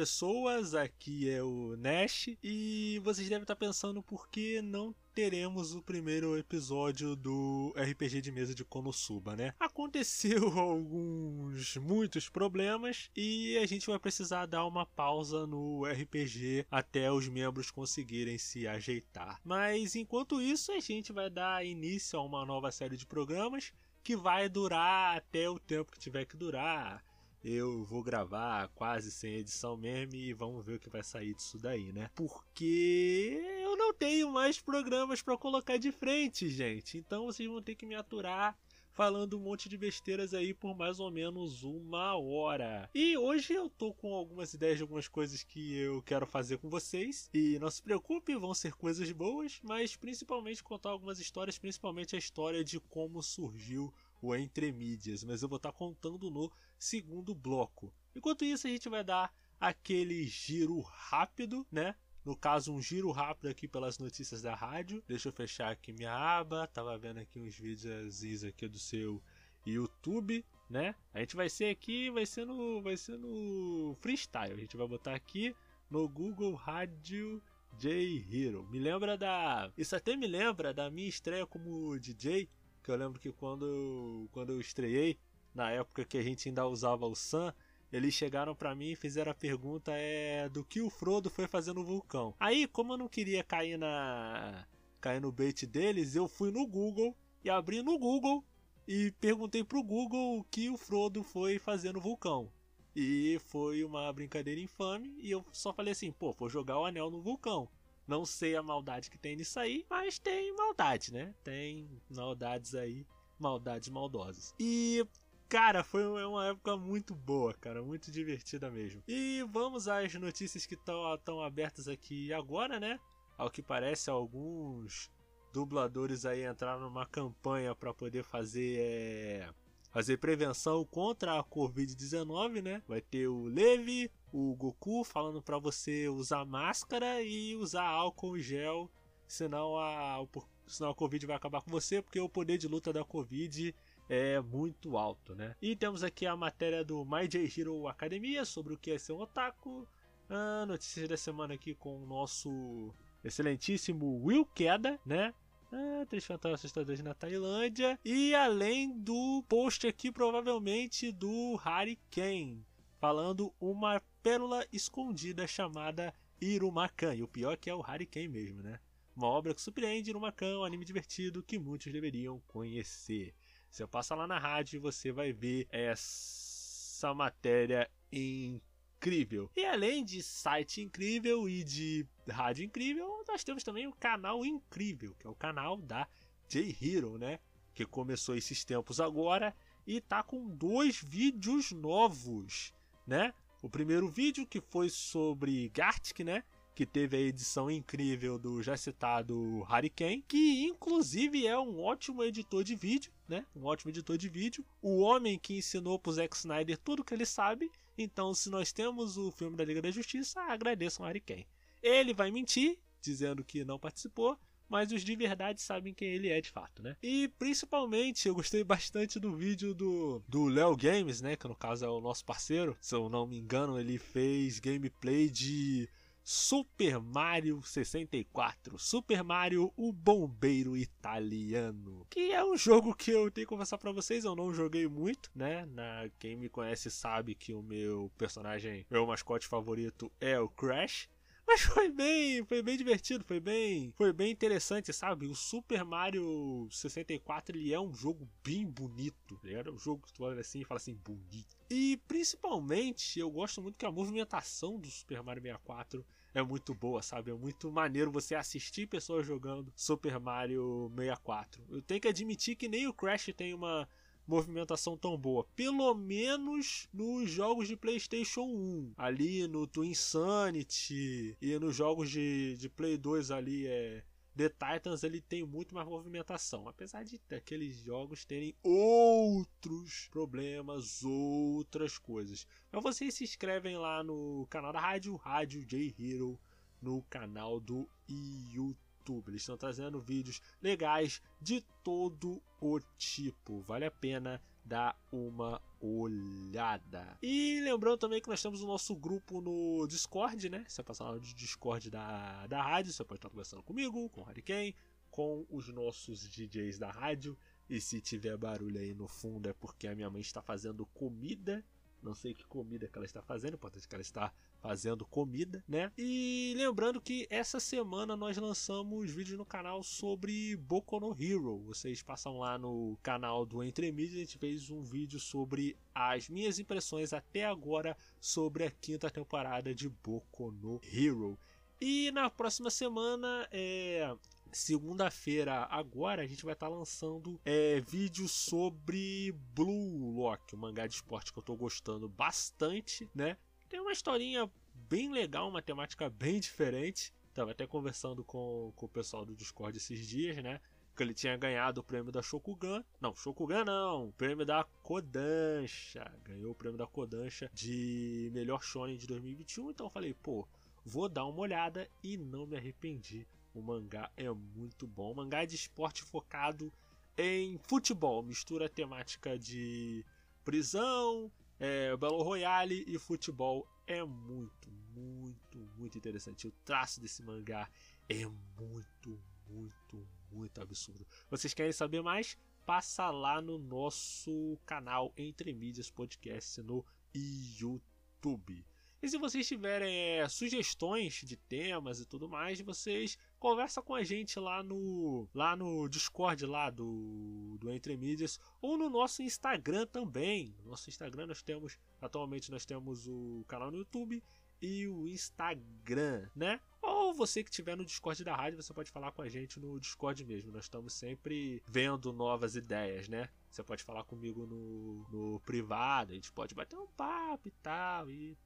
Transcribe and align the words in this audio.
pessoas, 0.00 0.74
aqui 0.74 1.28
é 1.28 1.42
o 1.42 1.76
Nash 1.76 2.30
e 2.42 2.98
vocês 3.04 3.28
devem 3.28 3.42
estar 3.42 3.54
pensando 3.54 4.02
por 4.02 4.30
que 4.30 4.62
não 4.62 4.94
teremos 5.14 5.74
o 5.74 5.82
primeiro 5.82 6.38
episódio 6.38 7.14
do 7.14 7.74
RPG 7.76 8.22
de 8.22 8.32
mesa 8.32 8.54
de 8.54 8.64
Konosuba, 8.64 9.36
né? 9.36 9.52
Aconteceu 9.60 10.48
alguns 10.58 11.76
muitos 11.76 12.30
problemas 12.30 13.10
e 13.14 13.58
a 13.58 13.66
gente 13.66 13.88
vai 13.88 13.98
precisar 13.98 14.46
dar 14.46 14.64
uma 14.64 14.86
pausa 14.86 15.46
no 15.46 15.84
RPG 15.84 16.64
até 16.70 17.12
os 17.12 17.28
membros 17.28 17.70
conseguirem 17.70 18.38
se 18.38 18.66
ajeitar. 18.66 19.38
Mas 19.44 19.94
enquanto 19.96 20.40
isso, 20.40 20.72
a 20.72 20.80
gente 20.80 21.12
vai 21.12 21.28
dar 21.28 21.62
início 21.62 22.18
a 22.18 22.22
uma 22.24 22.46
nova 22.46 22.70
série 22.70 22.96
de 22.96 23.04
programas 23.04 23.70
que 24.02 24.16
vai 24.16 24.48
durar 24.48 25.18
até 25.18 25.46
o 25.50 25.58
tempo 25.58 25.92
que 25.92 25.98
tiver 25.98 26.24
que 26.24 26.38
durar 26.38 27.04
eu 27.42 27.84
vou 27.84 28.02
gravar 28.02 28.68
quase 28.68 29.10
sem 29.10 29.34
edição 29.34 29.76
mesmo 29.76 30.14
e 30.14 30.32
vamos 30.32 30.64
ver 30.64 30.74
o 30.74 30.78
que 30.78 30.90
vai 30.90 31.02
sair 31.02 31.34
disso 31.34 31.58
daí, 31.58 31.92
né? 31.92 32.10
Porque 32.14 33.40
eu 33.62 33.76
não 33.76 33.94
tenho 33.94 34.30
mais 34.30 34.60
programas 34.60 35.22
para 35.22 35.36
colocar 35.36 35.78
de 35.78 35.90
frente, 35.90 36.48
gente. 36.48 36.98
Então 36.98 37.26
vocês 37.26 37.48
vão 37.48 37.62
ter 37.62 37.74
que 37.74 37.86
me 37.86 37.94
aturar 37.94 38.56
falando 38.92 39.38
um 39.38 39.40
monte 39.40 39.68
de 39.68 39.78
besteiras 39.78 40.34
aí 40.34 40.52
por 40.52 40.76
mais 40.76 41.00
ou 41.00 41.10
menos 41.10 41.62
uma 41.62 42.16
hora. 42.16 42.90
E 42.94 43.16
hoje 43.16 43.54
eu 43.54 43.70
tô 43.70 43.94
com 43.94 44.14
algumas 44.14 44.52
ideias 44.52 44.76
de 44.76 44.82
algumas 44.82 45.08
coisas 45.08 45.42
que 45.42 45.74
eu 45.76 46.02
quero 46.02 46.26
fazer 46.26 46.58
com 46.58 46.68
vocês. 46.68 47.30
E 47.32 47.58
não 47.58 47.70
se 47.70 47.82
preocupe, 47.82 48.36
vão 48.36 48.52
ser 48.52 48.74
coisas 48.74 49.10
boas, 49.12 49.58
mas 49.62 49.96
principalmente 49.96 50.62
contar 50.62 50.90
algumas 50.90 51.18
histórias, 51.18 51.58
principalmente 51.58 52.14
a 52.14 52.18
história 52.18 52.62
de 52.62 52.78
como 52.78 53.22
surgiu 53.22 53.90
o 54.20 54.34
Entre 54.34 54.70
Mídias, 54.70 55.24
mas 55.24 55.42
eu 55.42 55.48
vou 55.48 55.56
estar 55.56 55.72
contando 55.72 56.30
no 56.30 56.52
segundo 56.80 57.34
bloco. 57.34 57.92
Enquanto 58.16 58.44
isso, 58.44 58.66
a 58.66 58.70
gente 58.70 58.88
vai 58.88 59.04
dar 59.04 59.32
aquele 59.60 60.24
giro 60.24 60.80
rápido, 60.80 61.66
né? 61.70 61.94
No 62.24 62.34
caso, 62.34 62.72
um 62.72 62.80
giro 62.80 63.10
rápido 63.10 63.48
aqui 63.48 63.68
pelas 63.68 63.98
notícias 63.98 64.42
da 64.42 64.54
rádio. 64.54 65.02
Deixa 65.06 65.28
eu 65.28 65.32
fechar 65.32 65.70
aqui 65.70 65.92
minha 65.92 66.12
aba. 66.12 66.66
Tava 66.66 66.96
vendo 66.98 67.18
aqui 67.18 67.38
uns 67.38 67.56
vídeos 67.56 68.44
aqui 68.44 68.66
do 68.66 68.78
seu 68.78 69.22
YouTube, 69.64 70.44
né? 70.68 70.94
A 71.12 71.20
gente 71.20 71.36
vai 71.36 71.50
ser 71.50 71.66
aqui, 71.66 72.10
vai 72.10 72.24
ser 72.24 72.46
no, 72.46 72.82
vai 72.82 72.96
ser 72.96 73.18
no 73.18 73.94
freestyle. 74.00 74.54
A 74.54 74.60
gente 74.60 74.76
vai 74.76 74.88
botar 74.88 75.14
aqui 75.14 75.54
no 75.90 76.08
Google 76.08 76.54
Rádio 76.54 77.42
J 77.78 78.26
Hero. 78.30 78.66
Me 78.70 78.78
lembra 78.78 79.16
da, 79.16 79.70
isso 79.76 79.94
até 79.94 80.16
me 80.16 80.26
lembra 80.26 80.72
da 80.72 80.90
minha 80.90 81.08
estreia 81.08 81.46
como 81.46 81.98
DJ 81.98 82.48
que 82.82 82.90
eu 82.90 82.96
lembro 82.96 83.20
que 83.20 83.30
quando 83.32 84.28
quando 84.32 84.52
eu 84.52 84.60
estreiei, 84.60 85.18
na 85.54 85.70
época 85.70 86.04
que 86.04 86.18
a 86.18 86.22
gente 86.22 86.48
ainda 86.48 86.66
usava 86.66 87.06
o 87.06 87.14
Sun, 87.14 87.52
eles 87.92 88.14
chegaram 88.14 88.54
para 88.54 88.74
mim 88.74 88.90
e 88.90 88.96
fizeram 88.96 89.32
a 89.32 89.34
pergunta 89.34 89.92
é 89.92 90.48
do 90.48 90.64
que 90.64 90.80
o 90.80 90.90
Frodo 90.90 91.28
foi 91.28 91.46
fazer 91.46 91.72
no 91.72 91.84
vulcão. 91.84 92.34
Aí, 92.38 92.66
como 92.66 92.92
eu 92.92 92.98
não 92.98 93.08
queria 93.08 93.42
cair 93.42 93.76
na 93.76 94.66
cair 95.00 95.20
no 95.20 95.32
bait 95.32 95.66
deles, 95.66 96.14
eu 96.14 96.28
fui 96.28 96.50
no 96.50 96.66
Google 96.66 97.16
e 97.42 97.48
abri 97.48 97.82
no 97.82 97.98
Google 97.98 98.44
e 98.86 99.10
perguntei 99.12 99.64
pro 99.64 99.82
Google 99.82 100.38
o 100.38 100.44
que 100.44 100.68
o 100.68 100.76
Frodo 100.76 101.22
foi 101.22 101.58
fazer 101.58 101.92
no 101.92 102.00
vulcão. 102.00 102.52
E 102.94 103.40
foi 103.46 103.84
uma 103.84 104.12
brincadeira 104.12 104.60
infame 104.60 105.14
e 105.18 105.30
eu 105.30 105.44
só 105.52 105.72
falei 105.72 105.92
assim, 105.92 106.12
pô, 106.12 106.32
vou 106.32 106.48
jogar 106.48 106.78
o 106.78 106.84
anel 106.84 107.10
no 107.10 107.22
vulcão. 107.22 107.68
Não 108.06 108.26
sei 108.26 108.56
a 108.56 108.62
maldade 108.62 109.08
que 109.08 109.18
tem 109.18 109.36
nisso 109.36 109.58
aí, 109.60 109.86
mas 109.88 110.18
tem 110.18 110.54
maldade, 110.56 111.12
né? 111.12 111.32
Tem 111.44 111.88
maldades 112.10 112.74
aí, 112.74 113.06
maldades 113.38 113.88
maldosas. 113.88 114.54
E 114.58 115.06
Cara, 115.50 115.82
foi 115.82 116.04
uma 116.04 116.46
época 116.46 116.76
muito 116.76 117.12
boa, 117.12 117.52
cara, 117.52 117.82
muito 117.82 118.08
divertida 118.08 118.70
mesmo. 118.70 119.02
E 119.08 119.44
vamos 119.50 119.88
às 119.88 120.14
notícias 120.14 120.64
que 120.64 120.76
estão 120.76 121.42
abertas 121.42 121.88
aqui 121.88 122.32
agora, 122.32 122.78
né? 122.78 123.00
Ao 123.36 123.50
que 123.50 123.60
parece, 123.60 124.08
alguns 124.08 125.10
dubladores 125.52 126.24
aí 126.24 126.46
entraram 126.46 126.82
numa 126.82 127.04
campanha 127.04 127.74
para 127.74 127.92
poder 127.92 128.22
fazer 128.22 128.78
é, 128.78 129.48
fazer 129.90 130.18
prevenção 130.18 130.84
contra 130.84 131.40
a 131.40 131.42
Covid-19, 131.42 132.62
né? 132.62 132.80
Vai 132.86 133.00
ter 133.00 133.26
o 133.26 133.46
Levi, 133.46 134.08
o 134.32 134.54
Goku 134.54 135.02
falando 135.02 135.42
para 135.42 135.58
você 135.58 136.08
usar 136.08 136.44
máscara 136.44 137.22
e 137.22 137.56
usar 137.56 137.88
álcool 137.88 138.38
gel, 138.38 138.88
senão 139.26 139.76
a, 139.76 140.24
senão 140.68 140.90
a 140.90 140.94
Covid 140.94 141.26
vai 141.26 141.34
acabar 141.34 141.60
com 141.60 141.72
você, 141.72 142.00
porque 142.00 142.20
o 142.20 142.28
poder 142.28 142.56
de 142.56 142.68
luta 142.68 142.92
da 142.92 143.04
Covid 143.04 143.74
é 144.10 144.40
muito 144.40 144.98
alto, 144.98 145.36
né? 145.36 145.54
E 145.62 145.76
temos 145.76 146.02
aqui 146.02 146.26
a 146.26 146.36
matéria 146.36 146.84
do 146.84 147.04
My 147.04 147.28
J 147.28 147.48
Hero 147.56 147.86
Academia 147.86 148.44
sobre 148.44 148.74
o 148.74 148.76
que 148.76 148.90
é 148.90 148.98
ser 148.98 149.12
um 149.12 149.20
otaku. 149.20 149.86
Ah, 150.28 150.66
notícias 150.66 151.08
da 151.08 151.16
semana 151.16 151.54
aqui 151.54 151.76
com 151.76 152.02
o 152.02 152.06
nosso 152.06 152.92
excelentíssimo 153.22 154.20
Will 154.24 154.44
Queda, 154.44 154.98
né? 155.06 155.32
Ah, 155.72 156.04
três 156.08 156.24
fantasmas 156.24 156.58
assustadores 156.60 157.00
na 157.04 157.14
Tailândia. 157.14 157.96
E 158.04 158.34
além 158.34 158.98
do 158.98 159.44
post 159.48 159.86
aqui, 159.86 160.10
provavelmente, 160.10 161.12
do 161.12 161.54
Harry 161.64 161.96
Kane, 162.10 162.66
falando 162.98 163.54
uma 163.60 164.02
pérola 164.24 164.66
escondida 164.72 165.46
chamada 165.46 166.12
Irumakan. 166.40 167.14
E 167.14 167.22
o 167.22 167.28
pior 167.28 167.52
é 167.52 167.56
que 167.56 167.70
é 167.70 167.74
o 167.74 167.80
Harry 167.80 168.06
Kane 168.06 168.26
mesmo, 168.26 168.60
né? 168.60 168.80
Uma 169.14 169.28
obra 169.28 169.54
que 169.54 169.62
surpreende 169.62 170.10
Irumakan, 170.10 170.58
um 170.58 170.64
anime 170.64 170.84
divertido 170.84 171.44
que 171.44 171.60
muitos 171.60 171.92
deveriam 171.92 172.40
conhecer. 172.48 173.32
Você 173.70 173.86
passa 173.86 174.14
lá 174.14 174.26
na 174.26 174.38
rádio 174.38 174.80
você 174.80 175.12
vai 175.12 175.32
ver 175.32 175.68
essa 175.70 177.14
matéria 177.14 177.88
incrível. 178.12 179.48
E 179.56 179.64
além 179.64 180.04
de 180.04 180.22
site 180.22 180.82
incrível 180.82 181.48
e 181.48 181.62
de 181.62 182.06
rádio 182.28 182.64
incrível, 182.64 183.24
nós 183.28 183.44
temos 183.44 183.62
também 183.62 183.86
o 183.86 183.92
canal 183.92 184.44
incrível, 184.44 185.14
que 185.14 185.26
é 185.26 185.30
o 185.30 185.34
canal 185.34 185.76
da 185.76 186.08
J-Hero, 186.48 187.16
né? 187.16 187.38
Que 187.72 187.86
começou 187.86 188.34
esses 188.34 188.64
tempos 188.64 189.00
agora 189.00 189.54
e 189.86 190.00
tá 190.00 190.22
com 190.22 190.48
dois 190.48 191.00
vídeos 191.00 191.70
novos, 191.70 192.74
né? 193.06 193.32
O 193.62 193.70
primeiro 193.70 194.08
vídeo 194.08 194.46
que 194.46 194.60
foi 194.60 194.88
sobre 194.88 195.68
Gartic, 195.68 196.20
né? 196.20 196.42
que 196.74 196.86
teve 196.86 197.16
a 197.16 197.20
edição 197.20 197.70
incrível 197.70 198.38
do 198.38 198.62
já 198.62 198.74
citado 198.74 199.60
Hurricane, 199.68 200.24
que 200.26 200.64
inclusive 200.64 201.46
é 201.46 201.58
um 201.58 201.78
ótimo 201.78 202.22
editor 202.22 202.64
de 202.64 202.74
vídeo, 202.74 203.12
né? 203.30 203.46
Um 203.54 203.64
ótimo 203.64 203.90
editor 203.90 204.18
de 204.18 204.28
vídeo, 204.28 204.64
o 204.82 204.98
homem 204.98 205.38
que 205.38 205.56
ensinou 205.56 205.98
pro 205.98 206.12
Zack 206.12 206.36
Snyder 206.36 206.76
tudo 206.76 207.04
que 207.04 207.14
ele 207.14 207.24
sabe. 207.24 207.70
Então, 207.96 208.34
se 208.34 208.50
nós 208.50 208.72
temos 208.72 209.16
o 209.16 209.30
filme 209.30 209.56
da 209.56 209.64
Liga 209.64 209.80
da 209.80 209.90
Justiça, 209.90 210.40
agradeçam 210.42 211.06
Hurricane. 211.06 211.46
Ele 211.82 212.12
vai 212.12 212.30
mentir, 212.30 212.78
dizendo 213.00 213.42
que 213.42 213.64
não 213.64 213.78
participou, 213.78 214.38
mas 214.68 214.92
os 214.92 215.02
de 215.02 215.16
verdade 215.16 215.60
sabem 215.60 215.92
quem 215.92 216.08
ele 216.08 216.28
é 216.28 216.40
de 216.40 216.50
fato, 216.50 216.82
né? 216.82 216.96
E 217.02 217.28
principalmente 217.38 218.28
eu 218.28 218.34
gostei 218.34 218.62
bastante 218.62 219.18
do 219.18 219.34
vídeo 219.34 219.74
do 219.74 220.22
do 220.28 220.46
Games, 220.76 221.20
né, 221.20 221.34
que 221.34 221.48
no 221.48 221.56
caso 221.56 221.84
é 221.84 221.88
o 221.88 222.00
nosso 222.00 222.24
parceiro. 222.24 222.76
Se 222.80 222.94
eu 222.94 223.08
não 223.08 223.26
me 223.26 223.38
engano, 223.38 223.80
ele 223.80 223.98
fez 223.98 224.60
gameplay 224.60 225.28
de 225.28 225.88
Super 226.32 227.00
Mario 227.00 227.60
64, 227.60 228.78
Super 228.78 229.24
Mario 229.24 229.72
o 229.76 229.92
Bombeiro 229.92 230.76
Italiano, 230.76 232.06
que 232.08 232.30
é 232.30 232.44
um 232.44 232.56
jogo 232.56 232.94
que 232.94 233.10
eu 233.10 233.28
tenho 233.32 233.48
que 233.48 233.50
conversar 233.50 233.78
para 233.78 233.90
vocês, 233.90 234.24
eu 234.24 234.36
não 234.36 234.54
joguei 234.54 234.86
muito, 234.86 235.28
né? 235.34 235.66
Na 235.66 236.08
quem 236.20 236.36
me 236.36 236.48
conhece 236.48 236.88
sabe 236.88 237.34
que 237.34 237.52
o 237.52 237.64
meu 237.64 238.12
personagem, 238.16 238.86
meu 238.88 239.04
mascote 239.08 239.48
favorito 239.48 240.08
é 240.20 240.38
o 240.38 240.48
Crash. 240.48 241.08
Mas 241.44 241.62
foi 241.62 241.90
bem, 241.90 242.44
foi 242.44 242.62
bem 242.62 242.76
divertido, 242.76 243.24
foi 243.24 243.40
bem, 243.40 243.92
foi 243.96 244.12
bem 244.12 244.30
interessante, 244.30 244.92
sabe? 244.92 245.26
O 245.26 245.34
Super 245.34 245.84
Mario 245.84 246.68
64 246.70 247.58
ele 247.58 247.74
é 247.74 247.80
um 247.80 247.92
jogo 247.92 248.30
bem 248.44 248.64
bonito. 248.64 249.40
Ele 249.42 249.54
era 249.54 249.72
um 249.72 249.76
jogo 249.76 250.06
que 250.06 250.12
tu 250.12 250.22
olha 250.22 250.40
assim 250.40 250.60
e 250.60 250.64
fala 250.64 250.78
assim, 250.78 250.94
bonito. 250.94 251.56
E 251.68 251.96
principalmente 252.06 253.18
eu 253.18 253.28
gosto 253.28 253.60
muito 253.60 253.76
que 253.76 253.84
a 253.84 253.90
movimentação 253.90 254.78
do 254.78 254.88
Super 254.88 255.24
Mario 255.24 255.42
64 255.42 256.06
é 256.34 256.42
muito 256.42 256.74
boa, 256.74 257.02
sabe? 257.02 257.30
É 257.30 257.34
muito 257.34 257.70
maneiro 257.70 258.10
você 258.10 258.34
assistir 258.34 258.86
pessoas 258.86 259.26
jogando 259.26 259.72
Super 259.74 260.18
Mario 260.18 260.90
64. 260.96 261.62
Eu 261.68 261.82
tenho 261.82 262.00
que 262.00 262.08
admitir 262.08 262.56
que 262.56 262.68
nem 262.68 262.86
o 262.86 262.94
Crash 262.94 263.30
tem 263.36 263.54
uma 263.54 263.88
movimentação 264.26 264.96
tão 264.96 265.16
boa. 265.16 265.44
Pelo 265.56 265.92
menos 265.94 266.88
nos 266.92 267.28
jogos 267.28 267.66
de 267.66 267.76
PlayStation 267.76 268.42
1. 268.42 268.92
Ali 268.96 269.48
no 269.48 269.66
Twin 269.66 269.90
Insanity 269.90 271.36
e 271.42 271.58
nos 271.58 271.74
jogos 271.74 272.10
de, 272.10 272.56
de 272.56 272.68
Play 272.68 272.96
2 272.96 273.30
ali 273.32 273.66
é. 273.66 274.04
The 274.40 274.48
Titans 274.48 275.02
ele 275.02 275.20
tem 275.20 275.44
muito 275.44 275.74
mais 275.74 275.86
movimentação, 275.86 276.66
apesar 276.66 277.04
de 277.04 277.20
aqueles 277.30 277.76
jogos 277.76 278.24
terem 278.24 278.56
outros 278.62 280.08
problemas, 280.10 281.04
outras 281.04 281.98
coisas. 281.98 282.46
Mas 282.72 282.82
vocês 282.82 283.12
se 283.12 283.22
inscrevem 283.22 283.76
lá 283.76 284.02
no 284.02 284.46
canal 284.48 284.72
da 284.72 284.80
rádio, 284.80 285.14
Rádio 285.16 285.62
J 285.66 285.94
Hero, 285.98 286.40
no 286.80 287.02
canal 287.02 287.60
do 287.60 287.86
YouTube. 288.08 288.89
YouTube. 289.00 289.28
Eles 289.28 289.42
estão 289.42 289.56
trazendo 289.56 290.00
vídeos 290.00 290.40
legais 290.62 291.22
de 291.40 291.62
todo 291.82 292.42
o 292.60 292.78
tipo. 292.98 293.60
Vale 293.62 293.86
a 293.86 293.90
pena 293.90 294.40
dar 294.64 294.96
uma 295.10 295.60
olhada. 295.80 297.18
E 297.22 297.60
lembrando 297.60 297.98
também 297.98 298.20
que 298.20 298.28
nós 298.28 298.42
temos 298.42 298.62
o 298.62 298.66
nosso 298.66 298.94
grupo 298.94 299.40
no 299.40 299.86
Discord, 299.86 300.50
né? 300.50 300.64
Você 300.68 300.82
passa 300.82 301.04
lá 301.04 301.12
no 301.12 301.20
Discord 301.20 301.90
da, 301.90 302.46
da 302.46 302.62
rádio, 302.62 302.92
você 302.92 303.04
pode 303.04 303.18
estar 303.18 303.30
conversando 303.30 303.62
comigo, 303.62 304.08
com 304.10 304.20
o 304.20 304.24
Hurricane, 304.24 304.76
com 305.10 305.46
os 305.50 305.68
nossos 305.68 306.28
DJs 306.28 306.78
da 306.78 306.90
rádio. 306.90 307.36
E 307.68 307.80
se 307.80 308.00
tiver 308.00 308.36
barulho 308.36 308.78
aí 308.78 308.94
no 308.94 309.08
fundo 309.08 309.48
é 309.48 309.52
porque 309.52 309.88
a 309.88 309.94
minha 309.94 310.10
mãe 310.10 310.20
está 310.20 310.42
fazendo 310.42 310.84
comida. 310.86 311.64
Não 312.02 312.14
sei 312.14 312.34
que 312.34 312.46
comida 312.46 312.88
que 312.88 312.96
ela 312.96 313.04
está 313.04 313.22
fazendo, 313.22 313.54
importante 313.54 313.86
que 313.86 313.94
ela 313.94 314.02
está 314.02 314.32
fazendo 314.58 315.04
comida, 315.04 315.62
né? 315.68 315.92
E 315.96 316.54
lembrando 316.56 317.00
que 317.00 317.26
essa 317.30 317.60
semana 317.60 318.16
nós 318.16 318.36
lançamos 318.36 319.10
vídeo 319.10 319.36
no 319.36 319.44
canal 319.44 319.82
sobre 319.82 320.56
Boku 320.56 320.98
no 321.00 321.16
Hero. 321.18 321.58
Vocês 321.58 322.02
passam 322.02 322.38
lá 322.38 322.58
no 322.58 322.98
canal 323.02 323.44
do 323.44 323.62
Entre 323.62 323.90
Mídias, 323.92 324.16
a 324.16 324.24
gente 324.24 324.38
fez 324.38 324.70
um 324.70 324.82
vídeo 324.82 325.20
sobre 325.20 325.76
as 325.94 326.28
minhas 326.28 326.58
impressões 326.58 327.12
até 327.12 327.44
agora 327.44 327.96
sobre 328.20 328.64
a 328.64 328.70
quinta 328.70 329.10
temporada 329.10 329.74
de 329.74 329.88
Boku 329.88 330.50
no 330.52 330.80
Hero. 330.84 331.38
E 331.80 332.10
na 332.12 332.28
próxima 332.28 332.68
semana, 332.68 333.48
é, 333.50 334.14
segunda-feira 334.52 335.66
agora 335.70 336.22
a 336.22 336.26
gente 336.26 336.44
vai 336.44 336.54
estar 336.54 336.68
tá 336.68 336.74
lançando 336.74 337.40
é, 337.44 337.80
vídeos 337.80 338.32
sobre 338.32 339.32
Blue 339.54 340.12
Lock, 340.14 340.54
um 340.54 340.58
mangá 340.58 340.86
de 340.86 340.94
esporte 340.94 341.32
que 341.32 341.38
eu 341.38 341.42
estou 341.42 341.56
gostando 341.56 342.08
bastante, 342.08 343.08
né? 343.14 343.36
Tem 343.68 343.80
uma 343.80 343.92
historinha 343.92 344.50
bem 344.74 345.10
legal, 345.12 345.48
uma 345.48 345.62
temática 345.62 346.10
bem 346.10 346.40
diferente. 346.40 347.12
Tava 347.32 347.52
até 347.52 347.66
conversando 347.66 348.24
com, 348.24 348.72
com 348.74 348.86
o 348.86 348.88
pessoal 348.88 349.24
do 349.24 349.36
Discord 349.36 349.76
esses 349.76 350.06
dias, 350.06 350.42
né? 350.42 350.60
Que 350.96 351.04
ele 351.04 351.14
tinha 351.14 351.36
ganhado 351.36 351.80
o 351.80 351.84
prêmio 351.84 352.10
da 352.10 352.20
Shokugan. 352.20 352.84
Não, 353.00 353.14
Shokugan 353.14 353.64
não, 353.64 354.08
o 354.08 354.12
prêmio 354.12 354.44
da 354.44 354.64
Kodansha. 354.82 356.12
Ganhou 356.24 356.50
o 356.50 356.54
prêmio 356.54 356.76
da 356.76 356.86
Kodansha 356.86 357.48
de 357.54 358.28
melhor 358.32 358.62
shonen 358.62 358.98
de 358.98 359.06
2021. 359.06 359.70
Então 359.70 359.86
eu 359.86 359.90
falei, 359.90 360.12
pô, 360.14 360.48
vou 360.84 361.08
dar 361.08 361.24
uma 361.26 361.40
olhada 361.40 361.88
e 362.02 362.16
não 362.16 362.46
me 362.46 362.56
arrependi. 362.56 363.26
O 363.54 363.60
mangá 363.62 364.10
é 364.16 364.30
muito 364.30 364.86
bom. 364.86 365.12
O 365.12 365.16
mangá 365.16 365.42
é 365.42 365.46
de 365.46 365.56
esporte 365.56 366.02
focado 366.02 366.72
em 367.16 367.58
futebol. 367.58 368.22
Mistura 368.22 368.66
a 368.66 368.68
temática 368.68 369.38
de 369.38 370.04
prisão, 370.44 371.30
é, 371.58 371.94
Battle 371.96 372.22
Royale 372.22 372.84
e 372.86 372.98
futebol 372.98 373.66
é 373.86 374.02
muito, 374.02 374.70
muito, 374.94 375.58
muito 375.76 375.98
interessante. 375.98 376.46
O 376.46 376.52
traço 376.64 377.00
desse 377.00 377.22
mangá 377.22 377.68
é 378.08 378.24
muito, 378.58 379.20
muito, 379.48 380.08
muito 380.30 380.60
absurdo. 380.60 381.06
Vocês 381.28 381.52
querem 381.52 381.72
saber 381.72 382.02
mais? 382.02 382.38
Passa 382.64 383.10
lá 383.10 383.40
no 383.40 383.58
nosso 383.58 384.58
canal 384.64 385.12
Entre 385.16 385.52
Mídias 385.52 385.90
Podcast 385.90 386.62
no 386.62 386.84
YouTube. 387.12 388.64
E 389.02 389.08
se 389.08 389.16
vocês 389.16 389.48
tiverem 389.48 390.18
é, 390.18 390.28
sugestões 390.28 391.14
de 391.24 391.34
temas 391.34 392.00
e 392.00 392.06
tudo 392.06 392.28
mais, 392.28 392.60
vocês 392.60 393.16
conversa 393.38 393.80
com 393.80 393.94
a 393.94 394.02
gente 394.02 394.38
lá 394.38 394.62
no 394.62 395.26
lá 395.32 395.56
no 395.56 395.88
Discord 395.88 396.44
lá 396.44 396.68
do, 396.68 397.56
do 397.58 397.70
Entre 397.70 397.96
Mídias 397.96 398.38
ou 398.60 398.76
no 398.76 398.90
nosso 398.90 399.22
Instagram 399.22 399.86
também. 399.86 400.54
No 400.62 400.72
nosso 400.72 400.90
Instagram 400.90 401.26
nós 401.26 401.42
temos 401.42 401.78
atualmente 401.98 402.50
nós 402.50 402.66
temos 402.66 403.06
o 403.06 403.42
canal 403.48 403.70
no 403.70 403.78
YouTube 403.78 404.22
e 404.60 404.86
o 404.86 405.08
Instagram, 405.08 406.28
né? 406.36 406.60
Ou 406.82 407.14
você 407.14 407.42
que 407.42 407.48
estiver 407.48 407.76
no 407.76 407.84
Discord 407.84 408.22
da 408.22 408.36
rádio, 408.36 408.62
você 408.62 408.74
pode 408.74 408.90
falar 408.90 409.12
com 409.12 409.22
a 409.22 409.28
gente 409.28 409.58
no 409.58 409.80
Discord 409.80 410.22
mesmo. 410.26 410.52
Nós 410.52 410.64
estamos 410.64 410.92
sempre 410.92 411.62
vendo 411.66 412.12
novas 412.12 412.54
ideias, 412.54 413.08
né? 413.08 413.30
Você 413.50 413.64
pode 413.64 413.82
falar 413.82 414.04
comigo 414.04 414.46
no, 414.46 415.06
no 415.10 415.40
privado, 415.40 416.12
a 416.12 416.14
gente 416.14 416.30
pode 416.30 416.54
bater 416.54 416.78
um 416.78 416.86
papo 416.86 417.48
e 417.48 417.50
tal, 417.50 418.08
e 418.08 418.36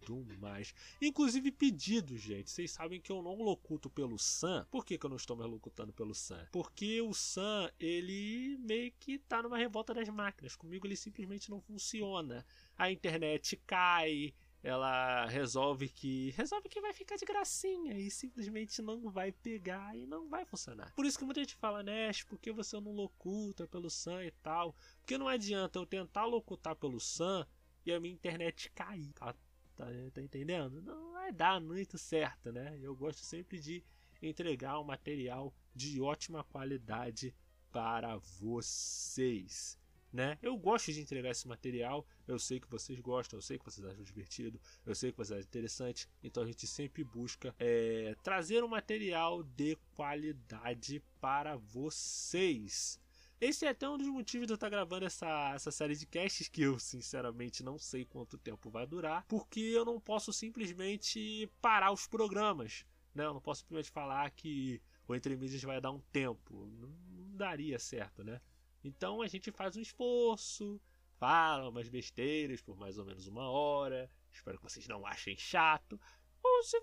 tudo 0.00 0.36
mais. 0.38 0.74
Inclusive 1.00 1.52
pedidos, 1.52 2.20
gente. 2.20 2.50
Vocês 2.50 2.72
sabem 2.72 3.00
que 3.00 3.12
eu 3.12 3.22
não 3.22 3.36
locuto 3.36 3.88
pelo 3.88 4.18
Sam. 4.18 4.66
Por 4.70 4.84
que, 4.84 4.98
que 4.98 5.06
eu 5.06 5.10
não 5.10 5.16
estou 5.16 5.36
mais 5.36 5.48
locutando 5.48 5.92
pelo 5.92 6.14
Sam? 6.14 6.48
Porque 6.50 7.00
o 7.00 7.14
Sam, 7.14 7.70
ele 7.78 8.58
meio 8.58 8.92
que 8.98 9.18
tá 9.18 9.40
numa 9.40 9.56
revolta 9.56 9.94
das 9.94 10.08
máquinas. 10.08 10.56
Comigo 10.56 10.86
ele 10.86 10.96
simplesmente 10.96 11.48
não 11.48 11.60
funciona. 11.60 12.44
A 12.76 12.90
internet 12.90 13.56
cai, 13.66 14.34
ela 14.62 15.24
resolve 15.26 15.88
que 15.88 16.30
resolve 16.30 16.68
que 16.68 16.80
vai 16.80 16.92
ficar 16.92 17.16
de 17.16 17.24
gracinha 17.24 17.98
e 17.98 18.10
simplesmente 18.10 18.82
não 18.82 19.10
vai 19.10 19.32
pegar 19.32 19.96
e 19.96 20.06
não 20.06 20.28
vai 20.28 20.44
funcionar. 20.44 20.92
Por 20.94 21.06
isso 21.06 21.18
que 21.18 21.24
muita 21.24 21.40
gente 21.40 21.56
fala, 21.56 21.82
Nash, 21.82 22.24
por 22.24 22.38
que 22.38 22.52
você 22.52 22.78
não 22.78 22.92
locuta 22.92 23.66
pelo 23.66 23.88
Sam 23.88 24.24
e 24.24 24.30
tal? 24.30 24.74
Porque 25.00 25.16
não 25.16 25.28
adianta 25.28 25.78
eu 25.78 25.86
tentar 25.86 26.26
locutar 26.26 26.76
pelo 26.76 27.00
Sam 27.00 27.46
e 27.86 27.92
a 27.92 27.98
minha 27.98 28.14
internet 28.14 28.70
cair. 28.72 29.12
Tá, 29.14 29.34
tá, 29.74 29.86
tá 30.12 30.20
entendendo? 30.20 30.82
Não 30.82 31.12
vai 31.12 31.32
dar 31.32 31.60
muito 31.60 31.96
certo, 31.96 32.52
né? 32.52 32.78
Eu 32.82 32.94
gosto 32.94 33.20
sempre 33.20 33.58
de 33.58 33.82
entregar 34.20 34.78
um 34.78 34.84
material 34.84 35.54
de 35.74 36.00
ótima 36.02 36.44
qualidade 36.44 37.34
para 37.72 38.18
vocês 38.18 39.78
né? 40.12 40.38
Eu 40.42 40.56
gosto 40.56 40.92
de 40.92 41.00
entregar 41.00 41.30
esse 41.30 41.46
material, 41.46 42.06
eu 42.26 42.38
sei 42.38 42.58
que 42.58 42.68
vocês 42.68 42.98
gostam, 43.00 43.38
eu 43.38 43.42
sei 43.42 43.58
que 43.58 43.64
vocês 43.64 43.86
acham 43.86 44.02
divertido, 44.02 44.60
eu 44.84 44.94
sei 44.94 45.12
que 45.12 45.18
vocês 45.18 45.38
acham 45.38 45.48
interessante, 45.48 46.08
então 46.22 46.42
a 46.42 46.46
gente 46.46 46.66
sempre 46.66 47.04
busca 47.04 47.54
é, 47.58 48.14
trazer 48.22 48.64
um 48.64 48.68
material 48.68 49.42
de 49.42 49.76
qualidade 49.94 51.02
para 51.20 51.56
vocês. 51.56 52.98
Esse 53.40 53.64
é 53.64 53.70
até 53.70 53.88
um 53.88 53.96
dos 53.96 54.08
motivos 54.08 54.46
de 54.46 54.52
eu 54.52 54.56
estar 54.56 54.68
gravando 54.68 55.06
essa, 55.06 55.52
essa 55.54 55.70
série 55.70 55.96
de 55.96 56.04
casts 56.04 56.46
que 56.46 56.60
eu 56.60 56.78
sinceramente 56.78 57.62
não 57.62 57.78
sei 57.78 58.04
quanto 58.04 58.36
tempo 58.36 58.68
vai 58.68 58.86
durar, 58.86 59.24
porque 59.26 59.60
eu 59.60 59.82
não 59.82 59.98
posso 59.98 60.30
simplesmente 60.30 61.50
parar 61.58 61.90
os 61.90 62.06
programas, 62.06 62.84
né? 63.14 63.24
Eu 63.24 63.32
não 63.32 63.40
posso 63.40 63.60
simplesmente 63.60 63.90
falar 63.90 64.30
que 64.30 64.82
o 65.08 65.14
Entre 65.14 65.34
Mídias 65.36 65.62
vai 65.62 65.80
dar 65.80 65.90
um 65.90 66.00
tempo, 66.12 66.66
não, 66.78 66.88
não 66.88 67.36
daria 67.36 67.78
certo, 67.78 68.22
né? 68.22 68.42
Então 68.82 69.22
a 69.22 69.26
gente 69.26 69.50
faz 69.50 69.76
um 69.76 69.80
esforço, 69.80 70.80
fala 71.18 71.68
umas 71.68 71.88
besteiras 71.88 72.62
por 72.62 72.76
mais 72.76 72.98
ou 72.98 73.04
menos 73.04 73.26
uma 73.26 73.48
hora. 73.50 74.10
Espero 74.32 74.58
que 74.58 74.64
vocês 74.64 74.86
não 74.88 75.06
achem 75.06 75.36
chato. 75.36 76.00
Ou 76.42 76.62
você 76.62 76.80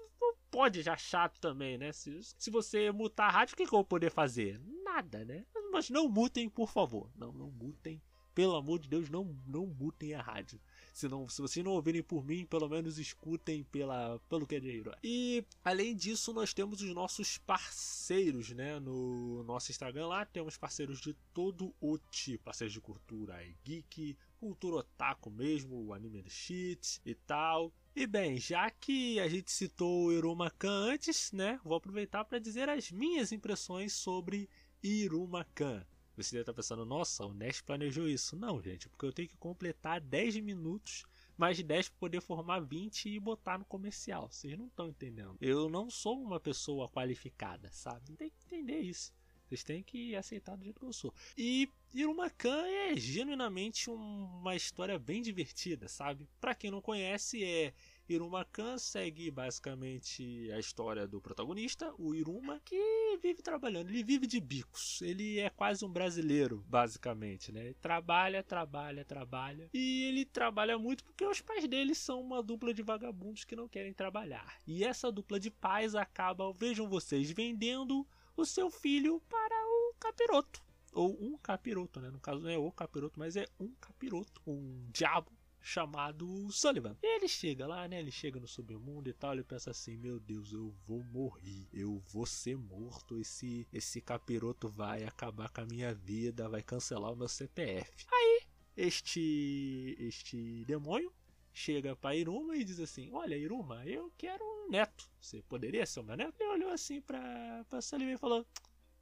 pode 0.52 0.82
já 0.82 0.96
chato 0.96 1.40
também, 1.40 1.78
né? 1.78 1.92
Se, 1.92 2.20
se 2.22 2.52
você 2.52 2.92
mutar 2.92 3.28
a 3.28 3.32
rádio, 3.32 3.54
o 3.54 3.58
que, 3.58 3.64
que 3.64 3.74
eu 3.74 3.80
vou 3.80 3.86
poder 3.86 4.12
fazer? 4.12 4.60
Nada, 4.84 5.26
né? 5.26 5.46
Mas 5.72 5.90
não 5.90 6.08
mutem, 6.08 6.50
por 6.50 6.70
favor. 6.70 7.12
Não, 7.16 7.32
não 7.32 7.52
mutem. 7.52 8.02
Pelo 8.34 8.56
amor 8.56 8.80
de 8.80 8.88
Deus, 8.88 9.10
não, 9.10 9.26
não 9.48 9.66
mutem 9.66 10.14
a 10.14 10.22
rádio. 10.22 10.62
Se, 10.98 11.08
não, 11.08 11.30
se 11.30 11.40
vocês 11.40 11.64
não 11.64 11.74
ouvirem 11.74 12.02
por 12.02 12.26
mim, 12.26 12.44
pelo 12.44 12.68
menos 12.68 12.98
escutem 12.98 13.64
pela, 13.66 14.20
pelo 14.28 14.48
que 14.48 14.56
é 14.56 14.60
de 14.60 14.80
Hero. 14.80 14.96
E 15.04 15.46
além 15.64 15.96
disso, 15.96 16.34
nós 16.34 16.56
temos 16.56 16.82
os 16.82 16.92
nossos 16.92 17.38
parceiros, 17.38 18.50
né? 18.50 18.80
No 18.80 19.44
nosso 19.44 19.70
Instagram 19.70 20.08
lá 20.08 20.26
temos 20.26 20.58
parceiros 20.58 21.00
de 21.00 21.14
todo 21.36 21.72
o 21.80 22.00
tipo. 22.10 22.46
Parceiros 22.46 22.74
de 22.74 22.82
cultura 22.82 23.38
geek, 23.64 24.18
cultura 24.40 24.78
otaku 24.78 25.30
mesmo, 25.30 25.94
anime 25.94 26.28
shit 26.28 27.00
e 27.06 27.14
tal. 27.14 27.72
E 27.96 28.08
bem, 28.08 28.40
já 28.40 28.72
que 28.72 29.20
a 29.20 29.28
gente 29.28 29.52
citou 29.52 30.06
o 30.06 30.12
Irumakan 30.12 30.94
antes, 30.94 31.32
né? 31.32 31.60
Vou 31.64 31.78
aproveitar 31.78 32.26
para 32.26 32.40
dizer 32.40 32.70
as 32.70 32.92
minhas 32.92 33.32
impressões 33.32 33.94
sobre 33.94 34.50
Irumakan. 34.82 35.86
Você 36.18 36.32
deve 36.32 36.42
estar 36.42 36.54
pensando, 36.54 36.84
nossa, 36.84 37.26
o 37.26 37.34
Nest 37.34 37.64
planejou 37.64 38.08
isso. 38.08 38.36
Não, 38.36 38.62
gente, 38.62 38.90
porque 38.90 39.06
eu 39.06 39.14
tenho 39.14 39.28
que 39.28 39.38
completar 39.38 40.02
10 40.02 40.38
minutos, 40.38 41.06
mais 41.38 41.62
10 41.62 41.90
para 41.90 42.00
poder 42.00 42.22
formar 42.22 42.60
20 42.60 43.10
e 43.10 43.20
botar 43.20 43.60
no 43.60 43.66
comercial. 43.66 44.28
Vocês 44.32 44.58
não 44.58 44.66
estão 44.66 44.88
entendendo. 44.88 45.38
Eu 45.40 45.70
não 45.70 45.92
sou 45.92 46.20
uma 46.20 46.40
pessoa 46.40 46.90
qualificada, 46.90 47.70
sabe? 47.72 48.18
Tem 48.18 48.32
que 48.32 48.46
entender 48.46 48.80
isso. 48.80 49.14
Vocês 49.48 49.64
têm 49.64 49.84
que 49.84 50.16
aceitar 50.16 50.58
do 50.58 50.64
jeito 50.64 50.80
que 50.80 50.86
eu 50.86 50.92
sou. 50.92 51.14
E 51.38 51.70
Irumakan 51.94 52.66
é 52.66 52.98
genuinamente 52.98 53.90
uma 53.90 54.56
história 54.56 55.00
bem 55.00 55.22
divertida, 55.22 55.88
sabe? 55.88 56.28
Para 56.42 56.56
quem 56.56 56.72
não 56.72 56.82
conhece, 56.82 57.44
é 57.44 57.74
Irumakan 58.10 58.78
segue 58.78 59.30
basicamente 59.30 60.50
a 60.52 60.60
história 60.60 61.06
do 61.06 61.20
protagonista, 61.20 61.94
o 61.98 62.16
Iruma, 62.16 62.62
que 62.64 63.18
vive 63.22 63.42
trabalhando. 63.42 63.90
Ele 63.90 64.04
vive 64.04 64.26
de 64.26 64.40
bicos. 64.40 65.02
Ele 65.02 65.40
é 65.40 65.50
quase 65.50 65.84
um 65.84 65.90
brasileiro, 65.90 66.64
basicamente, 66.68 67.52
né? 67.52 67.66
Ele 67.66 67.74
trabalha, 67.76 68.42
trabalha, 68.42 69.04
trabalha. 69.04 69.70
E 69.74 70.04
ele 70.06 70.24
trabalha 70.24 70.78
muito 70.78 71.04
porque 71.04 71.26
os 71.26 71.42
pais 71.42 71.68
dele 71.68 71.94
são 71.94 72.22
uma 72.22 72.42
dupla 72.42 72.74
de 72.74 72.82
vagabundos 72.82 73.44
que 73.44 73.56
não 73.56 73.68
querem 73.68 73.94
trabalhar. 73.94 74.58
E 74.66 74.86
essa 74.86 75.12
dupla 75.12 75.40
de 75.40 75.52
pais 75.52 75.94
acaba, 75.94 76.52
vejam 76.54 76.88
vocês, 76.88 77.30
vendendo 77.32 78.08
o 78.38 78.46
seu 78.46 78.70
filho 78.70 79.22
para 79.28 79.56
o 79.68 79.94
capiroto 80.00 80.66
ou 80.94 81.16
um 81.22 81.38
capiroto, 81.38 82.00
né? 82.00 82.10
No 82.10 82.20
caso 82.20 82.40
não 82.42 82.50
é 82.50 82.58
o 82.58 82.72
capiroto, 82.72 83.20
mas 83.20 83.36
é 83.36 83.46
um 83.60 83.72
capiroto, 83.80 84.42
um 84.48 84.88
diabo 84.92 85.37
chamado 85.68 86.50
Sullivan. 86.50 86.98
Ele 87.04 87.28
chega 87.28 87.68
lá, 87.68 87.88
né? 87.88 88.00
Ele 88.00 88.12
chega 88.12 88.40
no 88.40 88.48
submundo 88.48 89.10
e 89.10 89.14
tal, 89.14 89.34
ele 89.34 89.44
pensa 89.44 89.72
assim: 89.72 89.98
"Meu 89.98 90.20
Deus, 90.20 90.54
eu 90.54 90.74
vou 90.86 91.04
morrer. 91.04 91.68
Eu 91.74 92.02
vou 92.08 92.26
ser 92.26 92.58
morto. 92.58 93.20
Esse 93.20 93.68
esse 93.74 94.00
capiroto 94.02 94.70
vai 94.70 95.04
acabar 95.04 95.50
com 95.50 95.62
a 95.62 95.66
minha 95.66 95.94
vida, 95.94 96.48
vai 96.48 96.64
cancelar 96.64 97.12
o 97.12 97.16
meu 97.16 97.28
CPF". 97.28 98.06
Aí 98.12 98.42
este 98.78 99.96
este 100.00 100.64
demônio 100.66 101.12
chega 101.54 101.96
para 101.96 102.16
Iruma 102.16 102.56
e 102.56 102.64
diz 102.64 102.80
assim: 102.80 103.12
Olha, 103.12 103.36
Iruma, 103.36 103.86
eu 103.86 104.12
quero 104.18 104.44
um 104.44 104.70
neto. 104.70 105.10
Você 105.20 105.42
poderia 105.44 105.86
ser 105.86 106.00
o 106.00 106.04
meu 106.04 106.16
neto? 106.16 106.40
Ele 106.40 106.50
olhou 106.50 106.70
assim 106.70 107.02
pra, 107.02 107.66
pra 107.70 107.82
Salim 107.82 108.14
e 108.14 108.18
falou: 108.18 108.46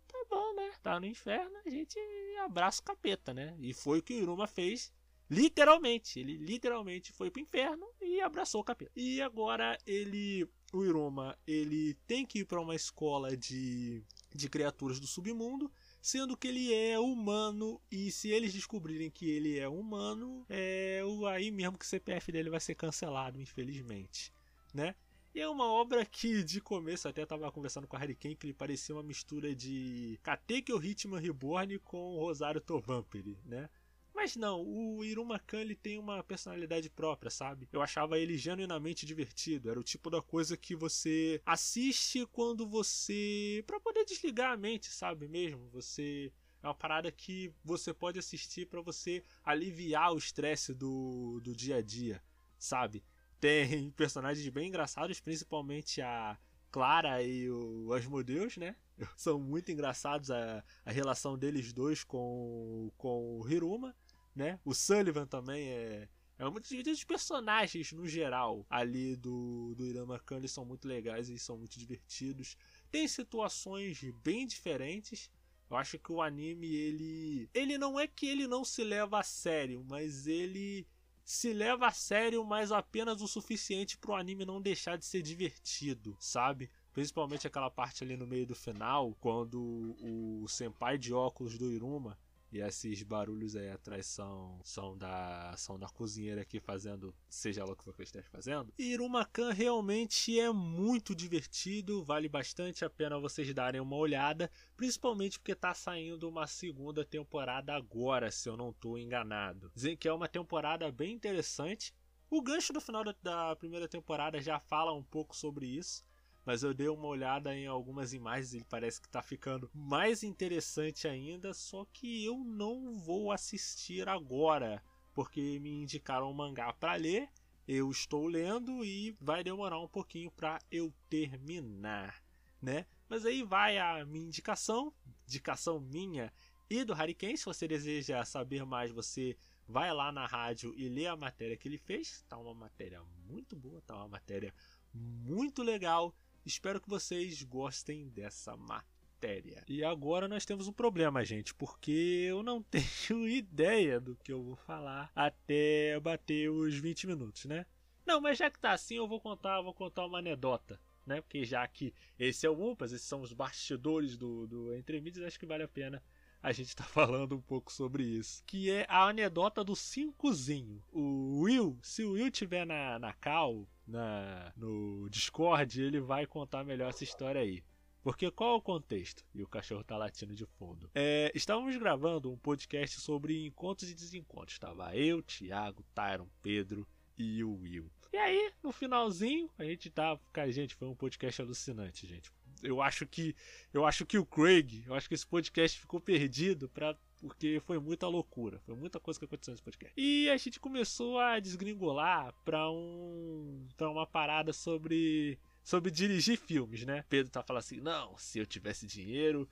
Tá 0.08 0.18
bom, 0.30 0.56
né? 0.56 0.72
Tá 0.82 1.00
no 1.00 1.06
inferno, 1.06 1.56
a 1.64 1.70
gente 1.70 2.00
abraça 2.44 2.82
o 2.82 2.86
capeta, 2.86 3.34
né? 3.34 3.56
E 3.60 3.74
foi 3.74 4.00
o 4.00 4.04
que 4.04 4.14
o 4.14 4.22
Iruma 4.24 4.48
fez. 4.48 4.92
Literalmente, 5.30 6.20
ele 6.20 6.38
literalmente 6.38 7.12
foi 7.12 7.32
pro 7.32 7.42
inferno 7.42 7.86
e 8.02 8.22
abraçou 8.22 8.62
o 8.62 8.64
capeta. 8.64 8.92
E 8.96 9.22
agora 9.22 9.78
ele, 9.86 10.48
o 10.72 10.84
Iruma, 10.84 11.38
ele 11.48 11.96
tem 12.06 12.26
que 12.26 12.40
ir 12.40 12.46
para 12.46 12.62
uma 12.62 12.76
escola 12.76 13.36
de, 13.36 14.04
de 14.34 14.48
criaturas 14.50 15.00
do 15.00 15.08
submundo 15.08 15.72
sendo 16.06 16.38
que 16.38 16.48
ele 16.48 16.72
é 16.72 17.00
humano 17.00 17.82
e 17.92 18.12
se 18.12 18.30
eles 18.30 18.54
descobrirem 18.54 19.10
que 19.10 19.28
ele 19.28 19.58
é 19.58 19.68
humano, 19.68 20.46
é 20.48 21.02
aí 21.34 21.50
mesmo 21.50 21.80
que 21.80 21.84
o 21.84 21.88
CPF 21.88 22.32
dele 22.32 22.52
vai 22.52 22.60
ser 22.60 22.76
cancelado, 22.76 23.42
infelizmente, 23.42 24.32
né? 24.72 24.94
E 25.34 25.40
é 25.40 25.50
uma 25.50 25.66
obra 25.66 26.06
que 26.06 26.44
de 26.44 26.62
começo 26.62 27.08
até 27.08 27.26
tava 27.26 27.52
conversando 27.52 27.88
com 27.88 27.96
a 27.96 28.00
Harry 28.00 28.14
Kane 28.14 28.36
que 28.36 28.46
ele 28.46 28.54
parecia 28.54 28.94
uma 28.94 29.02
mistura 29.02 29.56
de 29.56 30.20
Katekyo 30.22 30.80
Hitman 30.82 31.20
Reborn 31.20 31.80
com 31.80 32.20
Rosário 32.20 32.62
Tovamperi, 32.62 33.40
né? 33.44 33.68
Mas 34.16 34.38
não, 34.38 34.64
o 34.66 35.04
Iruma 35.04 35.38
Khan 35.38 35.60
ele 35.60 35.76
tem 35.76 36.00
uma 36.00 36.24
personalidade 36.24 36.90
própria, 36.90 37.30
sabe? 37.30 37.68
Eu 37.72 37.82
achava 37.82 38.18
ele 38.18 38.38
genuinamente 38.38 39.06
divertido. 39.06 39.70
Era 39.70 39.78
o 39.80 39.84
tipo 39.84 40.10
da 40.10 40.22
coisa 40.22 40.56
que 40.56 40.74
você 40.74 41.42
assiste 41.46 42.26
quando 42.28 42.66
você. 42.66 43.62
para 43.68 43.78
poder 43.78 44.06
desligar 44.06 44.54
a 44.54 44.58
mente, 44.58 44.88
sabe 44.88 45.28
mesmo? 45.28 45.68
Você. 45.72 46.32
É 46.64 46.68
uma 46.68 46.74
parada 46.74 47.12
que 47.12 47.54
você 47.64 47.94
pode 47.94 48.18
assistir 48.18 48.66
para 48.66 48.82
você 48.82 49.22
aliviar 49.44 50.14
o 50.14 50.18
estresse 50.18 50.74
do, 50.74 51.40
do 51.44 51.54
dia 51.54 51.76
a 51.76 51.82
dia, 51.82 52.24
sabe? 52.58 53.04
Tem 53.40 53.92
personagens 53.92 54.48
bem 54.50 54.70
engraçados, 54.70 55.20
principalmente 55.20 56.02
a 56.02 56.36
Clara 56.72 57.22
e 57.22 57.52
o 57.52 57.94
Asmodeus, 57.94 58.58
né? 58.58 58.76
São 59.16 59.40
muito 59.40 59.72
engraçados 59.72 60.32
a, 60.32 60.64
a 60.84 60.92
relação 60.92 61.38
deles 61.38 61.72
dois 61.72 62.04
com, 62.04 62.92
com 62.98 63.40
o 63.40 63.48
Hiruma 63.48 63.96
né? 64.36 64.60
O 64.66 64.74
Sullivan 64.74 65.26
também 65.26 65.70
é. 65.70 66.10
É 66.38 66.46
um 66.46 66.52
dos 66.52 67.04
personagens 67.06 67.94
no 67.94 68.06
geral 68.06 68.66
ali 68.70 69.16
do, 69.16 69.74
do 69.74 69.86
Irama 69.86 70.20
Khan, 70.20 70.36
eles 70.36 70.52
são 70.52 70.66
muito 70.66 70.86
legais 70.86 71.30
e 71.30 71.40
são 71.40 71.58
muito 71.58 71.80
divertidos. 71.80 72.58
Tem 72.92 73.08
situações 73.08 74.04
bem 74.22 74.46
diferentes. 74.46 75.32
Eu 75.70 75.78
acho 75.78 75.98
que 75.98 76.12
o 76.12 76.22
anime, 76.22 76.68
ele. 76.68 77.50
Ele 77.54 77.78
não 77.78 77.98
é 77.98 78.06
que 78.06 78.28
ele 78.28 78.48
não 78.48 78.66
se 78.66 78.84
leva 78.84 79.20
a 79.20 79.24
sério, 79.24 79.86
mas 79.88 80.28
ele 80.28 80.86
se 81.24 81.54
leva 81.54 81.88
a 81.88 81.92
sério, 81.92 82.44
mas 82.44 82.72
apenas 82.72 83.22
o 83.22 83.28
suficiente 83.28 83.98
para 83.98 84.12
o 84.12 84.16
anime 84.16 84.46
não 84.46 84.62
deixar 84.62 84.98
de 84.98 85.06
ser 85.06 85.24
divertido, 85.24 86.16
sabe? 86.20 86.70
Principalmente 86.94 87.48
aquela 87.48 87.72
parte 87.72 88.04
ali 88.04 88.16
no 88.16 88.28
meio 88.28 88.46
do 88.46 88.54
final, 88.54 89.16
quando 89.20 89.96
o 90.02 90.46
senpai 90.48 90.98
de 90.98 91.14
óculos 91.14 91.58
do 91.58 91.72
Iruma 91.72 92.18
e 92.56 92.62
esses 92.62 93.04
barulhos 93.04 93.54
aí 93.58 93.70
atrás 93.70 94.06
são, 94.06 94.62
são, 94.64 94.98
da, 94.98 95.54
são 95.58 95.78
da 95.78 95.88
cozinheira 95.90 96.42
aqui 96.42 96.62
fazendo, 96.62 97.14
seja 97.30 97.66
lá 97.66 97.74
o 97.74 97.76
que 97.76 97.84
for 97.84 97.94
que 97.94 98.04
esteja 98.04 98.30
fazendo. 98.30 98.74
E 98.80 98.94
Irumacan 98.94 99.52
realmente 99.52 100.40
é 100.40 100.50
muito 100.54 101.14
divertido, 101.14 102.02
vale 102.02 102.30
bastante 102.30 102.86
a 102.86 102.90
pena 102.90 103.20
vocês 103.20 103.54
darem 103.54 103.82
uma 103.82 103.98
olhada, 103.98 104.50
principalmente 104.78 105.38
porque 105.38 105.52
está 105.52 105.74
saindo 105.74 106.30
uma 106.30 106.48
segunda 106.48 107.04
temporada 107.04 107.74
agora, 107.74 108.32
se 108.32 108.48
eu 108.48 108.56
não 108.56 108.70
estou 108.70 108.98
enganado. 108.98 109.70
Dizem 109.76 109.98
que 109.98 110.08
é 110.08 110.14
uma 110.14 110.30
temporada 110.30 110.90
bem 110.90 111.14
interessante. 111.14 111.94
O 112.30 112.42
gancho 112.42 112.72
do 112.72 112.80
final 112.80 113.04
da, 113.04 113.14
da 113.22 113.56
primeira 113.58 113.88
temporada 113.88 114.40
já 114.40 114.62
fala 114.62 114.94
um 114.94 115.04
pouco 115.04 115.36
sobre 115.36 115.66
isso 115.66 116.06
mas 116.46 116.62
eu 116.62 116.74
dei 116.74 116.88
uma 116.88 117.08
olhada 117.08 117.56
em 117.56 117.66
algumas 117.66 118.14
imagens 118.14 118.54
e 118.54 118.64
parece 118.64 119.02
que 119.02 119.10
tá 119.10 119.22
ficando 119.22 119.70
mais 119.74 120.24
interessante 120.24 121.08
ainda, 121.08 121.54
só 121.54 121.86
que 121.92 122.24
eu 122.24 122.38
não 122.38 122.98
vou 122.98 123.32
assistir 123.32 124.08
agora, 124.08 124.84
porque 125.14 125.60
me 125.60 125.72
indicaram 125.72 126.30
um 126.30 126.34
mangá 126.34 126.72
para 126.72 126.94
ler, 126.96 127.28
eu 127.68 127.90
estou 127.90 128.28
lendo 128.28 128.86
e 128.86 129.18
vai 129.20 129.44
demorar 129.44 129.80
um 129.80 129.88
pouquinho 129.88 130.30
para 130.30 130.60
eu 130.70 130.94
terminar, 131.10 132.24
né? 132.62 132.86
Mas 133.10 133.26
aí 133.26 133.42
vai 133.42 133.80
a 133.80 134.06
minha 134.06 134.26
indicação, 134.26 134.94
indicação 135.28 135.80
minha 135.80 136.32
e 136.70 136.84
do 136.84 136.94
Hariken, 136.94 137.38
se 137.38 137.46
você 137.46 137.68
deseja 137.68 138.26
saber 138.26 138.66
mais, 138.66 138.92
você 138.92 139.38
vai 139.68 139.94
lá 139.94 140.12
na 140.12 140.26
rádio 140.26 140.74
e 140.76 140.90
lê 140.90 141.06
a 141.06 141.16
matéria 141.16 141.56
que 141.56 141.68
ele 141.68 141.78
fez, 141.78 142.24
tá 142.28 142.38
uma 142.38 142.54
matéria 142.56 143.02
muito 143.28 143.56
boa, 143.56 143.82
tá 143.82 143.96
uma 143.96 144.08
matéria 144.08 144.54
muito 144.94 145.62
legal 145.62 146.16
Espero 146.46 146.80
que 146.80 146.90
vocês 146.90 147.42
gostem 147.42 148.08
dessa 148.10 148.56
matéria. 148.56 149.64
E 149.68 149.84
agora 149.84 150.28
nós 150.28 150.46
temos 150.46 150.68
um 150.68 150.74
problema, 150.74 151.26
gente, 151.26 151.54
porque 151.56 152.28
eu 152.30 152.44
não 152.44 152.62
tenho 152.70 153.28
ideia 153.28 154.00
do 154.00 154.16
que 154.18 154.32
eu 154.32 154.44
vou 154.44 154.56
falar 154.56 155.12
até 155.16 156.00
bater 156.00 156.50
os 156.50 156.76
20 156.76 157.08
minutos, 157.08 157.46
né? 157.46 157.66
Não, 158.06 158.22
mas 158.22 158.38
já 158.38 158.52
que 158.52 158.60
tá 158.60 158.74
assim, 158.74 158.96
eu 158.96 159.08
vou 159.08 159.20
contar, 159.20 159.62
vou 159.62 159.74
contar 159.74 160.06
uma 160.06 160.20
anedota, 160.20 160.80
né? 161.06 161.20
Porque 161.20 161.44
já 161.44 161.68
que 161.68 161.94
esse 162.20 162.46
é 162.46 162.50
o 162.50 162.72
Umpas, 162.72 162.92
esses 162.92 163.08
são 163.08 163.22
os 163.22 163.34
bastidores 163.34 164.16
do, 164.16 164.46
do 164.46 164.76
Entre 164.76 165.02
Mídias, 165.02 165.26
acho 165.26 165.40
que 165.40 165.48
vale 165.48 165.64
a 165.64 165.68
pena 165.68 166.04
a 166.46 166.52
gente 166.52 166.76
tá 166.76 166.84
falando 166.86 167.36
um 167.36 167.42
pouco 167.42 167.74
sobre 167.74 168.04
isso. 168.04 168.44
Que 168.46 168.70
é 168.70 168.86
a 168.88 169.08
anedota 169.08 169.64
do 169.64 169.76
cincozinho. 169.76 170.84
O 170.92 171.42
Will, 171.42 171.80
se 171.82 172.04
o 172.04 172.12
Will 172.12 172.30
tiver 172.30 172.66
na, 172.66 173.00
na 173.00 173.14
cal, 173.14 173.68
na, 173.88 174.52
no 174.56 175.10
Discord, 175.10 175.82
ele 175.82 176.00
vai 176.00 176.26
contar 176.26 176.64
melhor 176.64 176.90
essa 176.90 177.04
história 177.04 177.42
aí. 177.42 177.64
Porque 178.06 178.30
qual 178.30 178.54
é 178.54 178.58
o 178.58 178.62
contexto? 178.62 179.26
E 179.34 179.42
o 179.42 179.48
cachorro 179.48 179.84
tá 179.84 179.98
latindo 179.98 180.36
de 180.36 180.46
fundo. 180.46 180.88
É, 180.94 181.32
estávamos 181.34 181.76
gravando 181.76 182.32
um 182.32 182.38
podcast 182.38 183.02
sobre 183.02 183.48
encontros 183.48 183.90
e 183.90 183.96
desencontros. 183.96 184.54
Estava 184.54 184.96
eu, 184.96 185.24
Thiago, 185.24 185.84
Tyron, 185.96 186.28
Pedro 186.42 186.88
e 187.18 187.44
o 187.44 187.56
Will. 187.62 187.92
E 188.14 188.18
aí, 188.18 188.54
no 188.62 188.72
finalzinho, 188.72 189.50
a 189.58 189.64
gente 189.64 189.90
tá. 189.90 190.20
Cara, 190.32 190.52
gente, 190.52 190.76
foi 190.76 190.88
um 190.88 190.96
podcast 190.96 191.42
alucinante, 191.42 192.06
gente. 192.06 192.32
Eu 192.66 192.82
acho 192.82 193.06
que. 193.06 193.36
Eu 193.74 193.86
acho 193.86 194.06
que 194.06 194.18
o 194.18 194.26
Craig, 194.26 194.84
eu 194.86 194.94
acho 194.94 195.08
que 195.08 195.16
esse 195.16 195.26
podcast 195.26 195.80
ficou 195.80 196.00
perdido 196.00 196.68
para 196.70 196.98
porque 197.22 197.62
foi 197.66 197.80
muita 197.80 198.08
loucura, 198.08 198.60
foi 198.60 198.76
muita 198.76 199.00
coisa 199.00 199.20
que 199.20 199.26
aconteceu 199.26 199.52
nesse 199.52 199.64
podcast. 199.64 199.94
E 199.98 200.30
a 200.30 200.38
gente 200.38 200.60
começou 200.60 201.20
a 201.20 201.40
desgringolar 201.40 202.34
pra 202.44 202.70
um 202.70 203.68
para 203.76 203.90
uma 203.90 204.06
parada 204.06 204.54
sobre 204.54 205.40
sobre 205.64 205.90
dirigir 205.90 206.38
filmes, 206.38 206.86
né? 206.86 207.04
Pedro 207.10 207.32
tá 207.32 207.42
falando 207.42 207.62
assim: 207.62 207.82
"Não, 207.82 208.18
se 208.18 208.40
eu 208.40 208.46
tivesse 208.46 208.86
dinheiro, 208.86 209.50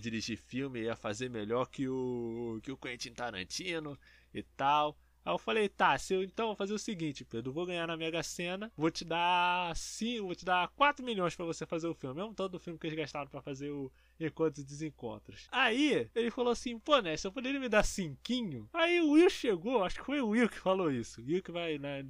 dirigir 0.00 0.36
filme, 0.36 0.82
ia 0.82 0.96
fazer 0.96 1.30
melhor 1.30 1.66
que 1.66 1.88
o 1.88 2.60
que 2.62 2.72
o 2.72 2.76
Quentin 2.76 3.12
Tarantino 3.12 3.98
e 4.32 4.42
tal". 4.42 4.98
Aí 5.24 5.32
eu 5.32 5.38
falei, 5.38 5.70
tá, 5.70 5.96
se 5.96 6.12
eu 6.12 6.22
então 6.22 6.48
vou 6.48 6.56
fazer 6.56 6.74
o 6.74 6.78
seguinte, 6.78 7.24
Pedro, 7.24 7.50
vou 7.50 7.64
ganhar 7.64 7.86
na 7.86 7.96
Mega 7.96 8.22
Sena, 8.22 8.70
vou 8.76 8.90
te 8.90 9.06
dar 9.06 9.74
sim, 9.74 10.20
vou 10.20 10.34
te 10.34 10.44
dar 10.44 10.68
4 10.76 11.02
milhões 11.02 11.34
para 11.34 11.46
você 11.46 11.64
fazer 11.64 11.88
o 11.88 11.94
filme, 11.94 12.16
mesmo 12.16 12.34
todo 12.34 12.56
o 12.56 12.58
filme 12.60 12.78
que 12.78 12.86
eles 12.86 12.98
gastaram 12.98 13.30
para 13.30 13.40
fazer 13.40 13.70
o 13.70 13.90
Encontros 14.20 14.62
e 14.62 14.66
Desencontros. 14.66 15.48
Aí 15.50 16.10
ele 16.14 16.30
falou 16.30 16.52
assim, 16.52 16.78
pô, 16.78 16.98
né, 17.00 17.16
você 17.16 17.30
poderia 17.30 17.58
me 17.58 17.70
dar 17.70 17.84
cinquinho? 17.84 18.68
Aí 18.70 19.00
o 19.00 19.12
Will 19.12 19.30
chegou, 19.30 19.82
acho 19.82 19.98
que 19.98 20.04
foi 20.04 20.20
o 20.20 20.28
Will 20.28 20.48
que 20.48 20.58
falou 20.58 20.90
isso. 20.90 21.22
O 21.22 21.24
Will 21.24 21.42
que 21.42 21.50
vai 21.50 21.78
na, 21.78 22.02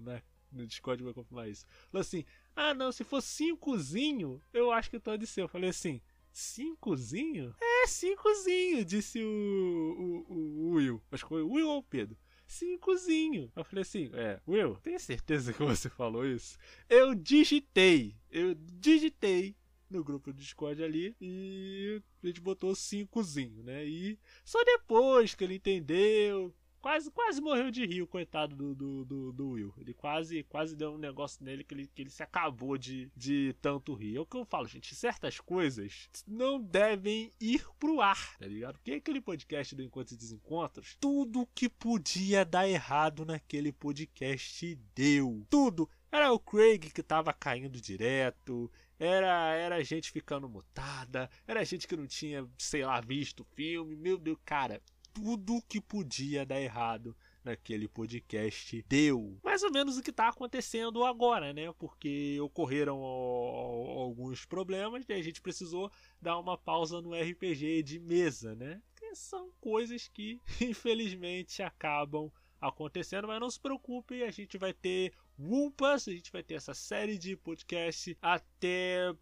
na, 0.00 0.22
no 0.50 0.66
Discord 0.66 1.04
vai 1.04 1.12
confirmar 1.12 1.50
isso. 1.50 1.66
Falou 1.90 2.00
assim, 2.00 2.24
ah 2.56 2.72
não, 2.72 2.90
se 2.90 3.04
for 3.04 3.20
cincozinho, 3.20 4.40
eu 4.50 4.72
acho 4.72 4.88
que 4.88 4.98
pode 4.98 5.26
ser. 5.26 5.42
Eu 5.42 5.48
falei 5.48 5.68
assim, 5.68 6.00
cincozinho? 6.32 7.54
É, 7.60 7.86
cincozinho, 7.86 8.82
disse 8.82 9.22
o, 9.22 10.24
o, 10.26 10.32
o 10.32 10.70
Will. 10.70 11.02
Acho 11.12 11.24
que 11.24 11.28
foi 11.28 11.42
o 11.42 11.50
Will 11.50 11.68
ou 11.68 11.78
o 11.80 11.82
Pedro 11.82 12.16
cincozinho. 12.52 13.50
Eu 13.56 13.64
falei 13.64 13.82
assim, 13.82 14.10
é, 14.12 14.40
Will, 14.46 14.76
tem 14.76 14.98
certeza 14.98 15.52
que 15.52 15.62
você 15.62 15.88
falou 15.88 16.26
isso? 16.26 16.58
Eu 16.88 17.14
digitei, 17.14 18.14
eu 18.30 18.54
digitei 18.54 19.56
no 19.90 20.04
grupo 20.04 20.32
do 20.32 20.38
Discord 20.38 20.82
ali 20.82 21.14
e 21.20 22.00
a 22.22 22.26
gente 22.26 22.40
botou 22.40 22.74
cincozinho, 22.74 23.62
né? 23.62 23.84
E 23.84 24.18
só 24.44 24.62
depois 24.64 25.34
que 25.34 25.44
ele 25.44 25.56
entendeu, 25.56 26.54
quase 26.82 27.10
quase 27.12 27.40
morreu 27.40 27.70
de 27.70 27.86
rir, 27.86 28.04
coitado 28.06 28.56
do, 28.56 28.74
do, 28.74 29.04
do, 29.04 29.32
do, 29.32 29.48
Will. 29.50 29.72
Ele 29.78 29.94
quase 29.94 30.42
quase 30.42 30.76
deu 30.76 30.92
um 30.92 30.98
negócio 30.98 31.42
nele 31.44 31.62
que 31.62 31.72
ele, 31.72 31.86
que 31.86 32.02
ele 32.02 32.10
se 32.10 32.22
acabou 32.22 32.76
de, 32.76 33.10
de 33.16 33.54
tanto 33.62 33.94
rir. 33.94 34.16
É 34.16 34.20
o 34.20 34.26
que 34.26 34.36
eu 34.36 34.44
falo, 34.44 34.66
gente. 34.66 34.94
Certas 34.94 35.38
coisas 35.38 36.10
não 36.26 36.60
devem 36.60 37.32
ir 37.40 37.64
pro 37.78 38.00
ar, 38.00 38.36
tá 38.36 38.46
ligado? 38.46 38.74
Porque 38.74 38.92
aquele 38.92 39.20
podcast 39.20 39.74
do 39.76 39.82
Encontros 39.82 40.12
e 40.12 40.18
Desencontros, 40.18 40.96
tudo 41.00 41.48
que 41.54 41.68
podia 41.68 42.44
dar 42.44 42.68
errado 42.68 43.24
naquele 43.24 43.72
podcast 43.72 44.74
deu. 44.94 45.46
Tudo. 45.48 45.88
Era 46.10 46.32
o 46.32 46.38
Craig 46.38 46.90
que 46.90 47.02
tava 47.02 47.32
caindo 47.32 47.80
direto, 47.80 48.70
era 48.98 49.54
era 49.54 49.82
gente 49.82 50.10
ficando 50.10 50.48
mutada, 50.48 51.30
era 51.46 51.64
gente 51.64 51.88
que 51.88 51.96
não 51.96 52.06
tinha, 52.06 52.46
sei 52.58 52.84
lá, 52.84 53.00
visto 53.00 53.40
o 53.40 53.46
filme. 53.56 53.96
Meu 53.96 54.18
Deus, 54.18 54.38
cara, 54.44 54.82
tudo 55.12 55.62
que 55.68 55.80
podia 55.80 56.44
dar 56.44 56.60
errado 56.60 57.16
naquele 57.44 57.88
podcast 57.88 58.84
deu. 58.88 59.38
Mais 59.42 59.62
ou 59.62 59.70
menos 59.70 59.98
o 59.98 60.02
que 60.02 60.10
está 60.10 60.28
acontecendo 60.28 61.04
agora, 61.04 61.52
né? 61.52 61.72
Porque 61.78 62.38
ocorreram 62.40 63.02
alguns 63.02 64.44
problemas 64.44 65.04
e 65.08 65.12
a 65.12 65.22
gente 65.22 65.40
precisou 65.40 65.90
dar 66.20 66.38
uma 66.38 66.56
pausa 66.56 67.00
no 67.00 67.14
RPG 67.14 67.82
de 67.82 67.98
mesa, 67.98 68.54
né? 68.54 68.80
Que 68.96 69.14
são 69.14 69.50
coisas 69.60 70.08
que 70.08 70.40
infelizmente 70.60 71.62
acabam 71.62 72.30
acontecendo, 72.60 73.26
mas 73.26 73.40
não 73.40 73.50
se 73.50 73.58
preocupe, 73.58 74.22
a 74.22 74.30
gente 74.30 74.56
vai 74.56 74.72
ter 74.72 75.12
Wumpas, 75.36 76.06
a 76.06 76.12
gente 76.12 76.30
vai 76.30 76.42
ter 76.44 76.54
essa 76.54 76.72
série 76.72 77.18
de 77.18 77.36
podcast 77.36 78.16
até 78.22 79.12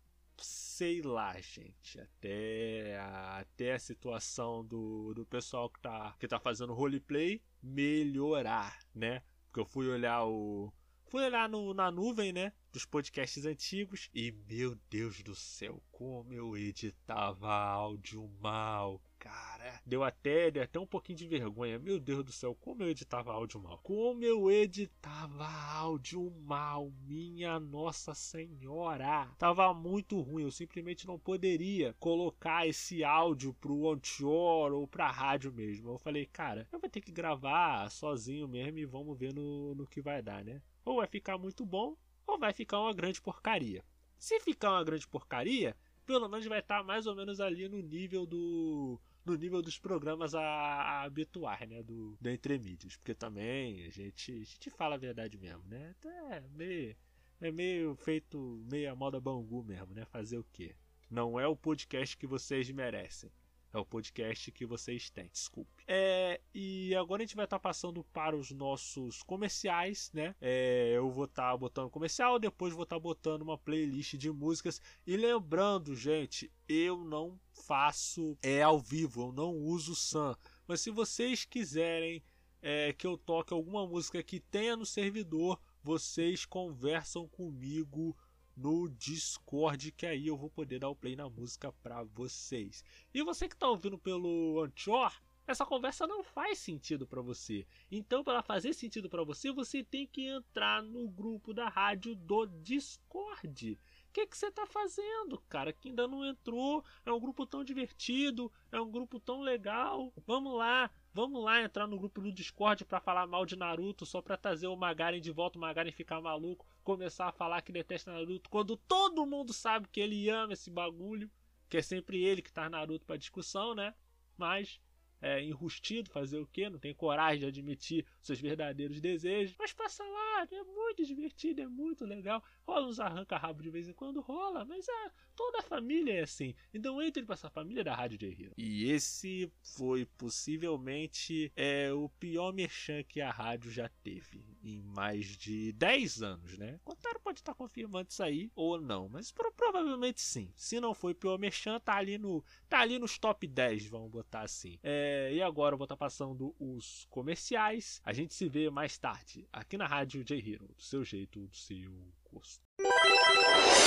sei 0.44 1.02
lá, 1.02 1.38
gente, 1.40 2.00
até 2.00 2.98
a, 2.98 3.38
até 3.38 3.74
a 3.74 3.78
situação 3.78 4.64
do, 4.64 5.12
do 5.14 5.26
pessoal 5.26 5.68
que 5.70 5.80
tá, 5.80 6.16
que 6.18 6.28
tá 6.28 6.38
fazendo 6.40 6.74
roleplay 6.74 7.42
melhorar, 7.62 8.78
né? 8.94 9.22
Porque 9.46 9.60
eu 9.60 9.64
fui 9.66 9.88
olhar 9.88 10.24
o. 10.24 10.72
Fui 11.06 11.24
olhar 11.24 11.48
no, 11.48 11.74
na 11.74 11.90
nuvem, 11.90 12.32
né? 12.32 12.52
Dos 12.72 12.84
podcasts 12.84 13.44
antigos. 13.44 14.08
E 14.14 14.30
meu 14.48 14.76
Deus 14.88 15.22
do 15.22 15.34
céu, 15.34 15.82
como 15.90 16.32
eu 16.32 16.56
editava 16.56 17.52
áudio 17.52 18.30
mal, 18.40 19.02
cara. 19.20 19.80
Deu 19.84 20.02
até, 20.02 20.50
deu 20.50 20.62
até 20.62 20.80
um 20.80 20.86
pouquinho 20.86 21.18
de 21.18 21.28
vergonha. 21.28 21.78
Meu 21.78 22.00
Deus 22.00 22.24
do 22.24 22.32
céu, 22.32 22.54
como 22.54 22.82
eu 22.82 22.88
editava 22.88 23.32
áudio 23.32 23.60
mal. 23.60 23.78
Como 23.82 24.24
eu 24.24 24.50
editava 24.50 25.46
áudio 25.46 26.32
mal, 26.44 26.90
minha 27.06 27.60
Nossa 27.60 28.14
Senhora. 28.14 29.28
Tava 29.38 29.72
muito 29.74 30.18
ruim, 30.20 30.44
eu 30.44 30.50
simplesmente 30.50 31.06
não 31.06 31.18
poderia 31.18 31.94
colocar 32.00 32.66
esse 32.66 33.04
áudio 33.04 33.52
pro 33.54 33.92
Antior 33.92 34.72
ou 34.72 34.88
pra 34.88 35.10
rádio 35.10 35.52
mesmo. 35.52 35.90
Eu 35.90 35.98
falei, 35.98 36.24
cara, 36.26 36.66
eu 36.72 36.80
vou 36.80 36.88
ter 36.88 37.02
que 37.02 37.12
gravar 37.12 37.90
sozinho 37.90 38.48
mesmo 38.48 38.78
e 38.78 38.86
vamos 38.86 39.18
ver 39.18 39.34
no, 39.34 39.74
no 39.74 39.86
que 39.86 40.00
vai 40.00 40.22
dar, 40.22 40.42
né? 40.42 40.62
Ou 40.84 40.96
vai 40.96 41.06
ficar 41.06 41.36
muito 41.36 41.66
bom, 41.66 41.94
ou 42.26 42.38
vai 42.38 42.54
ficar 42.54 42.80
uma 42.80 42.94
grande 42.94 43.20
porcaria. 43.20 43.84
Se 44.18 44.40
ficar 44.40 44.70
uma 44.70 44.84
grande 44.84 45.06
porcaria, 45.06 45.76
pelo 46.06 46.28
menos 46.28 46.46
vai 46.46 46.58
estar 46.58 46.82
mais 46.82 47.06
ou 47.06 47.14
menos 47.14 47.40
ali 47.40 47.68
no 47.68 47.80
nível 47.80 48.26
do 48.26 49.00
no 49.24 49.34
nível 49.34 49.62
dos 49.62 49.78
programas 49.78 50.34
a, 50.34 50.40
a 50.42 51.02
habituar, 51.02 51.66
né? 51.66 51.82
Do, 51.82 52.16
do 52.20 52.30
Entremídios. 52.30 52.96
Porque 52.96 53.14
também 53.14 53.84
a 53.86 53.90
gente, 53.90 54.32
a 54.32 54.44
gente 54.44 54.70
fala 54.70 54.94
a 54.94 54.98
verdade 54.98 55.38
mesmo, 55.38 55.62
né? 55.66 55.94
É 56.30 56.40
meio, 56.54 56.96
é 57.40 57.50
meio 57.50 57.94
feito 57.96 58.64
meio 58.70 58.90
a 58.90 58.96
moda 58.96 59.20
bangu 59.20 59.62
mesmo, 59.64 59.94
né? 59.94 60.04
Fazer 60.06 60.38
o 60.38 60.46
quê? 60.52 60.74
Não 61.10 61.38
é 61.38 61.46
o 61.46 61.56
podcast 61.56 62.16
que 62.16 62.26
vocês 62.26 62.70
merecem. 62.70 63.30
É 63.72 63.78
o 63.78 63.84
podcast 63.84 64.50
que 64.50 64.66
vocês 64.66 65.10
têm, 65.10 65.28
desculpe. 65.32 65.84
É, 65.86 66.40
e 66.52 66.92
agora 66.96 67.22
a 67.22 67.26
gente 67.26 67.36
vai 67.36 67.44
estar 67.44 67.58
tá 67.58 67.62
passando 67.62 68.02
para 68.12 68.36
os 68.36 68.50
nossos 68.50 69.22
comerciais, 69.22 70.10
né? 70.12 70.34
É, 70.40 70.92
eu 70.94 71.08
vou 71.08 71.26
estar 71.26 71.52
tá 71.52 71.56
botando 71.56 71.88
comercial, 71.88 72.38
depois 72.38 72.74
vou 72.74 72.82
estar 72.82 72.96
tá 72.96 73.00
botando 73.00 73.42
uma 73.42 73.56
playlist 73.56 74.14
de 74.16 74.30
músicas. 74.30 74.82
E 75.06 75.16
lembrando, 75.16 75.94
gente, 75.94 76.50
eu 76.68 77.04
não 77.04 77.38
faço 77.52 78.36
é 78.42 78.60
ao 78.60 78.80
vivo, 78.80 79.28
eu 79.28 79.32
não 79.32 79.54
uso 79.54 79.94
Sam. 79.94 80.36
Mas 80.66 80.80
se 80.80 80.90
vocês 80.90 81.44
quiserem 81.44 82.24
é, 82.60 82.92
que 82.92 83.06
eu 83.06 83.16
toque 83.16 83.52
alguma 83.52 83.86
música 83.86 84.20
que 84.22 84.40
tenha 84.40 84.76
no 84.76 84.84
servidor, 84.84 85.60
vocês 85.82 86.44
conversam 86.44 87.28
comigo 87.28 88.16
no 88.60 88.90
Discord, 88.90 89.90
que 89.92 90.04
aí 90.04 90.26
eu 90.26 90.36
vou 90.36 90.50
poder 90.50 90.78
dar 90.78 90.90
o 90.90 90.94
play 90.94 91.16
na 91.16 91.28
música 91.28 91.72
para 91.82 92.02
vocês. 92.02 92.84
E 93.12 93.22
você 93.22 93.48
que 93.48 93.54
está 93.54 93.66
ouvindo 93.66 93.96
pelo 93.96 94.62
Anchor, 94.62 95.12
essa 95.46 95.64
conversa 95.64 96.06
não 96.06 96.22
faz 96.22 96.58
sentido 96.58 97.06
para 97.06 97.22
você. 97.22 97.66
Então, 97.90 98.22
para 98.22 98.42
fazer 98.42 98.74
sentido 98.74 99.08
para 99.08 99.24
você, 99.24 99.50
você 99.50 99.82
tem 99.82 100.06
que 100.06 100.26
entrar 100.26 100.82
no 100.82 101.08
grupo 101.08 101.54
da 101.54 101.68
rádio 101.68 102.14
do 102.14 102.46
Discord. 102.46 103.78
O 104.08 104.12
que, 104.12 104.26
que 104.26 104.36
você 104.36 104.48
está 104.48 104.66
fazendo, 104.66 105.38
cara? 105.48 105.72
Que 105.72 105.88
ainda 105.88 106.06
não 106.06 106.24
entrou. 106.24 106.84
É 107.06 107.12
um 107.12 107.20
grupo 107.20 107.46
tão 107.46 107.64
divertido, 107.64 108.52
é 108.70 108.80
um 108.80 108.90
grupo 108.90 109.18
tão 109.18 109.40
legal. 109.40 110.12
Vamos 110.26 110.56
lá, 110.56 110.90
Vamos 111.12 111.42
lá 111.42 111.60
entrar 111.60 111.88
no 111.88 111.98
grupo 111.98 112.20
do 112.20 112.30
Discord 112.30 112.84
para 112.84 113.00
falar 113.00 113.26
mal 113.26 113.44
de 113.44 113.56
Naruto, 113.56 114.06
só 114.06 114.22
para 114.22 114.36
trazer 114.36 114.68
o 114.68 114.76
Magaren 114.76 115.20
de 115.20 115.32
volta, 115.32 115.58
o 115.58 115.60
Magaren 115.60 115.90
ficar 115.90 116.20
maluco, 116.20 116.64
começar 116.96 117.28
a 117.28 117.32
falar 117.32 117.62
que 117.62 117.70
detesta 117.70 118.12
Naruto, 118.12 118.50
quando 118.50 118.76
todo 118.76 119.24
mundo 119.24 119.52
sabe 119.52 119.86
que 119.88 120.00
ele 120.00 120.28
ama 120.28 120.54
esse 120.54 120.70
bagulho, 120.70 121.30
que 121.68 121.76
é 121.76 121.82
sempre 121.82 122.22
ele 122.22 122.42
que 122.42 122.52
tá 122.52 122.68
Naruto 122.68 123.06
para 123.06 123.16
discussão, 123.16 123.74
né? 123.74 123.94
Mas 124.36 124.80
é, 125.22 125.42
enrustido, 125.42 126.10
fazer 126.10 126.38
o 126.38 126.46
quê? 126.46 126.68
Não 126.68 126.78
tem 126.78 126.94
coragem 126.94 127.40
de 127.40 127.46
admitir 127.46 128.06
seus 128.20 128.40
verdadeiros 128.40 129.00
desejos. 129.00 129.54
Mas 129.58 129.72
passa 129.72 130.02
lá, 130.02 130.48
é 130.50 130.62
muito 130.64 131.04
divertido, 131.04 131.60
é 131.60 131.68
muito 131.68 132.04
legal. 132.04 132.42
Rola 132.70 132.86
uns 132.86 133.00
arranca-rabo 133.00 133.64
de 133.64 133.68
vez 133.68 133.88
em 133.88 133.92
quando, 133.92 134.20
rola, 134.20 134.64
mas 134.64 134.86
é, 134.88 135.10
toda 135.34 135.58
a 135.58 135.62
família 135.62 136.12
é 136.12 136.22
assim. 136.22 136.54
Então 136.72 137.02
entre 137.02 137.24
para 137.24 137.34
essa 137.34 137.50
família 137.50 137.82
da 137.82 137.96
Rádio 137.96 138.16
J 138.16 138.28
Hero. 138.28 138.54
E 138.56 138.88
esse 138.88 139.52
foi 139.60 140.06
possivelmente 140.06 141.52
é, 141.56 141.92
o 141.92 142.08
pior 142.08 142.52
merchan 142.52 143.02
que 143.02 143.20
a 143.20 143.28
rádio 143.28 143.72
já 143.72 143.88
teve 144.04 144.44
em 144.62 144.80
mais 144.82 145.36
de 145.36 145.72
10 145.72 146.22
anos, 146.22 146.56
né? 146.56 146.78
Contaro 146.84 147.18
pode 147.18 147.40
estar 147.40 147.54
confirmando 147.54 148.08
isso 148.08 148.22
aí 148.22 148.52
ou 148.54 148.80
não, 148.80 149.08
mas 149.08 149.32
provavelmente 149.32 150.20
sim. 150.20 150.52
Se 150.54 150.78
não 150.78 150.94
foi 150.94 151.10
o 151.10 151.16
pior 151.16 151.40
merchan, 151.40 151.80
tá 151.80 151.96
ali, 151.96 152.18
no, 152.18 152.44
tá 152.68 152.78
ali 152.78 153.00
nos 153.00 153.18
top 153.18 153.48
10, 153.48 153.86
vamos 153.86 154.12
botar 154.12 154.42
assim. 154.42 154.78
É, 154.80 155.32
e 155.32 155.42
agora 155.42 155.74
eu 155.74 155.78
vou 155.78 155.86
estar 155.86 155.96
passando 155.96 156.54
os 156.56 157.04
comerciais. 157.10 158.00
A 158.04 158.12
gente 158.12 158.32
se 158.32 158.48
vê 158.48 158.70
mais 158.70 158.96
tarde 158.96 159.48
aqui 159.52 159.76
na 159.76 159.88
Rádio 159.88 160.22
J 160.22 160.38
Hero, 160.38 160.68
do 160.68 160.82
seu 160.82 161.02
jeito, 161.04 161.48
do 161.48 161.56
seu 161.56 161.90
gosto. 162.32 162.60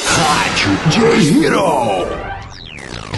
Rádio 0.06 0.72
J 0.90 1.46
Hero. 1.46 2.08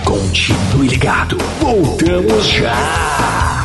Continue 0.05 0.87
ligado. 0.87 1.37
Voltamos 1.59 2.45
já. 2.47 3.64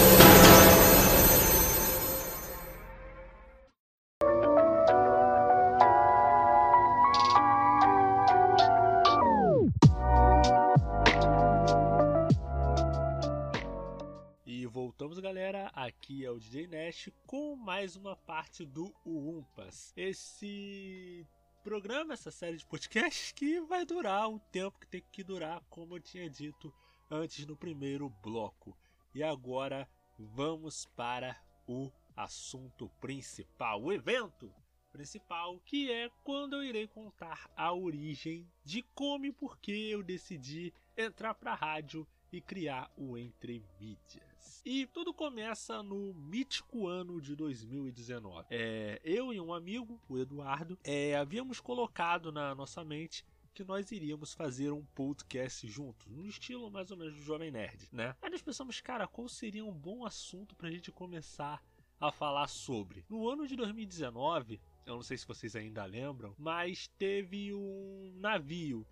Podcast 16.71 17.11
com 17.27 17.53
mais 17.57 17.97
uma 17.97 18.15
parte 18.15 18.65
do 18.65 18.95
Umpas. 19.05 19.91
Esse 19.93 21.27
programa, 21.61 22.13
essa 22.13 22.31
série 22.31 22.55
de 22.55 22.65
podcasts 22.65 23.33
que 23.33 23.59
vai 23.59 23.85
durar 23.85 24.29
o 24.29 24.39
tempo 24.39 24.79
que 24.79 24.87
tem 24.87 25.03
que 25.11 25.21
durar, 25.21 25.61
como 25.69 25.97
eu 25.97 25.99
tinha 25.99 26.29
dito 26.29 26.73
antes 27.09 27.45
no 27.45 27.57
primeiro 27.57 28.09
bloco. 28.09 28.77
E 29.13 29.21
agora 29.21 29.85
vamos 30.17 30.85
para 30.95 31.37
o 31.67 31.91
assunto 32.15 32.87
principal, 33.01 33.83
o 33.83 33.91
evento 33.91 34.49
principal, 34.93 35.59
que 35.65 35.91
é 35.91 36.09
quando 36.23 36.55
eu 36.55 36.63
irei 36.63 36.87
contar 36.87 37.51
a 37.53 37.73
origem 37.73 38.49
de 38.63 38.81
como 38.95 39.25
e 39.25 39.33
por 39.33 39.59
que 39.59 39.91
eu 39.91 40.01
decidi 40.01 40.73
entrar 40.95 41.33
para 41.33 41.51
a 41.51 41.55
rádio 41.55 42.07
e 42.31 42.39
criar 42.39 42.89
o 42.95 43.17
Entre 43.17 43.61
Mídias. 43.77 44.30
E 44.63 44.85
tudo 44.87 45.13
começa 45.13 45.81
no 45.81 46.13
mítico 46.13 46.87
ano 46.87 47.19
de 47.19 47.35
2019. 47.35 48.47
É, 48.51 49.01
eu 49.03 49.33
e 49.33 49.39
um 49.39 49.53
amigo, 49.53 49.99
o 50.07 50.17
Eduardo, 50.17 50.77
é, 50.83 51.15
havíamos 51.15 51.59
colocado 51.59 52.31
na 52.31 52.53
nossa 52.53 52.83
mente 52.83 53.25
que 53.53 53.63
nós 53.63 53.91
iríamos 53.91 54.33
fazer 54.33 54.71
um 54.71 54.85
podcast 54.95 55.67
juntos, 55.67 56.07
no 56.07 56.25
estilo 56.25 56.71
mais 56.71 56.89
ou 56.91 56.97
menos 56.97 57.15
do 57.15 57.21
Jovem 57.21 57.51
Nerd, 57.51 57.89
né? 57.91 58.15
Aí 58.21 58.29
nós 58.29 58.41
pensamos, 58.41 58.79
cara, 58.79 59.07
qual 59.07 59.27
seria 59.27 59.65
um 59.65 59.73
bom 59.73 60.05
assunto 60.05 60.55
pra 60.55 60.71
gente 60.71 60.91
começar 60.91 61.61
a 61.99 62.11
falar 62.11 62.47
sobre? 62.47 63.05
No 63.09 63.27
ano 63.29 63.45
de 63.47 63.55
2019, 63.55 64.61
eu 64.85 64.95
não 64.95 65.03
sei 65.03 65.17
se 65.17 65.27
vocês 65.27 65.55
ainda 65.55 65.83
lembram, 65.85 66.33
mas 66.37 66.87
teve 66.97 67.53
um 67.53 68.13
navio 68.15 68.85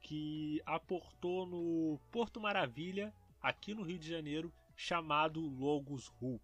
que 0.00 0.60
aportou 0.66 1.46
no 1.46 1.98
Porto 2.10 2.40
Maravilha, 2.40 3.14
aqui 3.40 3.74
no 3.74 3.82
Rio 3.82 3.98
de 3.98 4.08
Janeiro, 4.08 4.52
chamado 4.76 5.40
Logos 5.40 6.10
Hoop. 6.20 6.42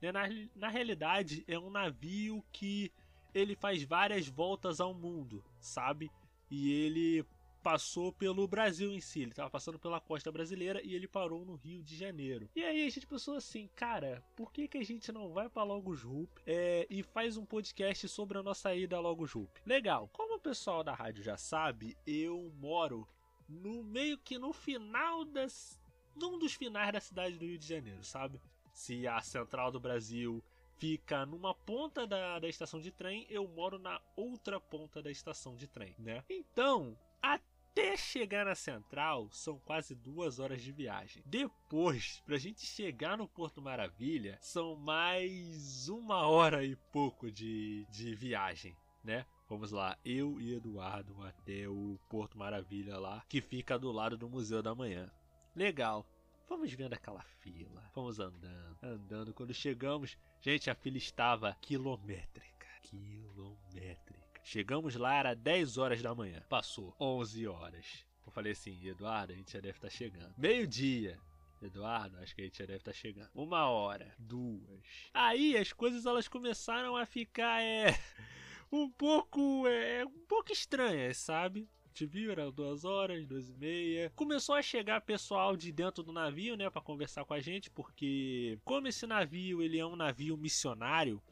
Né, 0.00 0.12
na, 0.12 0.22
na 0.54 0.68
realidade, 0.68 1.44
é 1.48 1.58
um 1.58 1.70
navio 1.70 2.44
que 2.52 2.92
ele 3.34 3.56
faz 3.56 3.82
várias 3.82 4.28
voltas 4.28 4.80
ao 4.80 4.94
mundo, 4.94 5.44
sabe? 5.60 6.10
E 6.50 6.72
ele 6.72 7.26
passou 7.62 8.12
pelo 8.12 8.46
Brasil 8.46 8.90
em 8.92 9.00
si, 9.00 9.20
ele 9.20 9.30
estava 9.30 9.50
passando 9.50 9.78
pela 9.78 10.00
costa 10.00 10.30
brasileira 10.32 10.80
e 10.82 10.94
ele 10.94 11.06
parou 11.06 11.44
no 11.44 11.56
Rio 11.56 11.82
de 11.82 11.96
Janeiro. 11.96 12.48
E 12.54 12.62
aí 12.62 12.86
a 12.86 12.90
gente 12.90 13.06
pensou 13.06 13.34
assim, 13.34 13.68
cara, 13.74 14.24
por 14.36 14.52
que, 14.52 14.68
que 14.68 14.78
a 14.78 14.84
gente 14.84 15.12
não 15.12 15.32
vai 15.32 15.48
para 15.48 15.64
Logos 15.64 16.04
Hoop 16.04 16.30
é, 16.46 16.86
e 16.88 17.02
faz 17.02 17.36
um 17.36 17.44
podcast 17.44 18.08
sobre 18.08 18.38
a 18.38 18.42
nossa 18.42 18.74
ida 18.74 18.96
a 18.96 19.00
Logos 19.00 19.34
Hoop? 19.34 19.50
Legal, 19.66 20.08
como 20.12 20.36
o 20.36 20.40
pessoal 20.40 20.82
da 20.82 20.94
rádio 20.94 21.22
já 21.22 21.36
sabe, 21.36 21.96
eu 22.06 22.50
moro 22.58 23.06
no 23.48 23.82
meio 23.82 24.18
que 24.18 24.38
no 24.38 24.52
final 24.52 25.24
das. 25.24 25.80
Num 26.18 26.38
dos 26.38 26.54
finais 26.54 26.92
da 26.92 27.00
cidade 27.00 27.38
do 27.38 27.46
Rio 27.46 27.58
de 27.58 27.66
Janeiro, 27.66 28.04
sabe? 28.04 28.40
Se 28.72 29.06
a 29.06 29.20
central 29.20 29.70
do 29.70 29.80
Brasil 29.80 30.42
fica 30.78 31.26
numa 31.26 31.54
ponta 31.54 32.06
da, 32.06 32.38
da 32.38 32.48
estação 32.48 32.80
de 32.80 32.90
trem, 32.90 33.26
eu 33.28 33.46
moro 33.48 33.78
na 33.78 34.00
outra 34.16 34.60
ponta 34.60 35.02
da 35.02 35.10
estação 35.10 35.56
de 35.56 35.66
trem, 35.66 35.94
né? 35.98 36.24
Então, 36.28 36.96
até 37.20 37.96
chegar 37.96 38.44
na 38.44 38.54
central 38.54 39.28
são 39.30 39.58
quase 39.58 39.94
duas 39.94 40.38
horas 40.38 40.62
de 40.62 40.72
viagem. 40.72 41.22
Depois, 41.26 42.22
pra 42.24 42.38
gente 42.38 42.64
chegar 42.64 43.16
no 43.18 43.28
Porto 43.28 43.60
Maravilha, 43.60 44.38
são 44.40 44.76
mais 44.76 45.88
uma 45.88 46.26
hora 46.26 46.64
e 46.64 46.76
pouco 46.92 47.30
de, 47.30 47.86
de 47.90 48.14
viagem, 48.14 48.76
né? 49.02 49.26
Vamos 49.48 49.72
lá, 49.72 49.96
eu 50.04 50.38
e 50.40 50.52
Eduardo 50.54 51.22
até 51.24 51.66
o 51.66 51.98
Porto 52.08 52.36
Maravilha 52.36 52.98
lá, 52.98 53.24
que 53.28 53.40
fica 53.40 53.78
do 53.78 53.90
lado 53.90 54.16
do 54.16 54.28
Museu 54.28 54.62
da 54.62 54.74
Manhã. 54.74 55.10
Legal. 55.58 56.06
Vamos 56.48 56.72
vendo 56.72 56.92
aquela 56.92 57.20
fila. 57.40 57.90
Vamos 57.92 58.20
andando, 58.20 58.78
andando. 58.80 59.34
Quando 59.34 59.52
chegamos, 59.52 60.16
gente, 60.40 60.70
a 60.70 60.74
fila 60.76 60.96
estava 60.96 61.52
quilométrica. 61.60 62.68
Quilométrica. 62.80 64.40
Chegamos 64.44 64.94
lá, 64.94 65.16
era 65.16 65.34
10 65.34 65.76
horas 65.76 66.00
da 66.00 66.14
manhã. 66.14 66.40
Passou 66.48 66.94
11 67.00 67.48
horas. 67.48 68.06
Eu 68.24 68.30
falei 68.30 68.52
assim, 68.52 68.86
Eduardo, 68.86 69.32
a 69.32 69.36
gente 69.36 69.52
já 69.52 69.58
deve 69.58 69.78
estar 69.78 69.88
tá 69.88 69.92
chegando. 69.92 70.32
Meio-dia. 70.38 71.18
Eduardo, 71.60 72.20
acho 72.20 72.36
que 72.36 72.42
a 72.42 72.44
gente 72.44 72.58
já 72.58 72.64
deve 72.64 72.78
estar 72.78 72.92
tá 72.92 72.96
chegando. 72.96 73.30
Uma 73.34 73.68
hora, 73.68 74.14
duas. 74.16 75.10
Aí 75.12 75.56
as 75.56 75.72
coisas 75.72 76.06
elas 76.06 76.28
começaram 76.28 76.96
a 76.96 77.04
ficar 77.04 77.60
é 77.60 77.98
um 78.70 78.88
pouco 78.88 79.66
é 79.66 80.06
um 80.06 80.24
pouco 80.28 80.52
estranhas, 80.52 81.16
sabe? 81.16 81.68
Viu, 82.06 82.30
era 82.30 82.50
duas 82.50 82.84
horas, 82.84 83.26
duas 83.26 83.48
e 83.48 83.54
meia. 83.54 84.12
Começou 84.16 84.54
a 84.54 84.62
chegar 84.62 85.00
pessoal 85.00 85.56
de 85.56 85.72
dentro 85.72 86.02
do 86.02 86.12
navio, 86.12 86.56
né, 86.56 86.68
para 86.70 86.80
conversar 86.80 87.24
com 87.24 87.34
a 87.34 87.40
gente, 87.40 87.70
porque 87.70 88.58
como 88.64 88.88
esse 88.88 89.06
navio 89.06 89.62
ele 89.62 89.78
é 89.78 89.86
um 89.86 89.96
navio 89.96 90.36
missionário, 90.36 91.22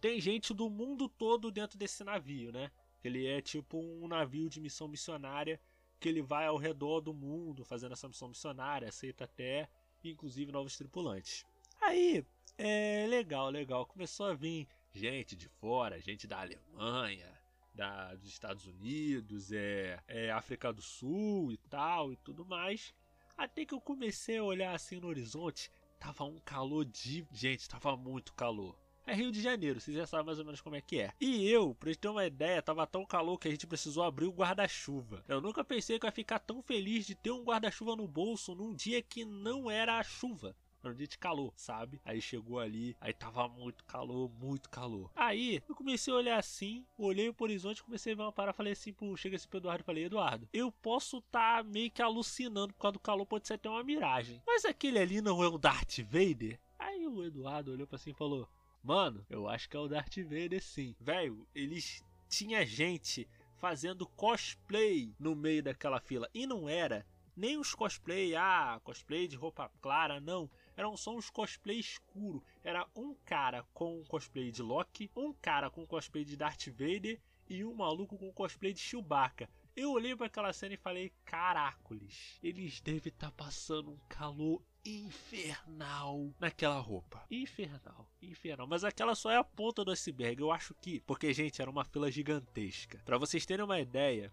tem 0.00 0.20
gente 0.20 0.52
do 0.52 0.68
mundo 0.68 1.08
todo 1.08 1.50
dentro 1.50 1.78
desse 1.78 2.04
navio, 2.04 2.52
né? 2.52 2.70
Ele 3.02 3.26
é 3.26 3.40
tipo 3.40 3.78
um 3.78 4.08
navio 4.08 4.48
de 4.48 4.60
missão 4.60 4.88
missionária 4.88 5.60
que 5.98 6.08
ele 6.08 6.22
vai 6.22 6.46
ao 6.46 6.56
redor 6.56 7.00
do 7.00 7.14
mundo 7.14 7.64
fazendo 7.64 7.92
essa 7.92 8.08
missão 8.08 8.28
missionária, 8.28 8.88
aceita 8.88 9.24
até 9.24 9.68
inclusive 10.04 10.52
novos 10.52 10.76
tripulantes. 10.76 11.44
Aí, 11.80 12.24
é 12.58 13.06
legal, 13.08 13.50
legal. 13.50 13.86
Começou 13.86 14.26
a 14.26 14.34
vir 14.34 14.66
gente 14.92 15.36
de 15.36 15.48
fora, 15.48 16.00
gente 16.00 16.26
da 16.26 16.40
Alemanha, 16.40 17.35
da, 17.76 18.14
dos 18.14 18.30
Estados 18.30 18.66
Unidos, 18.66 19.52
é, 19.52 20.00
é 20.08 20.30
África 20.30 20.72
do 20.72 20.82
Sul 20.82 21.52
e 21.52 21.58
tal 21.68 22.12
e 22.12 22.16
tudo 22.16 22.44
mais. 22.44 22.94
Até 23.36 23.66
que 23.66 23.74
eu 23.74 23.80
comecei 23.80 24.38
a 24.38 24.42
olhar 24.42 24.74
assim 24.74 24.98
no 24.98 25.08
horizonte, 25.08 25.70
tava 26.00 26.24
um 26.24 26.38
calor 26.40 26.84
de. 26.84 27.26
Gente, 27.30 27.68
tava 27.68 27.96
muito 27.96 28.32
calor. 28.32 28.74
É 29.06 29.14
Rio 29.14 29.30
de 29.30 29.40
Janeiro, 29.40 29.80
vocês 29.80 29.96
já 29.96 30.04
sabem 30.04 30.26
mais 30.26 30.40
ou 30.40 30.44
menos 30.44 30.60
como 30.60 30.74
é 30.74 30.80
que 30.80 30.98
é. 30.98 31.12
E 31.20 31.48
eu, 31.48 31.76
pra 31.76 31.90
gente 31.90 32.00
ter 32.00 32.08
uma 32.08 32.26
ideia, 32.26 32.60
tava 32.60 32.84
tão 32.88 33.06
calor 33.06 33.38
que 33.38 33.46
a 33.46 33.50
gente 33.50 33.64
precisou 33.64 34.02
abrir 34.02 34.26
o 34.26 34.32
guarda-chuva. 34.32 35.22
Eu 35.28 35.40
nunca 35.40 35.62
pensei 35.62 35.96
que 35.96 36.06
eu 36.06 36.08
ia 36.08 36.12
ficar 36.12 36.40
tão 36.40 36.60
feliz 36.60 37.06
de 37.06 37.14
ter 37.14 37.30
um 37.30 37.44
guarda-chuva 37.44 37.94
no 37.94 38.08
bolso 38.08 38.52
num 38.52 38.74
dia 38.74 39.00
que 39.00 39.24
não 39.24 39.70
era 39.70 40.00
a 40.00 40.02
chuva. 40.02 40.56
De 40.94 41.18
calor, 41.18 41.52
sabe? 41.56 42.00
Aí 42.04 42.20
chegou 42.20 42.58
ali, 42.58 42.96
aí 43.00 43.12
tava 43.12 43.48
muito 43.48 43.84
calor, 43.84 44.30
muito 44.40 44.68
calor. 44.70 45.10
Aí 45.14 45.62
eu 45.68 45.74
comecei 45.74 46.12
a 46.12 46.16
olhar 46.16 46.38
assim, 46.38 46.84
olhei 46.96 47.32
pro 47.32 47.44
horizonte, 47.44 47.82
comecei 47.82 48.12
a 48.12 48.16
ver 48.16 48.22
uma 48.22 48.32
parada, 48.32 48.56
falei 48.56 48.72
assim, 48.72 48.92
pro, 48.92 49.16
chega 49.16 49.36
assim 49.36 49.48
pro 49.48 49.58
Eduardo 49.58 49.84
falei, 49.84 50.04
Eduardo, 50.04 50.48
eu 50.52 50.70
posso 50.70 51.20
tá 51.22 51.62
meio 51.62 51.90
que 51.90 52.02
alucinando 52.02 52.72
por 52.74 52.80
causa 52.80 52.92
do 52.94 53.00
calor, 53.00 53.26
pode 53.26 53.46
ser 53.46 53.54
até 53.54 53.68
uma 53.68 53.82
miragem. 53.84 54.40
Mas 54.46 54.64
aquele 54.64 54.98
ali 54.98 55.20
não 55.20 55.42
é 55.42 55.48
o 55.48 55.58
Darth 55.58 55.98
Vader? 55.98 56.58
Aí 56.78 57.06
o 57.06 57.24
Eduardo 57.24 57.72
olhou 57.72 57.86
pra 57.86 57.96
assim 57.96 58.10
e 58.10 58.14
falou: 58.14 58.48
Mano, 58.82 59.24
eu 59.28 59.48
acho 59.48 59.68
que 59.68 59.76
é 59.76 59.80
o 59.80 59.88
Darth 59.88 60.16
Vader 60.18 60.62
sim. 60.62 60.94
Velho, 61.00 61.46
eles 61.54 62.04
tinha 62.28 62.64
gente 62.64 63.28
fazendo 63.56 64.06
cosplay 64.06 65.14
no 65.18 65.34
meio 65.34 65.62
daquela 65.62 66.00
fila 66.00 66.28
e 66.34 66.46
não 66.46 66.68
era 66.68 67.06
nem 67.36 67.58
os 67.58 67.74
cosplay, 67.74 68.34
ah, 68.34 68.80
cosplay 68.82 69.28
de 69.28 69.36
roupa 69.36 69.70
clara, 69.80 70.20
não. 70.20 70.48
Eram 70.76 70.96
só 70.96 71.14
uns 71.14 71.30
cosplay 71.30 71.78
escuro. 71.78 72.44
Era 72.62 72.86
um 72.94 73.14
cara 73.24 73.64
com 73.72 74.04
cosplay 74.04 74.50
de 74.50 74.62
Loki, 74.62 75.10
um 75.16 75.32
cara 75.32 75.70
com 75.70 75.86
cosplay 75.86 76.24
de 76.24 76.36
Darth 76.36 76.68
Vader 76.68 77.20
e 77.48 77.64
um 77.64 77.74
maluco 77.74 78.18
com 78.18 78.32
cosplay 78.32 78.72
de 78.72 78.80
Chewbacca. 78.80 79.48
Eu 79.74 79.92
olhei 79.92 80.16
para 80.16 80.26
aquela 80.26 80.52
cena 80.52 80.74
e 80.74 80.78
falei: 80.78 81.12
caracoles, 81.24 82.38
eles 82.42 82.80
devem 82.80 83.12
estar 83.12 83.30
tá 83.30 83.44
passando 83.44 83.90
um 83.90 83.98
calor 84.08 84.62
infernal 84.84 86.32
naquela 86.40 86.78
roupa. 86.78 87.24
Infernal, 87.30 88.08
infernal. 88.22 88.66
Mas 88.66 88.84
aquela 88.84 89.14
só 89.14 89.30
é 89.30 89.36
a 89.36 89.44
ponta 89.44 89.84
do 89.84 89.90
iceberg. 89.90 90.40
Eu 90.40 90.50
acho 90.50 90.74
que, 90.74 91.00
porque 91.00 91.32
gente, 91.34 91.60
era 91.60 91.70
uma 91.70 91.84
fila 91.84 92.10
gigantesca. 92.10 93.02
Para 93.04 93.18
vocês 93.18 93.44
terem 93.44 93.64
uma 93.64 93.80
ideia, 93.80 94.32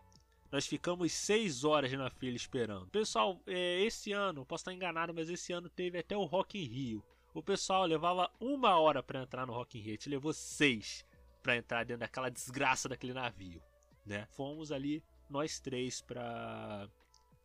nós 0.53 0.67
ficamos 0.67 1.11
6 1.11 1.63
horas 1.63 1.91
na 1.93 2.11
fila 2.11 2.35
esperando. 2.35 2.85
Pessoal, 2.89 3.41
é, 3.47 3.81
esse 3.81 4.11
ano, 4.11 4.45
posso 4.45 4.61
estar 4.61 4.71
enganado, 4.71 5.11
mas 5.11 5.27
esse 5.27 5.51
ano 5.51 5.67
teve 5.67 5.97
até 5.97 6.15
o 6.15 6.25
Rock 6.25 6.59
in 6.59 6.67
Rio. 6.67 7.03
O 7.33 7.41
pessoal 7.41 7.87
levava 7.87 8.29
uma 8.39 8.77
hora 8.77 9.01
para 9.01 9.23
entrar 9.23 9.47
no 9.47 9.53
Rock 9.53 9.79
in 9.79 9.81
Rio, 9.81 9.93
a 9.93 9.95
gente 9.95 10.09
levou 10.09 10.31
seis 10.31 11.03
para 11.41 11.57
entrar 11.57 11.83
dentro 11.83 12.01
daquela 12.01 12.29
desgraça 12.29 12.87
daquele 12.87 13.13
navio, 13.13 13.63
né? 14.05 14.27
Fomos 14.27 14.71
ali 14.71 15.03
nós 15.27 15.59
três 15.59 16.01
pra 16.01 16.87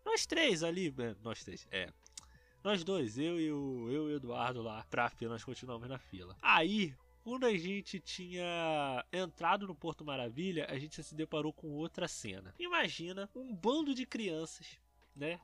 nós 0.05 0.27
três 0.27 0.63
ali, 0.63 0.95
é, 0.99 1.17
nós 1.23 1.43
três, 1.43 1.67
é. 1.71 1.91
Nós 2.63 2.85
dois, 2.85 3.17
eu 3.17 3.41
e 3.41 3.51
o 3.51 3.91
eu 3.91 4.11
e 4.11 4.13
o 4.13 4.17
Eduardo 4.17 4.61
lá 4.61 4.85
pra 4.91 5.09
fila, 5.09 5.33
nós 5.33 5.45
continuamos 5.45 5.89
na 5.89 5.99
fila. 5.99 6.37
Aí, 6.43 6.95
quando 7.29 7.45
a 7.45 7.55
gente 7.55 8.01
tinha 8.01 9.05
entrado 9.13 9.67
no 9.67 9.75
Porto 9.75 10.03
Maravilha, 10.03 10.67
a 10.71 10.79
gente 10.79 11.03
se 11.03 11.15
deparou 11.15 11.53
com 11.53 11.69
outra 11.73 12.09
cena. 12.09 12.55
Imagina 12.59 13.29
um 13.37 13.55
bando 13.55 13.95
de 13.95 14.07
crianças, 14.07 14.79
né, 15.15 15.39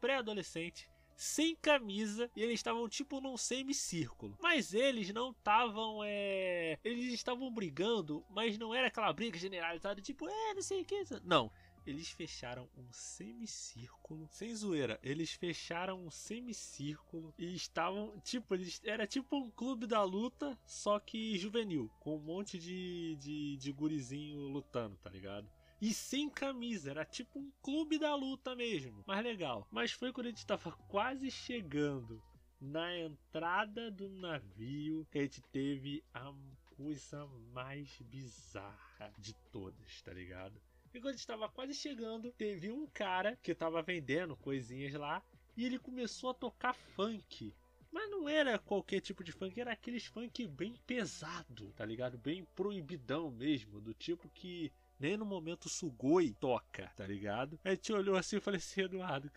pré-adolescente, 0.00 0.88
sem 1.14 1.54
camisa 1.56 2.30
e 2.34 2.42
eles 2.42 2.54
estavam 2.54 2.88
tipo 2.88 3.20
num 3.20 3.36
semicírculo. 3.36 4.34
Mas 4.40 4.72
eles 4.72 5.12
não 5.12 5.32
estavam, 5.32 6.00
é. 6.02 6.78
Eles 6.82 7.12
estavam 7.12 7.52
brigando, 7.52 8.24
mas 8.30 8.56
não 8.56 8.74
era 8.74 8.86
aquela 8.86 9.12
briga 9.12 9.38
generalizada, 9.38 10.00
tipo, 10.00 10.26
é, 10.26 10.54
não 10.54 10.62
sei 10.62 10.80
o 10.80 10.84
que. 10.86 11.04
Não. 11.22 11.52
Eles 11.86 12.10
fecharam 12.10 12.68
um 12.76 12.92
semicírculo. 12.92 14.28
Sem 14.30 14.54
zoeira, 14.54 14.98
eles 15.02 15.32
fecharam 15.32 16.04
um 16.04 16.10
semicírculo 16.10 17.34
e 17.38 17.54
estavam, 17.54 18.18
tipo, 18.20 18.54
eles 18.54 18.80
era 18.84 19.06
tipo 19.06 19.36
um 19.36 19.50
clube 19.50 19.86
da 19.86 20.02
luta, 20.02 20.58
só 20.64 20.98
que 20.98 21.38
juvenil, 21.38 21.90
com 22.00 22.16
um 22.16 22.20
monte 22.20 22.58
de, 22.58 23.16
de, 23.16 23.56
de 23.56 23.72
gurizinho 23.72 24.40
lutando, 24.40 24.96
tá 24.96 25.10
ligado? 25.10 25.48
e 25.80 25.94
sem 25.94 26.28
camisa. 26.28 26.90
Era 26.90 27.04
tipo 27.04 27.38
um 27.38 27.50
clube 27.62 27.98
da 27.98 28.14
luta 28.14 28.54
mesmo. 28.54 29.02
Mas 29.06 29.24
legal. 29.24 29.66
Mas 29.70 29.92
foi 29.92 30.12
quando 30.12 30.26
a 30.26 30.30
gente 30.30 30.44
tava 30.44 30.72
quase 30.88 31.30
chegando 31.30 32.22
na 32.60 32.94
entrada 32.98 33.90
do 33.90 34.08
navio 34.10 35.06
que 35.10 35.18
a 35.18 35.22
gente 35.22 35.40
teve 35.50 36.04
a 36.12 36.30
coisa 36.76 37.26
mais 37.52 37.98
bizarra 38.02 39.12
de 39.18 39.34
todas, 39.50 40.02
tá 40.02 40.12
ligado? 40.12 40.60
E 40.92 41.00
quando 41.00 41.14
a 41.14 41.16
gente 41.16 41.26
tava 41.26 41.48
quase 41.48 41.72
chegando, 41.72 42.32
teve 42.32 42.72
um 42.72 42.84
cara 42.86 43.36
que 43.42 43.54
tava 43.54 43.80
vendendo 43.80 44.36
coisinhas 44.36 44.92
lá 44.94 45.22
e 45.56 45.64
ele 45.64 45.78
começou 45.78 46.30
a 46.30 46.34
tocar 46.34 46.74
funk. 46.74 47.54
Mas 47.92 48.10
não 48.10 48.28
era 48.28 48.58
qualquer 48.58 49.00
tipo 49.00 49.22
de 49.22 49.30
funk, 49.30 49.60
era 49.60 49.72
aqueles 49.72 50.06
funk 50.06 50.46
bem 50.48 50.74
pesado, 50.86 51.72
tá 51.76 51.84
ligado? 51.84 52.18
Bem 52.18 52.44
proibidão 52.56 53.30
mesmo, 53.30 53.80
do 53.80 53.94
tipo 53.94 54.28
que 54.30 54.72
nem 54.98 55.16
no 55.16 55.24
momento 55.24 55.68
Sugoi 55.68 56.32
toca, 56.38 56.90
tá 56.96 57.06
ligado? 57.06 57.58
A 57.64 57.70
gente 57.70 57.92
olhou 57.92 58.16
assim 58.16 58.36
e 58.36 58.40
falei 58.40 58.58
assim, 58.58 58.82
Eduardo, 58.82 59.30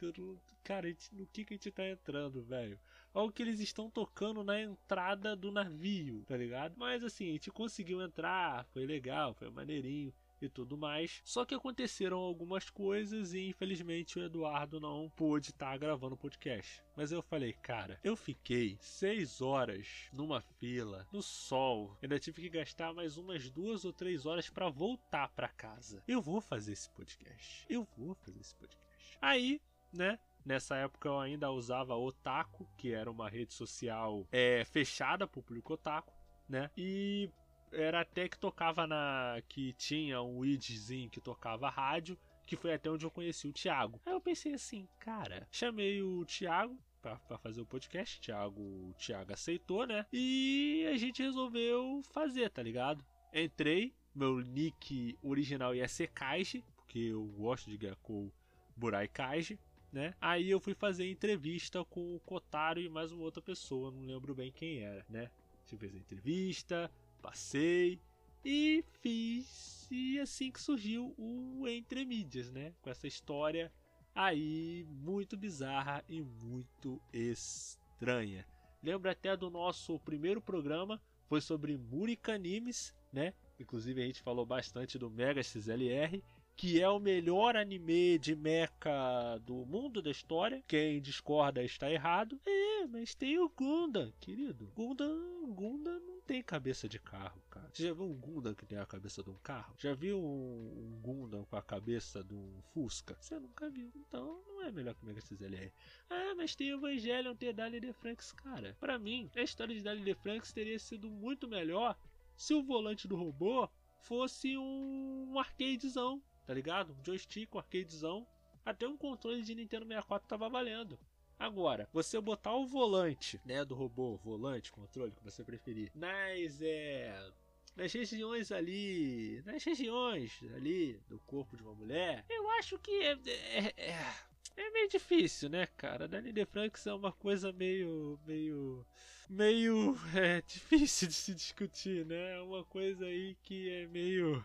cara, 0.63 0.87
gente, 0.87 1.13
no 1.13 1.27
que, 1.27 1.45
que 1.45 1.53
a 1.53 1.57
gente 1.57 1.71
tá 1.71 1.87
entrando, 1.87 2.43
velho? 2.43 2.79
Olha 3.13 3.27
o 3.27 3.31
que 3.31 3.43
eles 3.43 3.59
estão 3.59 3.91
tocando 3.91 4.43
na 4.43 4.59
entrada 4.59 5.35
do 5.35 5.51
navio, 5.51 6.23
tá 6.27 6.35
ligado? 6.35 6.73
Mas 6.77 7.03
assim, 7.03 7.29
a 7.29 7.33
gente 7.33 7.51
conseguiu 7.51 8.01
entrar, 8.01 8.65
foi 8.73 8.85
legal, 8.87 9.35
foi 9.35 9.51
maneirinho 9.51 10.11
e 10.45 10.49
tudo 10.49 10.77
mais. 10.77 11.21
Só 11.23 11.45
que 11.45 11.56
aconteceram 11.56 12.17
algumas 12.17 12.69
coisas 12.69 13.34
e 13.34 13.47
infelizmente 13.47 14.19
o 14.19 14.23
Eduardo 14.23 14.79
não 14.79 15.10
pôde 15.15 15.51
estar 15.51 15.71
tá 15.71 15.77
gravando 15.77 16.15
o 16.15 16.17
podcast. 16.17 16.84
Mas 16.95 17.12
eu 17.12 17.21
falei, 17.21 17.53
cara, 17.53 17.99
eu 18.03 18.15
fiquei 18.15 18.77
seis 18.79 19.41
horas 19.41 20.10
numa 20.13 20.41
fila, 20.41 21.08
no 21.12 21.21
sol. 21.21 21.97
Ainda 22.01 22.19
tive 22.19 22.41
que 22.41 22.49
gastar 22.49 22.93
mais 22.93 23.17
umas 23.17 23.49
duas 23.49 23.86
ou 23.86 23.93
três 23.93 24.25
horas 24.25 24.49
para 24.49 24.69
voltar 24.69 25.29
para 25.29 25.47
casa. 25.47 26.03
Eu 26.08 26.21
vou 26.21 26.41
fazer 26.41 26.73
esse 26.73 26.89
podcast. 26.89 27.65
Eu 27.69 27.88
vou 27.97 28.13
fazer 28.15 28.39
esse 28.39 28.56
podcast. 28.56 29.17
Aí, 29.21 29.62
né? 29.91 30.19
Nessa 30.45 30.75
época 30.75 31.08
eu 31.08 31.19
ainda 31.19 31.49
usava 31.49 31.95
Otaku, 31.95 32.67
que 32.77 32.91
era 32.91 33.10
uma 33.10 33.29
rede 33.29 33.53
social 33.53 34.27
é, 34.29 34.65
fechada 34.65 35.25
para 35.25 35.41
público 35.41 35.73
otaku, 35.73 36.13
né? 36.49 36.69
E 36.75 37.29
era 37.73 38.01
até 38.01 38.27
que 38.27 38.38
tocava 38.38 38.88
na. 38.88 39.41
que 39.47 39.73
tinha 39.73 40.21
um 40.21 40.43
idzinho 40.45 41.09
que 41.09 41.21
tocava 41.21 41.69
rádio, 41.69 42.17
que 42.45 42.55
foi 42.55 42.73
até 42.73 42.89
onde 42.89 43.05
eu 43.05 43.12
conheci 43.12 43.47
o 43.47 43.53
Thiago. 43.53 43.99
Aí 44.05 44.13
eu 44.13 44.21
pensei 44.21 44.53
assim, 44.53 44.88
cara, 44.99 45.47
chamei 45.51 46.01
o 46.01 46.25
Thiago 46.25 46.77
para 47.01 47.38
fazer 47.38 47.62
o 47.62 47.65
podcast. 47.65 48.19
Thiago, 48.21 48.62
o 48.62 48.93
Thiago 48.97 49.33
aceitou, 49.33 49.86
né? 49.86 50.05
E 50.12 50.86
a 50.91 50.97
gente 50.97 51.21
resolveu 51.21 52.01
fazer, 52.12 52.49
tá 52.49 52.63
ligado? 52.63 53.03
Entrei, 53.33 53.93
meu 54.15 54.39
nick 54.39 55.17
original 55.21 55.75
ia 55.75 55.88
ser 55.88 56.07
Kaiji, 56.09 56.63
porque 56.75 56.99
eu 56.99 57.25
gosto 57.25 57.69
de 57.69 57.77
Gekko 57.77 58.31
Burai 58.75 59.07
Kaiji, 59.07 59.59
né? 59.91 60.13
Aí 60.21 60.49
eu 60.49 60.59
fui 60.59 60.73
fazer 60.73 61.09
entrevista 61.09 61.83
com 61.86 62.15
o 62.15 62.19
Kotaro 62.21 62.79
e 62.79 62.89
mais 62.89 63.12
uma 63.12 63.23
outra 63.23 63.41
pessoa, 63.41 63.91
não 63.91 64.05
lembro 64.05 64.33
bem 64.33 64.51
quem 64.51 64.79
era, 64.79 65.05
né? 65.09 65.29
Tive 65.65 65.88
fazer 65.88 65.99
entrevista, 65.99 66.91
passei 67.23 68.01
e 68.43 68.83
fiz. 69.01 69.88
E 69.89 70.19
assim 70.19 70.51
que 70.51 70.62
surgiu 70.62 71.15
o 71.17 71.65
Entre 71.67 72.03
Mídias, 72.03 72.51
né? 72.51 72.73
Com 72.81 72.89
essa 72.89 73.07
história 73.07 73.71
aí 74.13 74.86
muito 74.89 75.38
bizarra 75.38 76.03
e 76.09 76.21
muito 76.21 77.01
estranha. 77.13 78.45
Lembra 78.83 79.12
até 79.12 79.38
do 79.38 79.49
nosso 79.49 79.97
primeiro 79.99 80.41
programa, 80.41 81.01
foi 81.29 81.39
sobre 81.39 81.77
Murica 81.77 82.33
Animes, 82.33 82.93
né? 83.12 83.33
Inclusive 83.57 84.01
a 84.01 84.05
gente 84.05 84.21
falou 84.21 84.45
bastante 84.45 84.99
do 84.99 85.09
Mega 85.09 85.41
XLR 85.41 86.21
que 86.55 86.79
é 86.79 86.88
o 86.88 86.99
melhor 86.99 87.55
anime 87.55 88.19
de 88.19 88.36
mecha 88.36 89.39
do 89.43 89.65
mundo 89.65 90.03
da 90.03 90.12
história. 90.12 90.63
Quem 90.67 91.01
discorda 91.01 91.63
está 91.63 91.91
errado. 91.91 92.39
É, 92.45 92.86
mas 92.86 93.15
tem 93.15 93.39
o 93.39 93.49
Gundam, 93.49 94.13
querido. 94.19 94.71
Gundam, 94.75 95.51
Gundam 95.51 96.12
tem 96.25 96.41
cabeça 96.41 96.88
de 96.88 96.99
carro, 96.99 97.41
cara. 97.49 97.69
Você 97.71 97.83
já 97.88 97.93
viu 97.93 98.05
um 98.05 98.13
Gundam 98.13 98.53
que 98.53 98.65
tem 98.65 98.77
a 98.77 98.86
cabeça 98.86 99.23
de 99.23 99.29
um 99.29 99.38
carro? 99.38 99.73
Já 99.77 99.93
viu 99.93 100.17
um, 100.17 100.99
Gundam 101.01 101.45
com 101.45 101.55
a 101.55 101.62
cabeça 101.62 102.23
de 102.23 102.33
um 102.33 102.62
Fusca? 102.73 103.17
Você 103.19 103.39
nunca 103.39 103.69
viu. 103.69 103.91
Então 103.95 104.41
não 104.47 104.63
é 104.63 104.71
melhor 104.71 104.95
que 104.95 105.03
o 105.03 105.05
Mega 105.05 105.21
XLR. 105.21 105.71
Ah, 106.09 106.33
mas 106.36 106.55
tem 106.55 106.69
Evangelion, 106.69 107.36
tem 107.36 107.53
Dali 107.53 107.79
de 107.79 107.93
Franks, 107.93 108.31
cara. 108.31 108.75
Para 108.79 108.97
mim, 108.97 109.29
a 109.36 109.41
história 109.41 109.75
de 109.75 109.81
Dali 109.81 110.03
de 110.03 110.15
Franks 110.15 110.51
teria 110.51 110.79
sido 110.79 111.09
muito 111.09 111.47
melhor 111.47 111.97
se 112.36 112.53
o 112.53 112.63
volante 112.63 113.07
do 113.07 113.15
robô 113.15 113.69
fosse 113.99 114.57
um 114.57 115.38
arcadezão 115.38 116.21
tá 116.45 116.53
ligado? 116.53 116.93
Um 116.93 117.03
joystick, 117.03 117.53
um 117.53 117.59
arcadezão, 117.59 118.27
até 118.65 118.88
um 118.88 118.97
controle 118.97 119.41
de 119.41 119.55
Nintendo 119.55 119.86
64 119.86 120.27
tava 120.27 120.49
valendo. 120.49 120.99
Agora, 121.43 121.89
você 121.91 122.21
botar 122.21 122.56
o 122.56 122.65
volante, 122.65 123.38
né, 123.43 123.65
do 123.65 123.75
robô, 123.75 124.15
volante, 124.15 124.71
controle, 124.71 125.12
que 125.12 125.21
você 125.21 125.43
preferir, 125.43 125.91
nas 125.93 126.62
é 126.62 127.32
nas 127.75 127.91
regiões 127.91 128.49
ali, 128.49 129.43
nas 129.45 129.62
regiões 129.62 130.39
ali 130.56 131.01
do 131.10 131.19
corpo 131.19 131.58
de 131.58 131.62
uma 131.62 131.75
mulher, 131.75 132.23
eu 132.29 132.49
acho 132.51 132.79
que 132.79 132.91
é, 132.91 133.19
é, 133.25 133.73
é, 133.75 134.15
é 134.56 134.69
meio 134.71 134.88
difícil, 134.88 135.49
né, 135.49 135.67
cara? 135.75 136.08
Da 136.08 136.21
Lily 136.21 136.45
Franks 136.45 136.88
é 136.88 136.93
uma 136.93 137.12
coisa 137.12 137.51
meio, 137.51 138.17
meio, 138.25 138.86
meio 139.29 139.97
é, 140.15 140.41
difícil 140.43 141.10
de 141.10 141.13
se 141.13 141.36
discutir, 141.36 142.06
né? 142.06 142.38
É 142.38 142.41
uma 142.41 142.63
coisa 142.63 143.03
aí 143.06 143.36
que 143.43 143.69
é 143.69 143.88
meio 143.88 144.41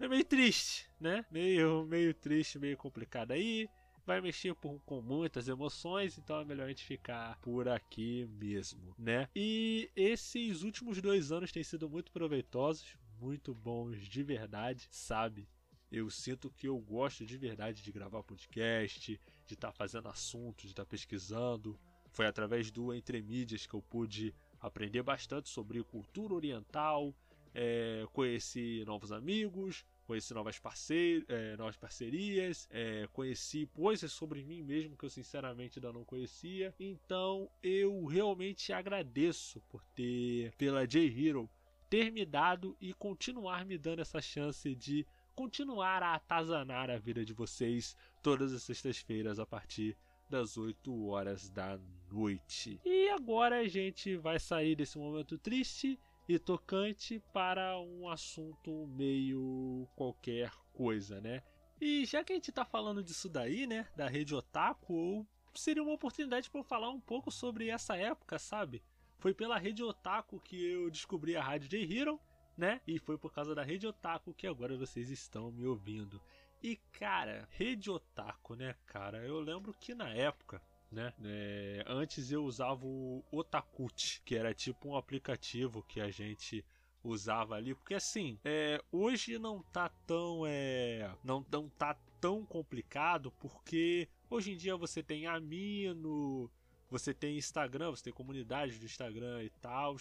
é 0.00 0.08
meio 0.08 0.24
triste, 0.24 0.88
né? 0.98 1.22
Meio, 1.30 1.84
meio 1.84 2.14
triste, 2.14 2.58
meio 2.58 2.78
complicado 2.78 3.32
aí. 3.32 3.68
Vai 4.06 4.20
mexer 4.20 4.54
por, 4.54 4.80
com 4.84 5.00
muitas 5.00 5.48
emoções, 5.48 6.18
então 6.18 6.40
é 6.40 6.44
melhor 6.44 6.66
a 6.66 6.68
gente 6.68 6.84
ficar 6.84 7.38
por 7.40 7.68
aqui 7.68 8.28
mesmo, 8.38 8.94
né? 8.98 9.28
E 9.34 9.90
esses 9.96 10.62
últimos 10.62 11.00
dois 11.00 11.32
anos 11.32 11.50
têm 11.50 11.62
sido 11.62 11.88
muito 11.88 12.12
proveitosos, 12.12 12.98
muito 13.18 13.54
bons 13.54 14.06
de 14.06 14.22
verdade, 14.22 14.86
sabe? 14.90 15.48
Eu 15.90 16.10
sinto 16.10 16.50
que 16.50 16.68
eu 16.68 16.78
gosto 16.78 17.24
de 17.24 17.38
verdade 17.38 17.82
de 17.82 17.92
gravar 17.92 18.22
podcast, 18.22 19.18
de 19.46 19.54
estar 19.54 19.68
tá 19.68 19.72
fazendo 19.72 20.08
assuntos, 20.08 20.64
de 20.64 20.72
estar 20.72 20.84
tá 20.84 20.90
pesquisando. 20.90 21.78
Foi 22.10 22.26
através 22.26 22.70
do 22.70 22.92
Entre 22.92 23.22
Mídias 23.22 23.66
que 23.66 23.74
eu 23.74 23.80
pude 23.80 24.34
aprender 24.60 25.02
bastante 25.02 25.48
sobre 25.48 25.82
cultura 25.82 26.34
oriental, 26.34 27.14
é, 27.54 28.04
conheci 28.12 28.82
novos 28.86 29.12
amigos, 29.12 29.84
conheci 30.04 30.32
novas, 30.34 30.58
parceir, 30.58 31.24
é, 31.28 31.56
novas 31.56 31.76
parcerias, 31.76 32.68
é, 32.70 33.08
conheci 33.12 33.66
coisas 33.74 34.12
sobre 34.12 34.44
mim 34.44 34.62
mesmo 34.62 34.96
que 34.96 35.04
eu 35.04 35.10
sinceramente 35.10 35.78
ainda 35.78 35.92
não 35.92 36.04
conhecia. 36.04 36.74
Então 36.78 37.50
eu 37.62 38.04
realmente 38.04 38.72
agradeço 38.72 39.60
por 39.68 39.82
ter, 39.94 40.52
pela 40.56 40.86
J-Hero, 40.86 41.48
ter 41.88 42.10
me 42.10 42.24
dado 42.24 42.76
e 42.80 42.92
continuar 42.94 43.64
me 43.64 43.78
dando 43.78 44.00
essa 44.00 44.20
chance 44.20 44.74
de 44.74 45.06
continuar 45.34 46.02
a 46.02 46.14
atazanar 46.14 46.90
a 46.90 46.98
vida 46.98 47.24
de 47.24 47.32
vocês 47.32 47.96
todas 48.22 48.52
as 48.52 48.62
sextas-feiras 48.62 49.38
a 49.38 49.46
partir 49.46 49.96
das 50.28 50.56
8 50.56 51.06
horas 51.06 51.48
da 51.50 51.78
noite. 52.10 52.80
E 52.84 53.08
agora 53.10 53.60
a 53.60 53.68
gente 53.68 54.16
vai 54.16 54.38
sair 54.38 54.74
desse 54.74 54.96
momento 54.96 55.36
triste 55.38 55.98
e 56.28 56.38
tocante 56.38 57.22
para 57.32 57.78
um 57.78 58.08
assunto 58.08 58.86
meio 58.88 59.86
qualquer 59.94 60.50
coisa, 60.72 61.20
né? 61.20 61.42
E 61.80 62.04
já 62.04 62.24
que 62.24 62.32
a 62.32 62.36
gente 62.36 62.52
tá 62.52 62.64
falando 62.64 63.02
disso 63.02 63.28
daí, 63.28 63.66
né, 63.66 63.86
da 63.94 64.08
rede 64.08 64.34
Otaku, 64.34 65.26
seria 65.54 65.82
uma 65.82 65.92
oportunidade 65.92 66.50
para 66.50 66.60
eu 66.60 66.64
falar 66.64 66.90
um 66.90 67.00
pouco 67.00 67.30
sobre 67.30 67.68
essa 67.68 67.96
época, 67.96 68.38
sabe? 68.38 68.82
Foi 69.18 69.34
pela 69.34 69.58
rede 69.58 69.82
Otaku 69.82 70.40
que 70.40 70.64
eu 70.64 70.90
descobri 70.90 71.36
a 71.36 71.42
Rádio 71.42 71.68
J-Hero, 71.68 72.20
né? 72.56 72.80
E 72.86 72.98
foi 72.98 73.18
por 73.18 73.32
causa 73.32 73.54
da 73.54 73.62
rede 73.62 73.86
Otaku 73.86 74.32
que 74.32 74.46
agora 74.46 74.76
vocês 74.76 75.10
estão 75.10 75.50
me 75.50 75.66
ouvindo. 75.66 76.20
E 76.62 76.76
cara, 76.92 77.46
rede 77.50 77.90
Otaku, 77.90 78.54
né, 78.54 78.74
cara? 78.86 79.18
Eu 79.26 79.40
lembro 79.40 79.74
que 79.74 79.94
na 79.94 80.08
época 80.10 80.62
né? 80.94 81.12
É, 81.24 81.84
antes 81.86 82.30
eu 82.30 82.44
usava 82.44 82.86
o 82.86 83.22
Otakut, 83.30 84.22
que 84.24 84.36
era 84.36 84.54
tipo 84.54 84.88
um 84.88 84.96
aplicativo 84.96 85.82
que 85.82 86.00
a 86.00 86.10
gente 86.10 86.64
usava 87.02 87.56
ali, 87.56 87.74
porque 87.74 87.94
assim, 87.94 88.38
é, 88.44 88.82
hoje 88.90 89.38
não 89.38 89.62
tá 89.64 89.90
tão 90.06 90.44
é, 90.46 91.10
não, 91.22 91.44
não 91.52 91.68
tá 91.68 91.94
tão 92.18 92.46
complicado, 92.46 93.30
porque 93.38 94.08
hoje 94.30 94.52
em 94.52 94.56
dia 94.56 94.74
você 94.76 95.02
tem 95.02 95.26
Amino, 95.26 96.50
você 96.90 97.12
tem 97.12 97.36
Instagram, 97.36 97.90
você 97.90 98.04
tem 98.04 98.12
comunidade 98.12 98.78
do 98.78 98.86
Instagram 98.86 99.42
e 99.42 99.50
tal, 99.60 99.96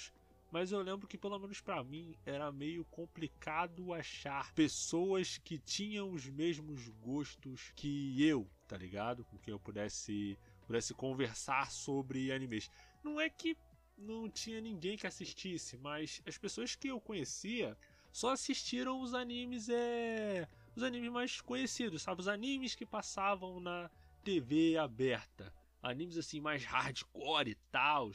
mas 0.54 0.72
eu 0.72 0.82
lembro 0.82 1.08
que 1.08 1.18
pelo 1.18 1.40
menos 1.40 1.60
para 1.60 1.84
mim 1.84 2.16
era 2.26 2.52
meio 2.52 2.86
complicado 2.86 3.92
achar 3.92 4.54
pessoas 4.54 5.40
que 5.40 5.58
tinham 5.58 6.12
os 6.12 6.28
mesmos 6.28 6.88
gostos 7.02 7.74
que 7.76 8.24
eu, 8.24 8.48
tá 8.68 8.78
ligado? 8.78 9.26
Com 9.26 9.40
quem 9.40 9.52
eu 9.52 9.60
pudesse 9.60 10.38
pudesse 10.74 10.94
conversar 10.96 11.70
sobre 11.70 12.32
animes. 12.32 12.72
Não 13.04 13.22
é 13.22 13.30
que 13.30 13.56
não 13.96 14.28
tinha 14.28 14.60
ninguém 14.60 14.98
que 14.98 15.06
assistisse, 15.06 15.78
mas 15.78 16.20
as 16.26 16.36
pessoas 16.36 16.76
que 16.76 16.88
eu 16.88 17.00
conhecia 17.00 17.78
só 18.12 18.32
assistiram 18.32 19.00
os 19.00 19.14
animes 19.14 19.70
é 19.70 20.48
os 20.76 20.82
animes 20.82 21.12
mais 21.12 21.40
conhecidos, 21.42 22.02
sabe? 22.02 22.22
Os 22.22 22.28
animes 22.28 22.74
que 22.74 22.88
passavam 22.88 23.60
na 23.60 23.88
TV 24.24 24.76
aberta. 24.76 25.54
Animes 25.80 26.18
assim 26.18 26.42
mais 26.42 26.64
hardcore 26.64 27.52
e 27.52 27.56
tal. 27.72 28.10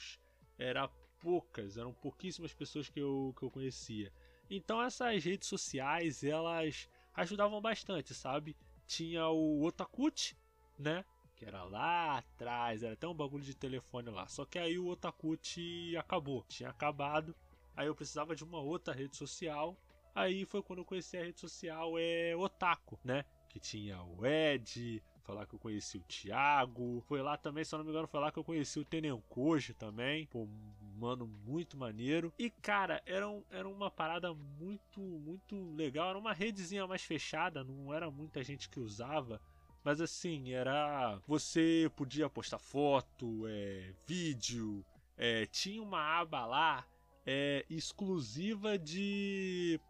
Era 0.58 0.88
poucas, 1.20 1.76
eram 1.76 1.94
pouquíssimas 1.94 2.52
pessoas 2.52 2.88
que 2.88 2.98
eu, 2.98 3.32
que 3.38 3.44
eu 3.44 3.50
conhecia. 3.52 4.12
Então 4.50 4.82
essas 4.82 5.22
redes 5.22 5.46
sociais, 5.46 6.24
elas 6.24 6.88
ajudavam 7.14 7.60
bastante, 7.60 8.12
sabe? 8.14 8.56
Tinha 8.84 9.28
o 9.28 9.62
Otakut, 9.64 10.36
né? 10.76 11.04
Que 11.38 11.44
era 11.44 11.62
lá 11.62 12.18
atrás, 12.18 12.82
era 12.82 12.94
até 12.94 13.06
um 13.06 13.14
bagulho 13.14 13.44
de 13.44 13.54
telefone 13.54 14.10
lá. 14.10 14.26
Só 14.26 14.44
que 14.44 14.58
aí 14.58 14.76
o 14.76 14.88
Otakut 14.88 15.96
acabou, 15.96 16.44
tinha 16.48 16.68
acabado. 16.68 17.34
Aí 17.76 17.86
eu 17.86 17.94
precisava 17.94 18.34
de 18.34 18.42
uma 18.42 18.58
outra 18.58 18.92
rede 18.92 19.16
social. 19.16 19.76
Aí 20.12 20.44
foi 20.44 20.62
quando 20.64 20.80
eu 20.80 20.84
conheci 20.84 21.16
a 21.16 21.22
rede 21.22 21.38
social 21.38 21.96
é 21.96 22.34
Otaku, 22.36 22.98
né? 23.04 23.24
Que 23.48 23.60
tinha 23.60 24.02
o 24.02 24.26
Ed, 24.26 25.00
foi 25.28 25.34
lá 25.34 25.46
que 25.46 25.54
eu 25.54 25.58
conheci 25.58 25.96
o 25.98 26.02
Thiago. 26.02 27.02
Foi 27.06 27.22
lá 27.22 27.36
também, 27.36 27.62
se 27.62 27.74
eu 27.74 27.78
não 27.78 27.84
me 27.84 27.92
engano, 27.92 28.08
foi 28.08 28.18
lá 28.18 28.32
que 28.32 28.38
eu 28.38 28.44
conheci 28.44 28.80
o 28.80 28.84
Tenenkoji 28.84 29.74
também. 29.74 30.26
Pô, 30.26 30.48
mano, 30.96 31.26
muito 31.26 31.76
maneiro. 31.76 32.32
E, 32.38 32.48
cara, 32.50 33.02
era, 33.04 33.28
um, 33.28 33.44
era 33.50 33.68
uma 33.68 33.90
parada 33.90 34.32
muito, 34.32 35.00
muito 35.00 35.74
legal. 35.74 36.08
Era 36.08 36.18
uma 36.18 36.32
redezinha 36.32 36.86
mais 36.86 37.02
fechada, 37.04 37.62
não 37.62 37.92
era 37.92 38.10
muita 38.10 38.42
gente 38.42 38.70
que 38.70 38.80
usava. 38.80 39.40
Mas 39.84 40.00
assim, 40.00 40.52
era. 40.52 41.20
Você 41.26 41.90
podia 41.96 42.28
postar 42.28 42.58
foto, 42.58 43.46
é, 43.46 43.94
vídeo, 44.06 44.84
é, 45.16 45.46
tinha 45.46 45.82
uma 45.82 46.00
aba 46.20 46.46
lá 46.46 46.86
é, 47.26 47.64
exclusiva 47.68 48.78
de. 48.78 49.80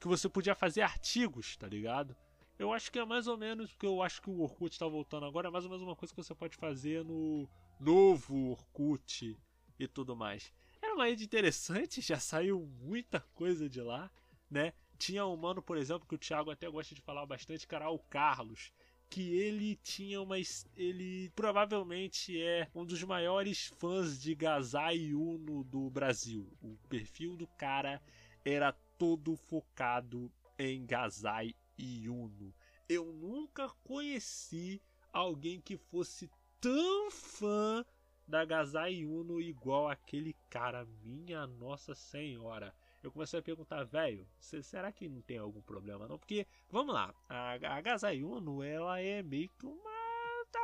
que 0.00 0.08
você 0.08 0.28
podia 0.28 0.54
fazer 0.54 0.82
artigos, 0.82 1.56
tá 1.56 1.66
ligado? 1.66 2.16
Eu 2.58 2.72
acho 2.72 2.90
que 2.90 2.98
é 2.98 3.04
mais 3.04 3.26
ou 3.28 3.36
menos, 3.36 3.70
porque 3.70 3.86
eu 3.86 4.02
acho 4.02 4.20
que 4.20 4.30
o 4.30 4.40
Orkut 4.40 4.72
está 4.72 4.86
voltando 4.86 5.26
agora, 5.26 5.48
é 5.48 5.50
mais 5.50 5.64
ou 5.64 5.70
menos 5.70 5.84
uma 5.84 5.94
coisa 5.94 6.12
que 6.12 6.22
você 6.22 6.34
pode 6.34 6.56
fazer 6.56 7.04
no 7.04 7.48
novo 7.78 8.50
Orkut 8.50 9.38
e 9.78 9.86
tudo 9.86 10.16
mais. 10.16 10.52
Era 10.82 10.94
uma 10.94 11.06
rede 11.06 11.24
interessante, 11.24 12.00
já 12.02 12.18
saiu 12.18 12.66
muita 12.80 13.20
coisa 13.34 13.68
de 13.68 13.80
lá, 13.80 14.10
né? 14.50 14.72
Tinha 14.98 15.24
um 15.24 15.36
mano, 15.36 15.62
por 15.62 15.76
exemplo, 15.76 16.06
que 16.06 16.14
o 16.14 16.18
Thiago 16.18 16.50
até 16.50 16.68
gosta 16.68 16.94
de 16.94 17.00
falar 17.00 17.24
bastante, 17.24 17.66
era 17.70 17.88
o 17.88 17.98
Carlos, 17.98 18.72
que 19.08 19.32
ele 19.32 19.76
tinha 19.76 20.20
uma. 20.20 20.36
Ele 20.76 21.30
provavelmente 21.34 22.40
é 22.40 22.68
um 22.74 22.84
dos 22.84 23.02
maiores 23.04 23.72
fãs 23.78 24.20
de 24.20 24.34
Gazai 24.34 25.14
Uno 25.14 25.64
do 25.64 25.88
Brasil. 25.88 26.46
O 26.60 26.76
perfil 26.88 27.36
do 27.36 27.46
cara 27.46 28.02
era 28.44 28.72
todo 28.98 29.36
focado 29.36 30.30
em 30.58 30.84
Gazai 30.84 31.54
e 31.78 32.08
Uno. 32.08 32.52
Eu 32.88 33.12
nunca 33.12 33.68
conheci 33.84 34.82
alguém 35.12 35.60
que 35.60 35.76
fosse 35.76 36.28
tão 36.60 37.10
fã 37.10 37.84
da 38.26 38.44
Gazai 38.44 39.04
Uno 39.04 39.40
igual 39.40 39.88
aquele 39.88 40.34
cara, 40.50 40.84
minha 41.02 41.46
Nossa 41.46 41.94
Senhora. 41.94 42.74
Eu 43.02 43.12
comecei 43.12 43.38
a 43.38 43.42
perguntar, 43.42 43.84
velho, 43.84 44.26
será 44.40 44.90
que 44.90 45.08
não 45.08 45.20
tem 45.22 45.38
algum 45.38 45.60
problema 45.60 46.08
não? 46.08 46.18
Porque, 46.18 46.46
vamos 46.70 46.94
lá, 46.94 47.14
a, 47.28 47.52
a 47.52 47.80
Gazai 47.80 48.22
Uno, 48.22 48.62
ela 48.62 49.00
é 49.00 49.22
meio 49.22 49.48
que 49.58 49.66
uma 49.66 49.98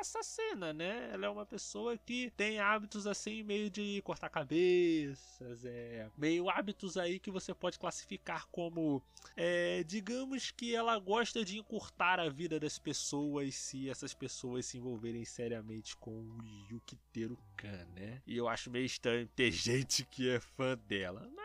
assassina, 0.04 0.72
né? 0.72 1.10
Ela 1.12 1.26
é 1.26 1.28
uma 1.28 1.46
pessoa 1.46 1.96
que 1.96 2.30
tem 2.36 2.60
hábitos 2.60 3.06
assim, 3.06 3.42
meio 3.42 3.70
de 3.70 4.00
cortar 4.02 4.28
cabeças, 4.28 5.64
é, 5.64 6.08
meio 6.16 6.48
hábitos 6.48 6.96
aí 6.96 7.18
que 7.18 7.30
você 7.30 7.54
pode 7.54 7.78
classificar 7.78 8.46
como, 8.48 9.02
é, 9.36 9.82
digamos 9.84 10.50
que 10.50 10.74
ela 10.74 10.98
gosta 10.98 11.44
de 11.44 11.58
encurtar 11.58 12.20
a 12.20 12.28
vida 12.28 12.60
das 12.60 12.78
pessoas 12.78 13.54
se 13.54 13.88
essas 13.88 14.14
pessoas 14.14 14.66
se 14.66 14.78
envolverem 14.78 15.24
seriamente 15.24 15.96
com 15.96 16.10
o 16.10 16.38
Yukiteru 16.70 17.38
Kan, 17.56 17.86
né? 17.94 18.22
E 18.26 18.36
eu 18.36 18.48
acho 18.48 18.70
meio 18.70 18.84
estranho 18.84 19.26
ter 19.28 19.50
gente 19.52 20.04
que 20.04 20.28
é 20.28 20.40
fã 20.40 20.76
dela, 20.86 21.28
mas 21.34 21.43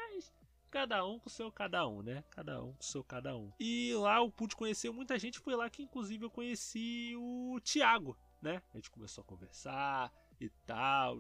cada 0.70 1.06
um 1.06 1.20
com 1.20 1.30
seu 1.30 1.52
cada 1.52 1.88
um, 1.88 2.02
né? 2.02 2.24
Cada 2.30 2.64
um 2.64 2.74
com 2.74 2.84
seu 2.84 3.04
cada 3.04 3.36
um. 3.36 3.52
E 3.60 3.94
lá 3.96 4.18
eu 4.18 4.32
pude 4.32 4.56
conhecer 4.56 4.92
muita 4.92 5.18
gente, 5.18 5.40
foi 5.40 5.56
lá 5.56 5.70
que 5.70 5.84
inclusive 5.84 6.26
eu 6.26 6.30
conheci 6.30 7.14
o 7.18 7.60
Thiago, 7.62 8.18
né? 8.42 8.62
A 8.74 8.78
gente 8.78 8.92
começou 8.92 9.24
a 9.24 9.26
conversar 9.26 10.14
e 10.40 10.50
tal. 10.66 11.20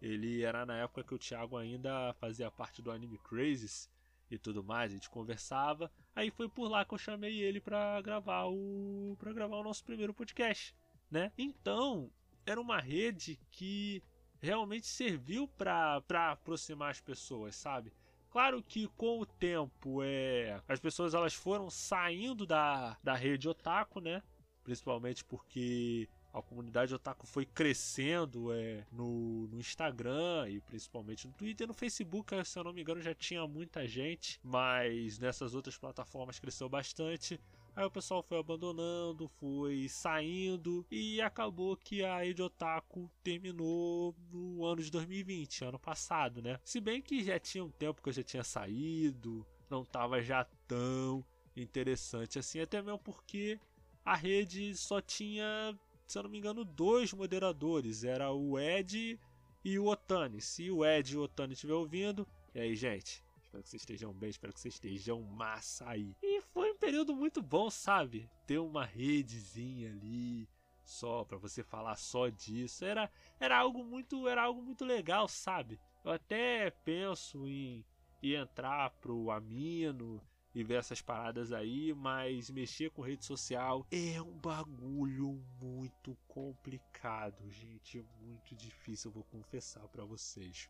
Ele 0.00 0.42
era 0.42 0.64
na 0.64 0.76
época 0.76 1.04
que 1.04 1.14
o 1.14 1.18
Thiago 1.18 1.56
ainda 1.56 2.14
fazia 2.14 2.50
parte 2.50 2.82
do 2.82 2.90
Anime 2.90 3.18
Crazes 3.18 3.90
e 4.30 4.38
tudo 4.38 4.62
mais, 4.62 4.90
a 4.90 4.94
gente 4.94 5.10
conversava. 5.10 5.90
Aí 6.14 6.30
foi 6.30 6.48
por 6.48 6.68
lá 6.68 6.84
que 6.84 6.94
eu 6.94 6.98
chamei 6.98 7.40
ele 7.40 7.60
para 7.60 8.00
gravar 8.00 8.46
o 8.46 9.16
para 9.18 9.32
gravar 9.32 9.56
o 9.56 9.64
nosso 9.64 9.84
primeiro 9.84 10.14
podcast, 10.14 10.74
né? 11.10 11.32
Então, 11.36 12.10
era 12.46 12.60
uma 12.60 12.80
rede 12.80 13.38
que 13.50 14.02
realmente 14.40 14.86
serviu 14.86 15.48
para 15.48 16.02
aproximar 16.32 16.90
as 16.90 17.00
pessoas, 17.00 17.56
sabe? 17.56 17.92
Claro 18.34 18.60
que 18.64 18.88
com 18.96 19.20
o 19.20 19.24
tempo 19.24 20.02
é, 20.02 20.60
as 20.66 20.80
pessoas 20.80 21.14
elas 21.14 21.34
foram 21.34 21.70
saindo 21.70 22.44
da, 22.44 22.98
da 23.00 23.14
rede 23.14 23.48
otaku, 23.48 24.00
né? 24.00 24.24
Principalmente 24.64 25.24
porque 25.24 26.08
a 26.32 26.42
comunidade 26.42 26.92
otaku 26.92 27.28
foi 27.28 27.46
crescendo 27.46 28.52
é, 28.52 28.84
no, 28.90 29.46
no, 29.46 29.60
Instagram 29.60 30.48
e 30.48 30.60
principalmente 30.60 31.28
no 31.28 31.32
Twitter. 31.32 31.68
No 31.68 31.74
Facebook, 31.74 32.34
se 32.44 32.58
eu 32.58 32.64
não 32.64 32.72
me 32.72 32.80
engano, 32.80 33.00
já 33.00 33.14
tinha 33.14 33.46
muita 33.46 33.86
gente, 33.86 34.40
mas 34.42 35.16
nessas 35.20 35.54
outras 35.54 35.78
plataformas 35.78 36.40
cresceu 36.40 36.68
bastante. 36.68 37.40
Aí 37.76 37.84
o 37.84 37.90
pessoal 37.90 38.22
foi 38.22 38.38
abandonando, 38.38 39.28
foi 39.28 39.88
saindo 39.88 40.86
e 40.90 41.20
acabou 41.20 41.76
que 41.76 42.04
a 42.04 42.18
Rede 42.18 42.42
Otaku 42.42 43.10
terminou 43.22 44.14
no 44.30 44.64
ano 44.64 44.82
de 44.82 44.90
2020, 44.90 45.64
ano 45.64 45.78
passado, 45.78 46.40
né? 46.40 46.58
Se 46.64 46.80
bem 46.80 47.02
que 47.02 47.22
já 47.24 47.38
tinha 47.38 47.64
um 47.64 47.70
tempo 47.70 48.00
que 48.00 48.08
eu 48.08 48.12
já 48.12 48.22
tinha 48.22 48.44
saído, 48.44 49.46
não 49.68 49.82
estava 49.82 50.22
já 50.22 50.44
tão 50.68 51.24
interessante 51.56 52.38
assim, 52.38 52.60
até 52.60 52.80
mesmo 52.80 52.98
porque 52.98 53.58
a 54.04 54.14
rede 54.14 54.76
só 54.76 55.00
tinha 55.00 55.76
se 56.06 56.18
eu 56.18 56.22
não 56.22 56.30
me 56.30 56.38
engano, 56.38 56.64
dois 56.64 57.12
moderadores. 57.12 58.04
Era 58.04 58.30
o 58.30 58.58
Ed 58.58 59.18
e 59.64 59.78
o 59.78 59.86
Otani. 59.86 60.40
Se 60.40 60.70
o 60.70 60.84
Ed 60.84 61.12
e 61.12 61.16
o 61.16 61.22
Otani 61.22 61.54
estiver 61.54 61.74
ouvindo, 61.74 62.26
e 62.54 62.60
aí, 62.60 62.76
gente? 62.76 63.24
Espero 63.42 63.62
que 63.62 63.68
vocês 63.68 63.82
estejam 63.82 64.12
bem, 64.12 64.30
espero 64.30 64.52
que 64.52 64.60
vocês 64.60 64.74
estejam 64.74 65.22
massa 65.22 65.88
aí. 65.88 66.16
E 66.22 66.40
foi 66.52 66.73
período 66.84 67.16
muito 67.16 67.42
bom, 67.42 67.70
sabe? 67.70 68.30
Ter 68.46 68.58
uma 68.58 68.84
redezinha 68.84 69.90
ali 69.90 70.46
só 70.84 71.24
para 71.24 71.38
você 71.38 71.62
falar 71.62 71.96
só 71.96 72.28
disso. 72.28 72.84
Era, 72.84 73.10
era 73.40 73.58
algo 73.58 73.82
muito, 73.82 74.28
era 74.28 74.42
algo 74.42 74.62
muito 74.62 74.84
legal, 74.84 75.26
sabe? 75.26 75.80
Eu 76.04 76.12
até 76.12 76.70
penso 76.70 77.48
em, 77.48 77.82
em 78.22 78.34
entrar 78.34 78.90
pro 79.00 79.30
Amino 79.30 80.20
e 80.54 80.62
ver 80.62 80.74
essas 80.74 81.00
paradas 81.00 81.52
aí, 81.52 81.94
mas 81.94 82.50
mexer 82.50 82.90
com 82.90 83.00
rede 83.00 83.24
social 83.24 83.86
é 83.90 84.20
um 84.20 84.38
bagulho 84.38 85.42
muito 85.58 86.14
complicado, 86.28 87.50
gente, 87.50 88.04
muito 88.20 88.54
difícil, 88.54 89.08
eu 89.08 89.14
vou 89.14 89.24
confessar 89.24 89.88
para 89.88 90.04
vocês. 90.04 90.68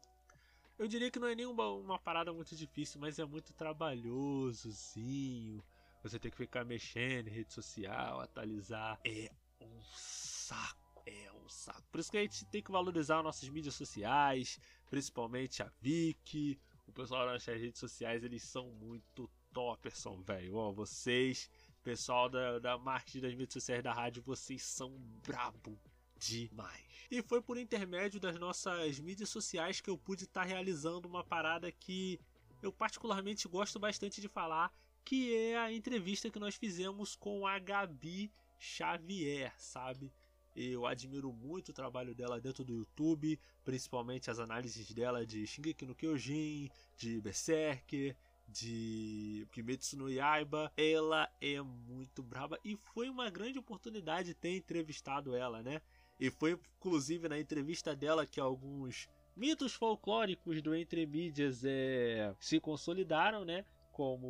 Eu 0.78 0.86
diria 0.88 1.10
que 1.10 1.18
não 1.18 1.28
é 1.28 1.34
nenhuma 1.34 1.68
uma 1.70 1.98
parada 1.98 2.32
muito 2.32 2.56
difícil, 2.56 2.98
mas 3.00 3.18
é 3.18 3.24
muito 3.24 3.52
trabalhosozinho. 3.52 5.62
Você 6.04 6.18
tem 6.18 6.30
que 6.30 6.36
ficar 6.36 6.66
mexendo 6.66 7.28
em 7.28 7.30
rede 7.30 7.50
social, 7.50 8.20
atualizar. 8.20 9.00
É 9.02 9.30
um 9.58 9.80
saco. 9.94 11.02
É 11.06 11.32
um 11.32 11.48
saco. 11.48 11.82
Por 11.90 11.98
isso 11.98 12.10
que 12.10 12.18
a 12.18 12.20
gente 12.20 12.44
tem 12.44 12.62
que 12.62 12.70
valorizar 12.70 13.22
nossas 13.22 13.48
mídias 13.48 13.74
sociais, 13.74 14.60
principalmente 14.90 15.62
a 15.62 15.72
Viki. 15.80 16.60
O 16.86 16.92
pessoal 16.92 17.26
das 17.26 17.46
redes 17.46 17.80
sociais, 17.80 18.22
eles 18.22 18.42
são 18.42 18.70
muito 18.72 19.30
Topperson, 19.50 20.20
velho. 20.20 20.56
Ó, 20.56 20.72
vocês, 20.72 21.48
pessoal 21.82 22.28
da, 22.28 22.58
da 22.58 22.76
marketing 22.76 23.20
das 23.20 23.32
mídias 23.32 23.54
sociais 23.54 23.82
da 23.82 23.94
rádio, 23.94 24.22
vocês 24.22 24.62
são 24.62 24.90
brabo 25.26 25.80
demais. 26.18 26.84
E 27.10 27.22
foi 27.22 27.40
por 27.40 27.56
intermédio 27.56 28.20
das 28.20 28.38
nossas 28.38 29.00
mídias 29.00 29.30
sociais 29.30 29.80
que 29.80 29.88
eu 29.88 29.96
pude 29.96 30.24
estar 30.24 30.42
tá 30.42 30.46
realizando 30.46 31.08
uma 31.08 31.24
parada 31.24 31.72
que 31.72 32.20
eu 32.60 32.70
particularmente 32.70 33.48
gosto 33.48 33.78
bastante 33.78 34.20
de 34.20 34.28
falar, 34.28 34.70
que 35.04 35.34
é 35.34 35.58
a 35.58 35.72
entrevista 35.72 36.30
que 36.30 36.38
nós 36.38 36.54
fizemos 36.54 37.14
com 37.14 37.46
a 37.46 37.58
Gabi 37.58 38.32
Xavier, 38.58 39.52
sabe? 39.58 40.12
Eu 40.56 40.86
admiro 40.86 41.32
muito 41.32 41.70
o 41.70 41.74
trabalho 41.74 42.14
dela 42.14 42.40
dentro 42.40 42.64
do 42.64 42.72
YouTube, 42.72 43.38
principalmente 43.64 44.30
as 44.30 44.38
análises 44.38 44.90
dela 44.92 45.26
de 45.26 45.46
Shingeki 45.46 45.84
no 45.84 45.94
Kyojin, 45.94 46.70
de 46.96 47.20
Berserker, 47.20 48.16
de 48.46 49.46
Kimetsu 49.50 49.98
no 49.98 50.08
Yaiba. 50.08 50.72
Ela 50.76 51.28
é 51.40 51.60
muito 51.60 52.22
braba 52.22 52.58
e 52.64 52.76
foi 52.76 53.08
uma 53.08 53.28
grande 53.28 53.58
oportunidade 53.58 54.32
ter 54.32 54.56
entrevistado 54.56 55.34
ela, 55.34 55.62
né? 55.62 55.82
E 56.20 56.30
foi 56.30 56.52
inclusive 56.78 57.28
na 57.28 57.38
entrevista 57.38 57.94
dela 57.96 58.24
que 58.24 58.38
alguns 58.38 59.08
mitos 59.36 59.74
folclóricos 59.74 60.62
do 60.62 60.74
Entre 60.74 61.04
Mídias 61.04 61.64
é, 61.64 62.32
se 62.38 62.60
consolidaram, 62.60 63.44
né? 63.44 63.64
Como 63.94 64.26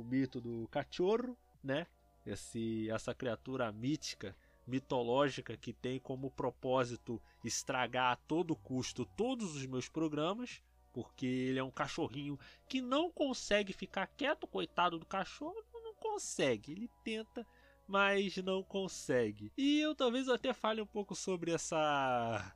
o 0.00 0.04
mito 0.04 0.40
do 0.40 0.68
cachorro, 0.68 1.38
né? 1.64 1.86
Esse, 2.26 2.90
essa 2.90 3.14
criatura 3.14 3.72
mítica 3.72 4.36
mitológica 4.66 5.56
que 5.56 5.72
tem 5.72 5.98
como 5.98 6.30
propósito 6.30 7.20
estragar 7.42 8.12
a 8.12 8.16
todo 8.16 8.54
custo 8.54 9.06
todos 9.16 9.56
os 9.56 9.64
meus 9.64 9.88
programas, 9.88 10.62
porque 10.92 11.26
ele 11.26 11.58
é 11.58 11.64
um 11.64 11.70
cachorrinho 11.70 12.38
que 12.68 12.82
não 12.82 13.10
consegue 13.10 13.72
ficar 13.72 14.06
quieto, 14.08 14.46
coitado 14.46 14.98
do 14.98 15.06
cachorro, 15.06 15.56
não 15.72 15.94
consegue, 15.94 16.72
ele 16.72 16.90
tenta, 17.02 17.46
mas 17.86 18.36
não 18.38 18.62
consegue. 18.62 19.50
E 19.56 19.80
eu 19.80 19.94
talvez 19.94 20.28
até 20.28 20.52
fale 20.52 20.82
um 20.82 20.86
pouco 20.86 21.14
sobre 21.14 21.52
essa 21.52 22.54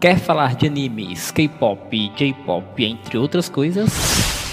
Quer 0.00 0.20
falar 0.20 0.54
de 0.54 0.68
animes, 0.68 1.32
K-pop, 1.32 1.90
J-pop, 2.14 2.84
entre 2.84 3.18
outras 3.18 3.48
coisas? 3.48 4.25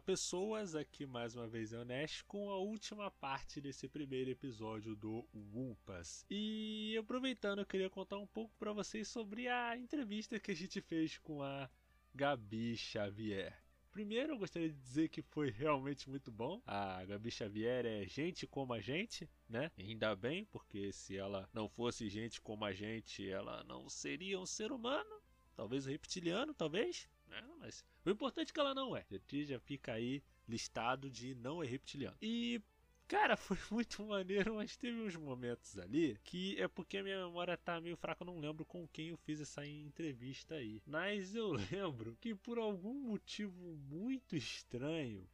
Pessoas, 0.00 0.74
aqui 0.74 1.06
mais 1.06 1.34
uma 1.34 1.48
vez 1.48 1.72
é 1.72 1.78
o 1.78 1.84
Nash 1.84 2.22
com 2.22 2.50
a 2.50 2.58
última 2.58 3.10
parte 3.10 3.60
desse 3.60 3.88
primeiro 3.88 4.30
episódio 4.30 4.94
do 4.94 5.26
Wumpas. 5.34 6.24
E 6.30 6.96
aproveitando, 6.98 7.60
eu 7.60 7.66
queria 7.66 7.90
contar 7.90 8.18
um 8.18 8.26
pouco 8.26 8.54
para 8.58 8.72
vocês 8.72 9.08
sobre 9.08 9.48
a 9.48 9.76
entrevista 9.76 10.38
que 10.38 10.50
a 10.50 10.54
gente 10.54 10.80
fez 10.80 11.18
com 11.18 11.42
a 11.42 11.68
Gabi 12.14 12.76
Xavier. 12.76 13.56
Primeiro, 13.90 14.34
eu 14.34 14.38
gostaria 14.38 14.68
de 14.68 14.78
dizer 14.78 15.08
que 15.08 15.22
foi 15.22 15.50
realmente 15.50 16.08
muito 16.08 16.30
bom. 16.30 16.62
A 16.66 17.04
Gabi 17.04 17.30
Xavier 17.30 17.84
é 17.84 18.06
gente 18.06 18.46
como 18.46 18.72
a 18.72 18.80
gente, 18.80 19.28
né? 19.48 19.70
Ainda 19.78 20.14
bem, 20.14 20.44
porque 20.44 20.92
se 20.92 21.16
ela 21.16 21.48
não 21.52 21.68
fosse 21.68 22.08
gente 22.08 22.40
como 22.40 22.64
a 22.64 22.72
gente, 22.72 23.28
ela 23.28 23.64
não 23.64 23.88
seria 23.88 24.38
um 24.38 24.46
ser 24.46 24.70
humano. 24.70 25.20
Talvez 25.56 25.86
um 25.86 25.90
reptiliano, 25.90 26.54
talvez. 26.54 27.08
Né? 27.28 27.42
Mas 27.58 27.84
o 28.04 28.10
importante 28.10 28.50
é 28.50 28.52
que 28.52 28.60
ela 28.60 28.74
não 28.74 28.96
é. 28.96 29.04
Já, 29.10 29.44
já 29.44 29.60
fica 29.60 29.92
aí 29.92 30.22
listado 30.48 31.10
de 31.10 31.34
não 31.34 31.62
é 31.62 31.66
reptiliano. 31.66 32.16
E 32.20 32.60
Cara, 33.08 33.38
foi 33.38 33.56
muito 33.70 34.04
maneiro, 34.04 34.56
mas 34.56 34.76
teve 34.76 35.00
uns 35.00 35.16
momentos 35.16 35.78
ali 35.78 36.18
que 36.22 36.60
é 36.60 36.68
porque 36.68 36.98
a 36.98 37.02
minha 37.02 37.24
memória 37.24 37.56
tá 37.56 37.80
meio 37.80 37.96
fraca, 37.96 38.22
eu 38.22 38.26
não 38.26 38.38
lembro 38.38 38.66
com 38.66 38.86
quem 38.86 39.08
eu 39.08 39.16
fiz 39.16 39.40
essa 39.40 39.66
entrevista 39.66 40.56
aí. 40.56 40.82
Mas 40.86 41.34
eu 41.34 41.52
lembro 41.72 42.16
que 42.20 42.34
por 42.34 42.58
algum 42.58 42.92
motivo 42.92 43.78
muito 43.88 44.36
estranho, 44.36 45.26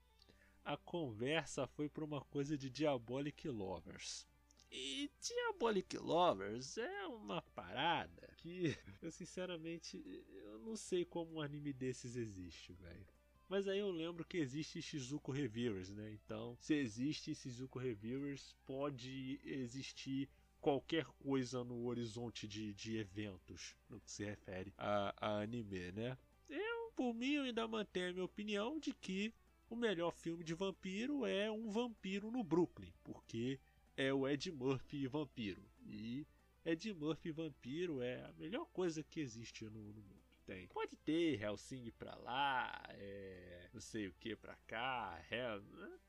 a 0.64 0.76
conversa 0.76 1.66
foi 1.66 1.88
para 1.88 2.05
uma 2.05 2.20
coisa 2.20 2.57
de 2.57 2.70
Diabolic 2.70 3.49
Lovers. 3.49 4.24
E 4.70 5.11
Diabolic 5.20 5.99
Lovers 5.99 6.78
é 6.78 7.07
uma 7.07 7.42
parada 7.42 8.34
que 8.45 8.76
eu 9.01 9.11
sinceramente 9.11 10.03
eu 10.45 10.59
não 10.59 10.76
sei 10.76 11.05
como 11.05 11.36
um 11.36 11.40
anime 11.40 11.72
desses 11.72 12.14
existe, 12.14 12.74
velho. 12.74 13.07
Mas 13.49 13.66
aí 13.66 13.78
eu 13.78 13.90
lembro 13.90 14.24
que 14.24 14.36
existe 14.36 14.82
Shizuko 14.82 15.32
Reviewers, 15.32 15.90
né? 15.90 16.12
Então, 16.12 16.57
se 16.61 16.74
existe 16.74 17.34
Shizuko 17.34 17.78
Reviewers, 17.78 18.55
pode 18.66 19.40
existir 19.45 20.28
qualquer 20.61 21.05
coisa 21.22 21.62
no 21.62 21.84
horizonte 21.84 22.49
de, 22.49 22.72
de 22.74 22.97
eventos 22.97 23.76
no 23.88 24.01
que 24.01 24.11
se 24.11 24.24
refere 24.24 24.72
a, 24.78 25.14
a 25.20 25.42
anime, 25.42 25.92
né? 25.92 26.16
Eu, 26.49 26.90
por 26.97 27.14
mim, 27.14 27.32
eu 27.32 27.42
ainda 27.45 27.68
mantenho 27.68 28.11
a 28.11 28.12
minha 28.12 28.24
opinião 28.24 28.78
de 28.78 28.92
que 28.95 29.32
o 29.68 29.76
melhor 29.76 30.11
filme 30.12 30.42
de 30.45 30.55
vampiro 30.55 31.26
é 31.26 31.51
Um 31.51 31.70
Vampiro 31.70 32.30
no 32.30 32.42
Brooklyn, 32.42 32.92
porque 33.03 33.59
é 33.97 34.12
o 34.12 34.26
Ed 34.26 34.51
Murphy 34.53 35.07
vampiro. 35.07 35.62
E 35.86 36.26
Ed 36.64 36.94
Murphy 36.94 37.30
vampiro 37.30 38.00
é 38.00 38.24
a 38.24 38.32
melhor 38.32 38.66
coisa 38.66 39.02
que 39.02 39.20
existe 39.20 39.64
no, 39.64 39.92
no 39.92 40.02
mundo. 40.02 40.24
Tem. 40.46 40.66
Pode 40.68 40.94
ter 40.96 41.40
Helsing 41.40 41.90
pra 41.98 42.14
lá, 42.16 42.82
é, 42.90 43.70
não 43.72 43.80
sei 43.80 44.08
o 44.08 44.14
que 44.14 44.36
pra 44.36 44.54
cá, 44.66 45.18
Hell, 45.30 45.62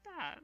tá, 0.03 0.41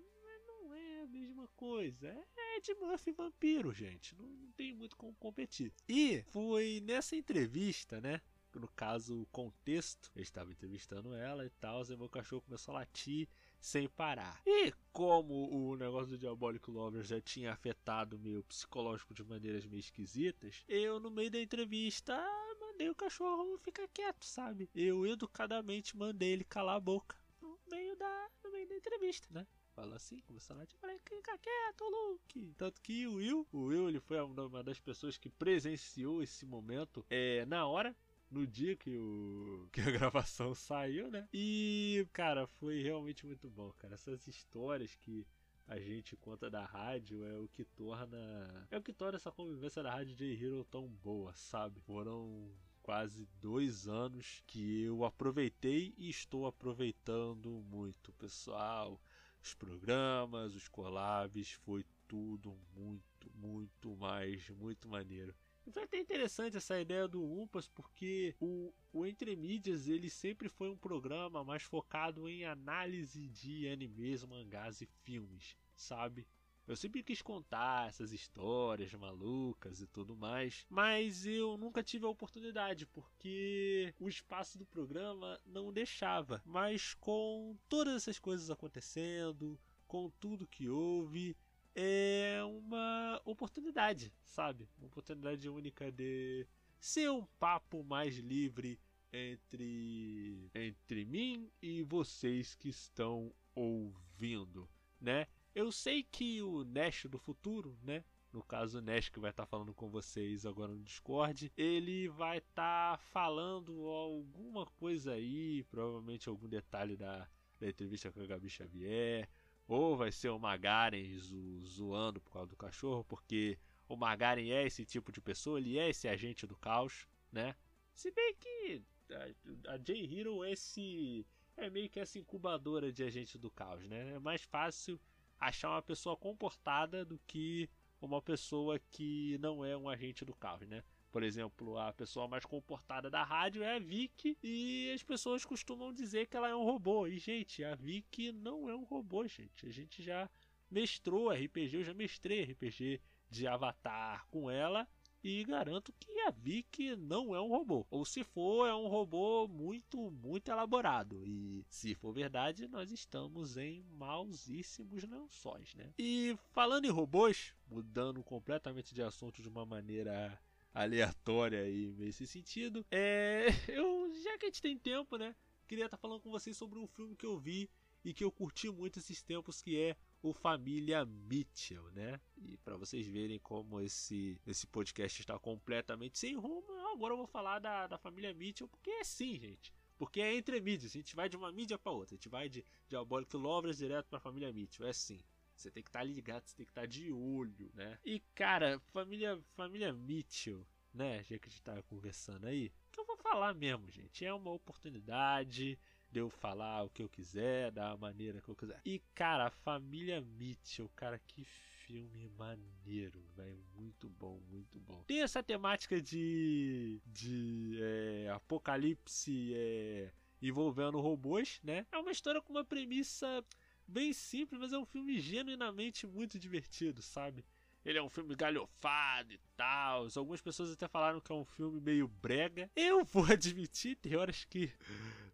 não 0.47 0.74
é 0.74 1.01
a 1.01 1.07
mesma 1.07 1.47
coisa. 1.57 2.07
É 2.38 2.57
Ed 2.57 2.74
Murphy 2.76 3.12
vampiro, 3.12 3.74
gente. 3.74 4.16
Não, 4.16 4.28
não 4.28 4.51
tem 4.53 4.74
muito 4.74 4.95
como 4.95 5.14
competir. 5.16 5.74
E 5.89 6.24
foi 6.30 6.82
nessa 6.86 7.16
entrevista, 7.16 7.99
né? 7.99 8.22
no 8.59 8.68
caso, 8.68 9.22
o 9.22 9.26
contexto, 9.28 10.12
eu 10.16 10.22
estava 10.22 10.51
entrevistando 10.51 11.14
ela 11.14 11.45
e 11.45 11.49
tal, 11.49 11.84
e 11.84 11.95
meu 11.95 12.09
cachorro 12.09 12.41
começou 12.41 12.76
a 12.76 12.80
latir 12.80 13.30
sem 13.62 13.88
parar. 13.88 14.41
E 14.45 14.74
como 14.91 15.49
o 15.49 15.76
negócio 15.76 16.09
do 16.09 16.18
Diabolic 16.18 16.70
Lovers 16.70 17.07
já 17.07 17.22
tinha 17.22 17.53
afetado 17.53 18.20
meu 18.20 18.43
psicológico 18.43 19.14
de 19.14 19.24
maneiras 19.24 19.66
meio 19.66 19.80
esquisitas, 19.80 20.66
eu 20.68 20.99
no 20.99 21.12
meio 21.12 21.30
da 21.30 21.39
entrevista 21.39 22.20
mandei 22.59 22.89
o 22.89 22.95
cachorro 22.95 23.57
ficar 23.59 23.88
quieto, 23.89 24.26
sabe? 24.26 24.70
Eu 24.74 25.05
educadamente 25.05 25.95
mandei 25.95 26.34
ele 26.34 26.43
calar 26.43 26.78
a 26.78 26.80
boca 26.80 27.16
no 27.39 27.59
meio 27.70 27.95
da, 27.95 28.30
no 28.43 28.51
meio 28.51 28.68
da 28.68 28.76
entrevista, 28.76 29.28
né? 29.32 29.45
Falou 29.74 29.95
assim, 29.95 30.20
começou 30.22 30.57
a 30.57 30.66
falei, 30.80 30.99
fica 30.99 31.38
quieto, 31.38 31.84
Luke. 31.89 32.53
Tanto 32.57 32.82
que 32.82 33.07
o 33.07 33.16
Will, 33.16 33.47
o 33.53 33.66
Will, 33.68 33.88
ele 33.88 33.99
foi 34.01 34.20
uma 34.20 34.62
das 34.62 34.80
pessoas 34.80 35.18
que 35.18 35.30
presenciou 35.30 36.22
esse 36.22 36.45
momento 36.45 37.05
é, 37.09 37.45
na 37.45 37.66
hora, 37.66 37.95
no 38.32 38.48
dia 38.48 38.76
que, 38.76 38.98
o, 38.98 39.68
que 39.74 39.82
a 39.82 39.92
gravação 39.92 40.56
saiu, 40.56 41.12
né? 41.12 41.28
E, 41.34 42.08
cara, 42.14 42.48
foi 42.48 42.82
realmente 42.82 43.26
muito 43.26 43.50
bom, 43.50 43.72
cara. 43.74 43.94
Essas 43.94 44.26
histórias 44.28 44.96
que 44.96 45.28
a 45.68 45.80
gente 45.80 46.16
conta 46.18 46.50
da 46.50 46.66
rádio 46.66 47.24
é 47.26 47.38
o 47.38 47.48
que 47.50 47.64
torna. 47.64 48.68
É 48.72 48.78
o 48.78 48.82
que 48.82 48.94
torna 48.94 49.18
essa 49.18 49.32
convivência 49.32 49.84
da 49.84 49.92
rádio 49.92 50.16
J 50.16 50.34
Hero 50.34 50.66
tão 50.66 50.88
boa, 50.88 51.34
sabe? 51.34 51.80
Foram 51.82 52.50
quase 52.82 53.28
dois 53.40 53.88
anos 53.88 54.44
que 54.48 54.84
eu 54.84 55.06
aproveitei 55.06 55.94
e 55.98 56.10
estou 56.10 56.46
aproveitando 56.46 57.50
muito, 57.70 58.12
pessoal. 58.14 59.00
Os 59.42 59.54
programas, 59.54 60.56
os 60.56 60.68
collabs, 60.68 61.52
foi 61.52 61.86
tudo 62.08 62.56
muito, 62.76 63.32
muito 63.34 63.96
mais, 63.96 64.50
muito 64.50 64.88
maneiro. 64.90 65.34
Foi 65.72 65.84
até 65.84 65.98
interessante 66.00 66.58
essa 66.58 66.80
ideia 66.80 67.08
do 67.08 67.24
Umpas, 67.24 67.68
porque 67.68 68.36
o, 68.40 68.74
o 68.92 69.06
Entre 69.06 69.36
Mídias 69.36 69.88
ele 69.88 70.10
sempre 70.10 70.50
foi 70.50 70.70
um 70.70 70.78
programa 70.78 71.44
mais 71.44 71.64
focado 71.64 72.28
em 72.28 72.46
análise 72.46 73.28
de 73.30 73.68
animes, 73.70 74.26
mangás 74.26 74.82
e 74.82 74.86
filmes, 74.86 75.56
sabe? 75.76 76.28
Eu 76.68 76.76
sempre 76.76 77.04
quis 77.04 77.22
contar 77.22 77.90
essas 77.90 78.12
histórias 78.12 78.94
malucas 78.94 79.82
e 79.82 79.88
tudo 79.88 80.16
mais, 80.16 80.66
mas 80.70 81.26
eu 81.26 81.58
nunca 81.58 81.84
tive 81.84 82.06
a 82.06 82.10
oportunidade 82.10 82.86
porque 82.86 83.94
o 84.00 84.08
espaço 84.08 84.58
do 84.58 84.66
programa 84.66 85.40
não 85.46 85.74
deixava. 85.74 86.42
Mas 86.46 86.94
com 86.94 87.58
todas 87.68 87.96
essas 87.96 88.20
coisas 88.20 88.50
acontecendo, 88.50 89.60
com 89.88 90.10
tudo 90.20 90.48
que 90.48 90.70
houve, 90.70 91.36
é 91.76 92.40
uma 92.44 93.22
oportunidade, 93.26 94.14
sabe? 94.24 94.68
Uma 94.78 94.88
oportunidade 94.88 95.48
única 95.50 95.92
de 95.92 96.48
ser 96.80 97.10
um 97.10 97.26
papo 97.40 97.84
mais 97.84 98.18
livre 98.18 98.80
entre 99.14 100.50
entre 100.56 101.06
mim 101.06 101.52
e 101.62 101.84
vocês 101.84 102.56
que 102.56 102.70
estão 102.70 103.34
ouvindo, 103.54 104.70
né? 105.00 105.28
Eu 105.54 105.72
sei 105.72 106.04
que 106.04 106.42
o 106.42 106.64
Nash 106.64 107.06
do 107.10 107.20
futuro, 107.20 107.78
né? 107.84 108.04
No 108.32 108.42
caso, 108.42 108.80
o 108.80 108.82
Nash 108.82 109.10
que 109.10 109.20
vai 109.20 109.32
estar 109.32 109.44
tá 109.44 109.48
falando 109.48 109.74
com 109.74 109.90
vocês 109.90 110.46
agora 110.46 110.74
no 110.74 110.82
Discord, 110.82 111.52
ele 111.58 112.08
vai 112.08 112.38
estar 112.38 112.98
tá 112.98 112.98
falando 112.98 113.88
alguma 113.90 114.66
coisa 114.66 115.14
aí, 115.14 115.64
provavelmente 115.66 116.30
algum 116.30 116.48
detalhe 116.48 116.96
da, 116.96 117.28
da 117.60 117.68
entrevista 117.68 118.10
com 118.10 118.22
a 118.22 118.26
Gabi 118.26 118.50
Xavier, 118.50 119.28
ou 119.72 119.96
vai 119.96 120.12
ser 120.12 120.28
o 120.28 120.38
Magaren 120.38 121.18
zo 121.18 121.66
zoando 121.66 122.20
por 122.20 122.34
causa 122.34 122.50
do 122.50 122.58
cachorro, 122.58 123.06
porque 123.06 123.58
o 123.88 123.96
Magaren 123.96 124.50
é 124.50 124.66
esse 124.66 124.86
tipo 124.86 125.14
de 125.14 125.22
pessoa, 125.22 125.60
ele 125.60 125.80
é 125.80 125.90
esse 125.90 126.10
agente 126.10 126.46
do 126.46 126.58
caos, 126.58 127.08
né? 127.32 127.56
Se 127.94 128.12
bem 128.12 128.36
que 128.36 128.84
a, 129.10 129.74
a 129.74 129.78
J-Hero 129.78 130.44
é, 130.44 130.52
esse, 130.52 131.26
é 131.56 131.70
meio 131.70 131.90
que 131.90 132.02
essa 132.02 132.20
incubadora 132.20 132.92
de 132.92 133.02
agente 133.02 133.38
do 133.38 133.50
caos, 133.50 133.88
né? 133.88 134.16
É 134.16 134.20
mais 134.20 134.44
fácil 134.44 135.00
achar 135.40 135.70
uma 135.70 135.82
pessoa 135.82 136.18
comportada 136.18 137.06
do 137.06 137.18
que 137.26 137.70
uma 138.02 138.22
pessoa 138.22 138.78
que 138.78 139.38
não 139.38 139.64
é 139.64 139.78
um 139.78 139.88
agente 139.88 140.26
do 140.26 140.36
caos, 140.36 140.68
né? 140.68 140.84
Por 141.12 141.24
exemplo, 141.24 141.78
a 141.78 141.91
pessoa 141.91 142.28
mais 142.28 142.45
comportada 142.45 143.09
da 143.09 143.24
rádio 143.24 143.64
é 143.64 143.76
a 143.76 143.80
Vicky 143.80 144.38
e 144.41 144.91
as 144.95 145.03
pessoas 145.03 145.43
costumam 145.43 145.91
dizer 145.91 146.28
que 146.28 146.38
ela 146.38 146.47
é 146.47 146.55
um 146.55 146.64
robô. 146.64 147.05
E, 147.05 147.20
gente, 147.20 147.64
a 147.64 147.76
Vicky 147.76 148.32
não 148.32 148.70
é 148.70 148.76
um 148.76 148.84
robô, 148.84 149.28
gente. 149.28 149.68
A 149.68 149.72
gente 149.72 150.01
já 150.01 150.30
mestrou 150.70 151.30
RPG, 151.30 151.76
eu 151.76 151.84
já 151.84 151.93
mestrei 151.93 152.43
RPG 152.43 153.01
de 153.30 153.45
Avatar 153.45 154.26
com 154.30 154.49
ela 154.49 154.88
e 155.24 155.43
garanto 155.43 155.93
que 155.99 156.20
a 156.22 156.32
Vicky 156.32 156.95
não 156.95 157.36
é 157.36 157.41
um 157.41 157.49
robô. 157.49 157.86
Ou 157.91 158.03
se 158.05 158.24
for, 158.24 158.68
é 158.68 158.74
um 158.74 158.88
robô 158.88 159.47
muito, 159.47 160.09
muito 160.12 160.49
elaborado. 160.49 161.22
E 161.26 161.64
se 161.70 161.93
for 161.93 162.12
verdade, 162.12 162.68
nós 162.68 162.89
estamos 162.89 163.57
em 163.57 163.84
mausíssimos 163.97 165.03
lençóis, 165.03 165.76
né? 165.76 165.93
E 165.99 166.38
falando 166.51 166.86
em 166.86 166.89
robôs, 166.89 167.53
mudando 167.68 168.24
completamente 168.24 168.95
de 168.95 169.03
assunto 169.03 169.41
de 169.41 169.49
uma 169.49 169.66
maneira 169.66 170.39
aleatória 170.74 171.62
aí 171.62 171.94
nesse 171.98 172.26
sentido. 172.28 172.86
É, 172.92 173.46
eu 173.68 174.12
já 174.24 174.38
que 174.38 174.46
a 174.46 174.50
gente 174.50 174.62
tem 174.62 174.78
tempo, 174.78 175.18
né? 175.18 175.36
Queria 175.68 175.86
estar 175.86 175.98
falando 175.98 176.22
com 176.22 176.30
vocês 176.30 176.58
sobre 176.58 176.80
um 176.80 176.88
filme 176.88 177.16
que 177.16 177.26
eu 177.26 177.38
vi 177.38 177.70
e 178.04 178.14
que 178.14 178.24
eu 178.24 178.32
curti 178.32 178.70
muito 178.70 179.00
esses 179.00 179.22
tempos, 179.22 179.62
que 179.62 179.80
é 179.80 179.96
o 180.22 180.34
Família 180.34 181.06
Mitchell, 181.06 181.90
né? 181.92 182.20
E 182.38 182.58
para 182.58 182.78
vocês 182.78 183.08
verem 183.08 183.40
como 183.40 183.80
esse 183.80 184.40
esse 184.46 184.68
podcast 184.68 185.22
está 185.22 185.38
completamente 185.40 186.18
sem 186.18 186.36
rumo, 186.36 186.66
agora 186.92 187.14
eu 187.14 187.18
vou 187.18 187.28
falar 187.28 187.60
da, 187.60 187.88
da 187.88 187.98
Família 187.98 188.34
Mitchell, 188.34 188.68
porque 188.68 188.90
é 188.90 189.04
sim, 189.04 189.40
gente. 189.40 189.74
Porque 189.98 190.20
é 190.20 190.34
entre 190.34 190.60
mídias, 190.60 190.92
a 190.92 190.98
gente 190.98 191.16
vai 191.16 191.30
de 191.30 191.38
uma 191.38 191.52
mídia 191.52 191.78
para 191.78 191.92
outra, 191.92 192.16
a 192.16 192.18
gente 192.18 192.28
vai 192.28 192.50
de 192.50 192.66
Diabolic 192.88 193.36
Lovers 193.38 193.78
direto 193.78 194.08
para 194.08 194.20
Família 194.20 194.52
Mitchell, 194.52 194.88
é 194.88 194.94
sim. 194.94 195.20
Você 195.62 195.72
tem 195.72 195.84
que 195.84 195.89
estar 195.89 195.99
tá 195.99 196.05
ligado, 196.05 196.43
você 196.47 196.55
tem 196.55 196.66
que 196.66 196.72
estar 196.72 196.82
tá 196.82 196.88
de 196.88 197.12
olho, 197.12 197.72
né? 197.76 197.99
E 198.03 198.20
cara, 198.34 198.80
família, 198.91 199.39
família 199.55 199.93
Mitchell, 199.93 200.66
né? 200.93 201.24
Já 201.24 201.38
que 201.38 201.47
a 201.47 201.51
gente 201.51 201.62
tá 201.62 201.82
conversando 201.84 202.47
aí, 202.47 202.72
que 202.91 202.99
eu 202.99 203.05
vou 203.05 203.18
falar 203.18 203.53
mesmo, 203.53 203.89
gente. 203.91 204.26
É 204.26 204.34
uma 204.34 204.51
oportunidade 204.51 205.78
de 206.09 206.20
eu 206.20 206.30
falar 206.30 206.84
o 206.84 206.89
que 206.89 207.03
eu 207.03 207.09
quiser, 207.09 207.72
da 207.72 207.95
maneira 207.95 208.41
que 208.41 208.49
eu 208.49 208.55
quiser. 208.55 208.82
E, 208.84 208.99
cara, 209.14 209.49
Família 209.49 210.20
Mitchell, 210.20 210.89
cara, 210.95 211.20
que 211.20 211.45
filme 211.91 212.28
maneiro, 212.38 213.22
velho. 213.36 213.64
Muito 213.76 214.09
bom, 214.09 214.41
muito 214.49 214.80
bom. 214.80 215.03
Tem 215.03 215.22
essa 215.22 215.43
temática 215.43 216.01
de. 216.01 217.01
de. 217.05 217.78
É, 217.82 218.30
apocalipse 218.34 219.53
é, 219.53 220.12
envolvendo 220.41 220.99
robôs, 220.99 221.59
né? 221.64 221.86
É 221.91 221.97
uma 221.97 222.12
história 222.12 222.41
com 222.41 222.51
uma 222.51 222.66
premissa 222.66 223.43
bem 223.92 224.14
simples, 224.14 224.60
mas 224.60 224.74
é 224.74 224.78
um 224.78 224.86
filme 224.86 225.20
genuinamente 225.20 226.08
muito 226.08 226.39
divertido, 226.39 227.02
sabe? 227.02 227.46
Ele 227.84 227.98
é 227.98 228.04
um 228.04 228.10
filme 228.10 228.36
galhofado 228.36 229.34
e 229.34 229.39
tal. 229.56 230.08
Algumas 230.16 230.42
pessoas 230.42 230.72
até 230.72 230.88
falaram 230.88 231.20
que 231.20 231.32
é 231.32 231.36
um 231.36 231.46
filme 231.46 231.82
meio 231.82 232.08
brega. 232.08 232.70
Eu 232.76 233.04
vou 233.04 233.26
admitir, 233.32 233.96
tem 233.96 234.16
horas 234.16 234.46
que. 234.46 234.72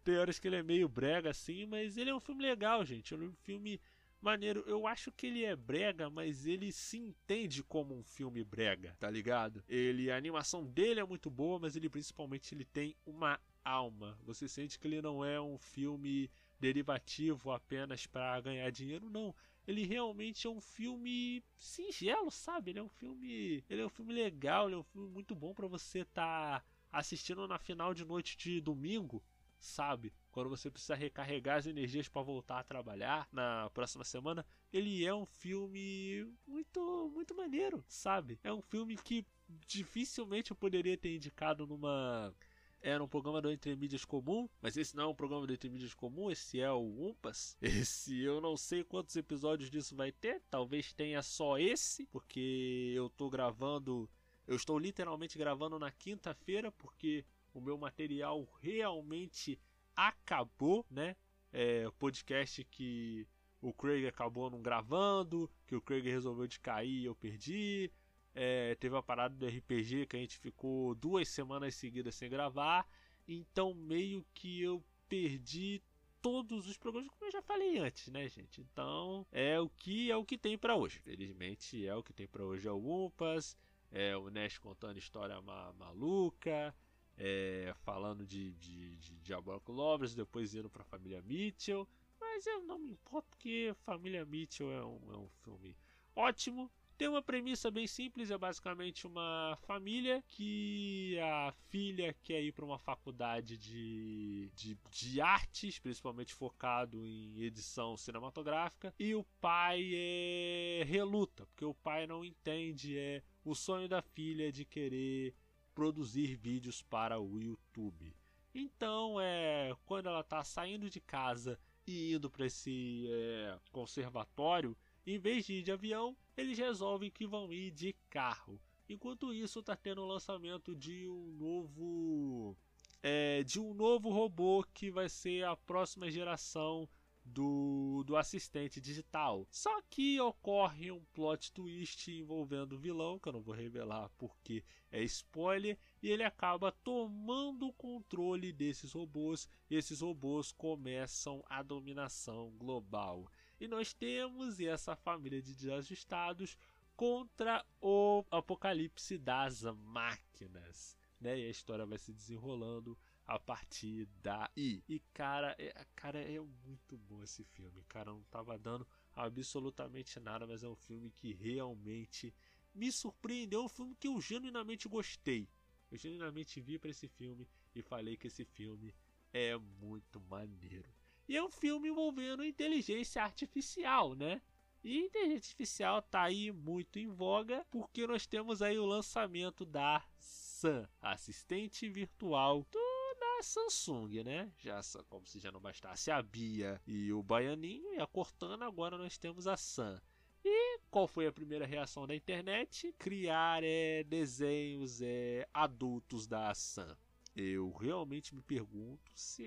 Tem 0.02 0.16
horas 0.16 0.38
que 0.38 0.48
ele 0.48 0.56
é 0.56 0.62
meio 0.62 0.88
brega 0.88 1.30
assim, 1.30 1.66
mas 1.66 1.98
ele 1.98 2.08
é 2.08 2.14
um 2.14 2.20
filme 2.20 2.42
legal, 2.42 2.84
gente. 2.84 3.12
É 3.12 3.16
um 3.16 3.34
filme 3.42 3.78
maneiro. 4.20 4.64
Eu 4.66 4.86
acho 4.86 5.12
que 5.12 5.26
ele 5.26 5.44
é 5.44 5.54
brega, 5.54 6.08
mas 6.08 6.46
ele 6.46 6.72
se 6.72 6.96
entende 6.96 7.62
como 7.62 7.94
um 7.94 8.02
filme 8.02 8.42
brega, 8.42 8.96
tá 8.98 9.10
ligado? 9.10 9.62
Ele, 9.68 10.10
a 10.10 10.16
animação 10.16 10.64
dele 10.64 11.00
é 11.00 11.04
muito 11.04 11.30
boa, 11.30 11.58
mas 11.58 11.76
ele 11.76 11.90
principalmente 11.90 12.54
ele 12.54 12.64
tem 12.64 12.96
uma 13.04 13.38
alma. 13.64 14.18
Você 14.24 14.48
sente 14.48 14.78
que 14.78 14.86
ele 14.86 15.02
não 15.02 15.24
é 15.24 15.40
um 15.40 15.58
filme 15.58 16.30
derivativo 16.58 17.50
apenas 17.50 18.06
para 18.06 18.40
ganhar 18.40 18.70
dinheiro, 18.70 19.08
não. 19.08 19.34
Ele 19.66 19.84
realmente 19.84 20.46
é 20.46 20.50
um 20.50 20.60
filme 20.60 21.44
singelo, 21.58 22.30
sabe? 22.30 22.70
Ele 22.70 22.78
é 22.78 22.82
um 22.82 22.88
filme, 22.88 23.62
ele 23.68 23.82
é 23.82 23.86
um 23.86 23.90
filme 23.90 24.14
legal, 24.14 24.66
ele 24.66 24.74
é 24.76 24.78
um 24.78 24.82
filme 24.82 25.08
muito 25.08 25.34
bom 25.34 25.52
para 25.52 25.66
você 25.66 26.00
estar 26.00 26.60
tá 26.60 26.64
assistindo 26.90 27.46
na 27.46 27.58
final 27.58 27.92
de 27.92 28.04
noite 28.04 28.36
de 28.36 28.60
domingo, 28.60 29.22
sabe? 29.58 30.12
Quando 30.30 30.48
você 30.48 30.70
precisa 30.70 30.94
recarregar 30.94 31.58
as 31.58 31.66
energias 31.66 32.08
para 32.08 32.22
voltar 32.22 32.60
a 32.60 32.64
trabalhar 32.64 33.28
na 33.32 33.68
próxima 33.70 34.04
semana, 34.04 34.46
ele 34.72 35.04
é 35.04 35.14
um 35.14 35.26
filme 35.26 36.26
muito 36.46 37.10
muito 37.14 37.34
maneiro, 37.34 37.84
sabe? 37.88 38.38
É 38.42 38.52
um 38.52 38.62
filme 38.62 38.96
que 38.96 39.26
dificilmente 39.66 40.50
eu 40.50 40.56
poderia 40.56 40.96
ter 40.96 41.14
indicado 41.14 41.66
numa 41.66 42.34
era 42.80 43.02
um 43.02 43.08
programa 43.08 43.40
do 43.40 43.50
Entre 43.50 43.74
Mídias 43.76 44.04
comum, 44.04 44.48
mas 44.60 44.76
esse 44.76 44.96
não 44.96 45.04
é 45.04 45.06
um 45.06 45.14
programa 45.14 45.46
do 45.46 45.52
Entre 45.52 45.68
Mídias 45.68 45.94
comum, 45.94 46.30
esse 46.30 46.60
é 46.60 46.70
o 46.70 47.08
Umpas. 47.08 47.56
Esse 47.62 48.20
eu 48.20 48.40
não 48.40 48.56
sei 48.56 48.84
quantos 48.84 49.16
episódios 49.16 49.70
disso 49.70 49.96
vai 49.96 50.12
ter, 50.12 50.42
talvez 50.50 50.92
tenha 50.92 51.22
só 51.22 51.58
esse, 51.58 52.06
porque 52.06 52.92
eu 52.94 53.10
tô 53.10 53.28
gravando, 53.28 54.08
eu 54.46 54.56
estou 54.56 54.78
literalmente 54.78 55.36
gravando 55.36 55.78
na 55.78 55.90
quinta-feira, 55.90 56.70
porque 56.72 57.24
o 57.52 57.60
meu 57.60 57.76
material 57.76 58.48
realmente 58.60 59.58
acabou, 59.96 60.86
né? 60.90 61.16
É, 61.52 61.90
podcast 61.98 62.62
que 62.64 63.26
o 63.60 63.72
Craig 63.72 64.06
acabou 64.06 64.50
não 64.50 64.62
gravando, 64.62 65.50
que 65.66 65.74
o 65.74 65.80
Craig 65.80 66.08
resolveu 66.08 66.46
de 66.46 66.60
cair 66.60 67.02
e 67.02 67.04
eu 67.06 67.14
perdi. 67.14 67.90
É, 68.34 68.74
teve 68.76 68.96
a 68.96 69.02
parada 69.02 69.34
do 69.34 69.46
RPG 69.46 70.06
que 70.06 70.16
a 70.16 70.20
gente 70.20 70.38
ficou 70.38 70.94
duas 70.94 71.28
semanas 71.28 71.74
seguidas 71.74 72.14
sem 72.14 72.30
gravar. 72.30 72.86
Então 73.26 73.74
meio 73.74 74.24
que 74.34 74.62
eu 74.62 74.82
perdi 75.08 75.82
todos 76.20 76.66
os 76.68 76.76
programas, 76.76 77.08
como 77.10 77.26
eu 77.26 77.32
já 77.32 77.42
falei 77.42 77.78
antes, 77.78 78.08
né, 78.08 78.28
gente? 78.28 78.60
Então 78.60 79.26
é 79.32 79.58
o 79.58 79.68
que 79.68 80.10
é 80.10 80.16
o 80.16 80.24
que 80.24 80.38
tem 80.38 80.56
para 80.58 80.76
hoje. 80.76 80.98
Felizmente 80.98 81.86
é 81.86 81.94
o 81.94 82.02
que 82.02 82.12
tem 82.12 82.26
para 82.26 82.44
hoje 82.44 82.68
é 82.68 82.72
o 82.72 83.06
Umpas, 83.06 83.56
é 83.90 84.16
o 84.16 84.30
Nash 84.30 84.58
contando 84.58 84.98
história 84.98 85.40
ma 85.40 85.72
maluca, 85.74 86.74
é, 87.16 87.74
falando 87.82 88.26
de, 88.26 88.52
de, 88.54 88.96
de 88.96 89.34
Lovers, 89.66 90.14
depois 90.14 90.54
indo 90.54 90.70
pra 90.70 90.84
família 90.84 91.22
Mitchell. 91.22 91.88
Mas 92.20 92.46
eu 92.46 92.62
não 92.62 92.78
me 92.78 92.90
importo 92.90 93.28
porque 93.30 93.74
Família 93.84 94.24
Mitchell 94.24 94.70
é 94.70 94.84
um, 94.84 95.12
é 95.12 95.16
um 95.16 95.28
filme 95.42 95.76
ótimo. 96.14 96.70
Tem 96.98 97.06
uma 97.06 97.22
premissa 97.22 97.70
bem 97.70 97.86
simples, 97.86 98.28
é 98.28 98.36
basicamente 98.36 99.06
uma 99.06 99.56
família 99.62 100.20
que 100.26 101.16
a 101.20 101.52
filha 101.68 102.12
quer 102.24 102.42
ir 102.42 102.50
para 102.50 102.64
uma 102.64 102.76
faculdade 102.76 103.56
de, 103.56 104.50
de, 104.52 104.76
de, 104.90 105.20
artes, 105.20 105.78
principalmente 105.78 106.34
focado 106.34 107.06
em 107.06 107.40
edição 107.40 107.96
cinematográfica, 107.96 108.92
e 108.98 109.14
o 109.14 109.22
pai 109.40 109.92
é 109.94 110.82
reluta, 110.88 111.46
porque 111.46 111.64
o 111.64 111.72
pai 111.72 112.04
não 112.04 112.24
entende 112.24 112.98
é 112.98 113.22
o 113.44 113.54
sonho 113.54 113.88
da 113.88 114.02
filha 114.02 114.50
de 114.50 114.64
querer 114.64 115.36
produzir 115.72 116.34
vídeos 116.34 116.82
para 116.82 117.20
o 117.20 117.40
YouTube. 117.40 118.12
Então, 118.52 119.20
é 119.20 119.72
quando 119.86 120.08
ela 120.08 120.22
está 120.22 120.42
saindo 120.42 120.90
de 120.90 121.00
casa 121.00 121.60
e 121.86 122.12
indo 122.12 122.28
para 122.28 122.46
esse 122.46 123.06
é, 123.08 123.56
conservatório, 123.70 124.76
em 125.14 125.18
vez 125.18 125.46
de 125.46 125.54
ir 125.54 125.62
de 125.62 125.72
avião, 125.72 126.16
eles 126.36 126.58
resolvem 126.58 127.10
que 127.10 127.26
vão 127.26 127.52
ir 127.52 127.70
de 127.70 127.94
carro. 128.10 128.60
Enquanto 128.88 129.32
isso, 129.32 129.60
está 129.60 129.74
tendo 129.74 130.02
o 130.02 130.06
lançamento 130.06 130.74
de 130.74 131.08
um 131.08 131.32
novo 131.32 132.56
é, 133.02 133.42
de 133.42 133.60
um 133.60 133.74
novo 133.74 134.10
robô 134.10 134.64
que 134.74 134.90
vai 134.90 135.08
ser 135.08 135.44
a 135.44 135.56
próxima 135.56 136.10
geração 136.10 136.88
do, 137.24 138.02
do 138.06 138.16
assistente 138.16 138.80
digital. 138.80 139.46
Só 139.50 139.80
que 139.82 140.20
ocorre 140.20 140.90
um 140.90 141.04
plot 141.12 141.52
twist 141.52 142.10
envolvendo 142.10 142.72
o 142.72 142.78
vilão, 142.78 143.18
que 143.18 143.28
eu 143.28 143.32
não 143.32 143.42
vou 143.42 143.54
revelar 143.54 144.10
porque 144.16 144.64
é 144.90 145.02
spoiler, 145.04 145.78
e 146.02 146.10
ele 146.10 146.24
acaba 146.24 146.72
tomando 146.72 147.68
o 147.68 147.72
controle 147.72 148.52
desses 148.52 148.92
robôs, 148.92 149.48
e 149.70 149.76
esses 149.76 150.00
robôs 150.00 150.50
começam 150.52 151.44
a 151.48 151.62
dominação 151.62 152.50
global. 152.56 153.30
E 153.60 153.66
nós 153.66 153.92
temos 153.92 154.60
essa 154.60 154.94
família 154.94 155.42
de 155.42 155.54
desajustados 155.54 156.56
contra 156.96 157.64
o 157.80 158.24
apocalipse 158.30 159.18
das 159.18 159.62
máquinas. 159.62 160.96
Né? 161.20 161.40
E 161.40 161.46
a 161.46 161.50
história 161.50 161.86
vai 161.86 161.98
se 161.98 162.12
desenrolando 162.12 162.96
a 163.26 163.38
partir 163.38 164.08
daí. 164.22 164.82
E 164.88 165.00
cara, 165.12 165.54
é, 165.58 165.86
cara, 165.94 166.20
é 166.20 166.40
muito 166.40 166.96
bom 166.96 167.22
esse 167.22 167.44
filme. 167.44 167.84
Cara, 167.88 168.10
não 168.10 168.22
tava 168.24 168.58
dando 168.58 168.86
absolutamente 169.14 170.18
nada, 170.18 170.46
mas 170.46 170.62
é 170.62 170.68
um 170.68 170.76
filme 170.76 171.10
que 171.10 171.34
realmente 171.34 172.34
me 172.74 172.90
surpreendeu. 172.90 173.62
É 173.62 173.64
um 173.64 173.68
filme 173.68 173.94
que 173.96 174.08
eu 174.08 174.20
genuinamente 174.20 174.88
gostei. 174.88 175.48
Eu 175.90 175.98
genuinamente 175.98 176.60
vi 176.60 176.78
para 176.78 176.90
esse 176.90 177.08
filme 177.08 177.48
e 177.74 177.82
falei 177.82 178.16
que 178.16 178.26
esse 178.28 178.44
filme 178.44 178.94
é 179.32 179.56
muito 179.56 180.20
maneiro. 180.22 180.97
E 181.28 181.36
é 181.36 181.42
um 181.42 181.50
filme 181.50 181.88
envolvendo 181.88 182.44
inteligência 182.44 183.22
artificial, 183.22 184.14
né? 184.14 184.40
E 184.82 184.98
inteligência 184.98 185.48
artificial 185.48 186.02
tá 186.02 186.22
aí 186.22 186.50
muito 186.50 186.98
em 186.98 187.08
voga 187.08 187.66
porque 187.70 188.06
nós 188.06 188.26
temos 188.26 188.62
aí 188.62 188.78
o 188.78 188.86
lançamento 188.86 189.64
da 189.64 190.02
Sam, 190.18 190.88
assistente 191.02 191.88
virtual 191.88 192.64
do 192.70 192.98
da 193.38 193.42
Samsung, 193.42 194.22
né? 194.24 194.52
Já 194.58 194.80
como 195.08 195.26
se 195.26 195.38
já 195.38 195.52
não 195.52 195.60
bastasse 195.60 196.10
a 196.10 196.22
Bia 196.22 196.80
e 196.86 197.12
o 197.12 197.22
Baianinho 197.22 197.94
e 197.94 198.00
a 198.00 198.06
Cortana, 198.06 198.66
agora 198.66 198.96
nós 198.96 199.18
temos 199.18 199.46
a 199.46 199.56
Sam. 199.56 200.00
E 200.44 200.78
qual 200.90 201.06
foi 201.06 201.26
a 201.26 201.32
primeira 201.32 201.66
reação 201.66 202.06
da 202.06 202.14
internet? 202.14 202.94
Criar 202.98 203.62
é, 203.62 204.02
desenhos 204.04 205.02
é, 205.02 205.48
adultos 205.52 206.26
da 206.26 206.52
Sam. 206.54 206.96
Eu 207.36 207.70
realmente 207.72 208.34
me 208.34 208.42
pergunto 208.42 209.12
se 209.14 209.44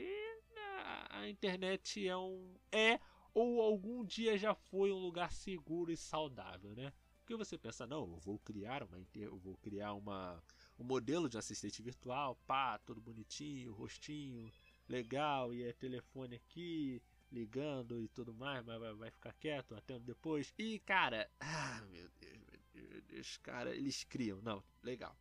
a, 1.09 1.29
internet 1.29 2.07
é 2.07 2.17
um 2.17 2.55
é 2.71 2.99
ou 3.33 3.61
algum 3.61 4.03
dia 4.03 4.37
já 4.37 4.53
foi 4.53 4.91
um 4.91 4.97
lugar 4.97 5.31
seguro 5.31 5.91
e 5.91 5.97
saudável, 5.97 6.75
né? 6.75 6.91
Porque 7.19 7.35
você 7.35 7.57
pensa, 7.57 7.87
não, 7.87 8.01
eu 8.01 8.17
vou 8.17 8.39
criar 8.39 8.83
uma 8.83 8.97
eu 9.15 9.37
vou 9.37 9.55
criar 9.57 9.93
uma 9.93 10.43
um 10.77 10.83
modelo 10.83 11.29
de 11.29 11.37
assistente 11.37 11.81
virtual, 11.81 12.35
pá, 12.47 12.79
todo 12.79 12.99
bonitinho, 12.99 13.73
rostinho, 13.73 14.51
legal, 14.89 15.53
e 15.53 15.63
é 15.63 15.73
telefone 15.73 16.35
aqui, 16.35 17.01
ligando 17.31 18.01
e 18.01 18.07
tudo 18.09 18.33
mais, 18.33 18.65
mas 18.65 18.79
vai, 18.79 18.93
vai 18.93 19.11
ficar 19.11 19.33
quieto 19.33 19.75
até 19.75 19.99
depois. 19.99 20.53
E 20.57 20.79
cara, 20.79 21.29
ah, 21.39 21.81
meu 21.89 22.09
Deus, 22.19 22.39
meu 22.73 23.01
Deus, 23.03 23.37
cara, 23.37 23.75
eles 23.75 24.03
criam, 24.03 24.41
não, 24.41 24.63
legal. 24.83 25.15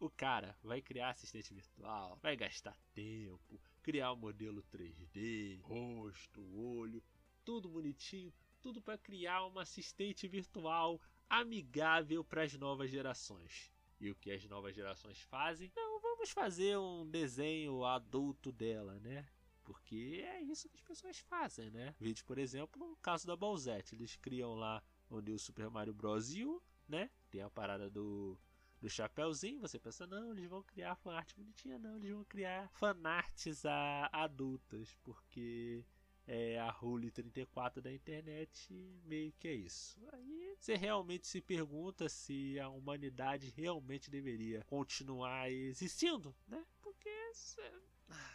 O 0.00 0.10
cara 0.10 0.56
vai 0.62 0.80
criar 0.80 1.10
assistente 1.10 1.52
virtual, 1.54 2.18
vai 2.22 2.36
gastar 2.36 2.76
tempo, 2.92 3.60
criar 3.82 4.12
um 4.12 4.16
modelo 4.16 4.62
3D, 4.72 5.60
rosto, 5.62 6.40
olho, 6.56 7.02
tudo 7.44 7.68
bonitinho, 7.68 8.32
tudo 8.60 8.80
para 8.80 8.96
criar 8.96 9.44
uma 9.44 9.62
assistente 9.62 10.28
virtual 10.28 11.00
amigável 11.28 12.24
para 12.24 12.44
as 12.44 12.54
novas 12.54 12.90
gerações. 12.90 13.72
E 14.00 14.10
o 14.10 14.14
que 14.14 14.30
as 14.30 14.44
novas 14.46 14.74
gerações 14.74 15.20
fazem? 15.20 15.70
Não, 15.76 16.00
vamos 16.00 16.30
fazer 16.30 16.78
um 16.78 17.08
desenho 17.08 17.84
adulto 17.84 18.52
dela, 18.52 18.98
né? 19.00 19.26
Porque 19.64 20.24
é 20.26 20.40
isso 20.40 20.68
que 20.68 20.76
as 20.76 20.82
pessoas 20.82 21.18
fazem, 21.18 21.70
né? 21.70 21.94
Vídeo, 21.98 22.24
por 22.24 22.38
exemplo, 22.38 22.84
no 22.84 22.96
caso 22.96 23.26
da 23.26 23.36
Balzette, 23.36 23.94
eles 23.94 24.16
criam 24.16 24.54
lá 24.54 24.82
o 25.08 25.38
Super 25.38 25.70
Mario 25.70 25.94
Bros. 25.94 26.34
U, 26.34 26.60
né? 26.88 27.10
Tem 27.30 27.42
a 27.42 27.50
parada 27.50 27.88
do, 27.88 28.38
do 28.82 28.90
chapéuzinho, 28.90 29.60
você 29.60 29.78
pensa, 29.78 30.08
não, 30.08 30.32
eles 30.32 30.48
vão 30.48 30.60
criar 30.60 30.96
fanart 30.96 31.32
bonitinha, 31.36 31.78
não, 31.78 31.96
eles 31.96 32.10
vão 32.10 32.24
criar 32.24 32.68
fanarts 32.72 33.64
a, 33.64 34.10
adultas, 34.12 34.92
porque 35.04 35.84
é, 36.26 36.58
a 36.58 36.68
Rule 36.68 37.08
34 37.12 37.80
da 37.80 37.92
internet, 37.92 38.74
meio 39.04 39.32
que 39.38 39.46
é 39.46 39.54
isso. 39.54 39.96
Aí 40.12 40.56
você 40.58 40.74
realmente 40.74 41.28
se 41.28 41.40
pergunta 41.40 42.08
se 42.08 42.58
a 42.58 42.68
humanidade 42.68 43.52
realmente 43.56 44.10
deveria 44.10 44.64
continuar 44.64 45.48
existindo, 45.48 46.34
né? 46.48 46.64
Porque 46.80 47.08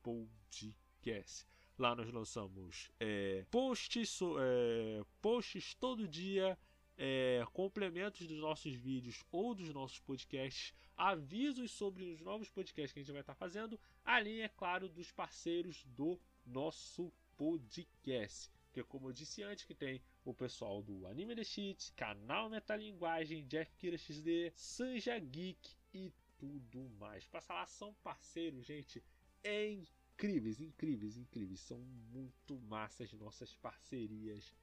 Podcast. 0.02 1.46
Lá 1.78 1.94
nós 1.94 2.12
lançamos 2.12 2.90
é, 3.00 3.46
posts, 3.50 4.20
é, 4.38 5.02
posts 5.22 5.74
todo 5.74 6.06
dia, 6.06 6.58
é, 6.96 7.44
complementos 7.52 8.26
dos 8.26 8.38
nossos 8.38 8.74
vídeos 8.74 9.24
ou 9.30 9.54
dos 9.54 9.70
nossos 9.70 9.98
podcasts, 10.00 10.74
avisos 10.96 11.70
sobre 11.70 12.04
os 12.04 12.20
novos 12.20 12.50
podcasts 12.50 12.92
que 12.92 13.00
a 13.00 13.02
gente 13.02 13.12
vai 13.12 13.22
estar 13.22 13.34
fazendo, 13.34 13.78
além, 14.04 14.42
é 14.42 14.48
claro, 14.48 14.88
dos 14.88 15.10
parceiros 15.10 15.84
do 15.84 16.20
nosso 16.44 17.12
podcast. 17.36 18.50
Que 18.72 18.82
como 18.82 19.08
eu 19.08 19.12
disse 19.12 19.42
antes, 19.42 19.64
que 19.64 19.74
tem 19.74 20.02
o 20.24 20.32
pessoal 20.32 20.82
do 20.82 21.06
Anime 21.06 21.34
The 21.34 21.44
Cheat, 21.44 21.92
canal 21.92 22.48
Metalinguagem, 22.48 23.46
Jeff 23.46 23.74
Kira 23.76 23.98
XD, 23.98 24.52
Sanja 24.54 25.18
Geek 25.18 25.76
e 25.92 26.12
tudo 26.38 26.88
mais. 26.98 27.26
Passa 27.26 27.52
lá, 27.52 27.66
são 27.66 27.92
parceiros, 28.02 28.64
gente. 28.64 29.02
É 29.42 29.70
incríveis, 29.70 30.60
incríveis, 30.60 31.16
incríveis. 31.16 31.60
São 31.60 31.78
muito 32.12 32.58
massas 32.60 33.12
nossas 33.12 33.54
parcerias 33.56 34.54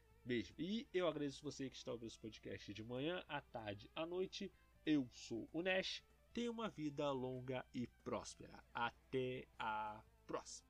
E 0.57 0.87
eu 0.93 1.07
agradeço 1.07 1.43
você 1.43 1.69
que 1.69 1.75
está 1.75 1.91
ouvindo 1.91 2.07
esse 2.07 2.19
podcast 2.19 2.73
de 2.73 2.83
manhã, 2.83 3.23
à 3.27 3.41
tarde, 3.41 3.89
à 3.95 4.05
noite. 4.05 4.51
Eu 4.85 5.07
sou 5.11 5.49
o 5.51 5.61
Nash. 5.61 6.03
Tenha 6.33 6.51
uma 6.51 6.69
vida 6.69 7.11
longa 7.11 7.65
e 7.73 7.87
próspera. 8.03 8.63
Até 8.73 9.47
a 9.57 10.01
próxima. 10.27 10.68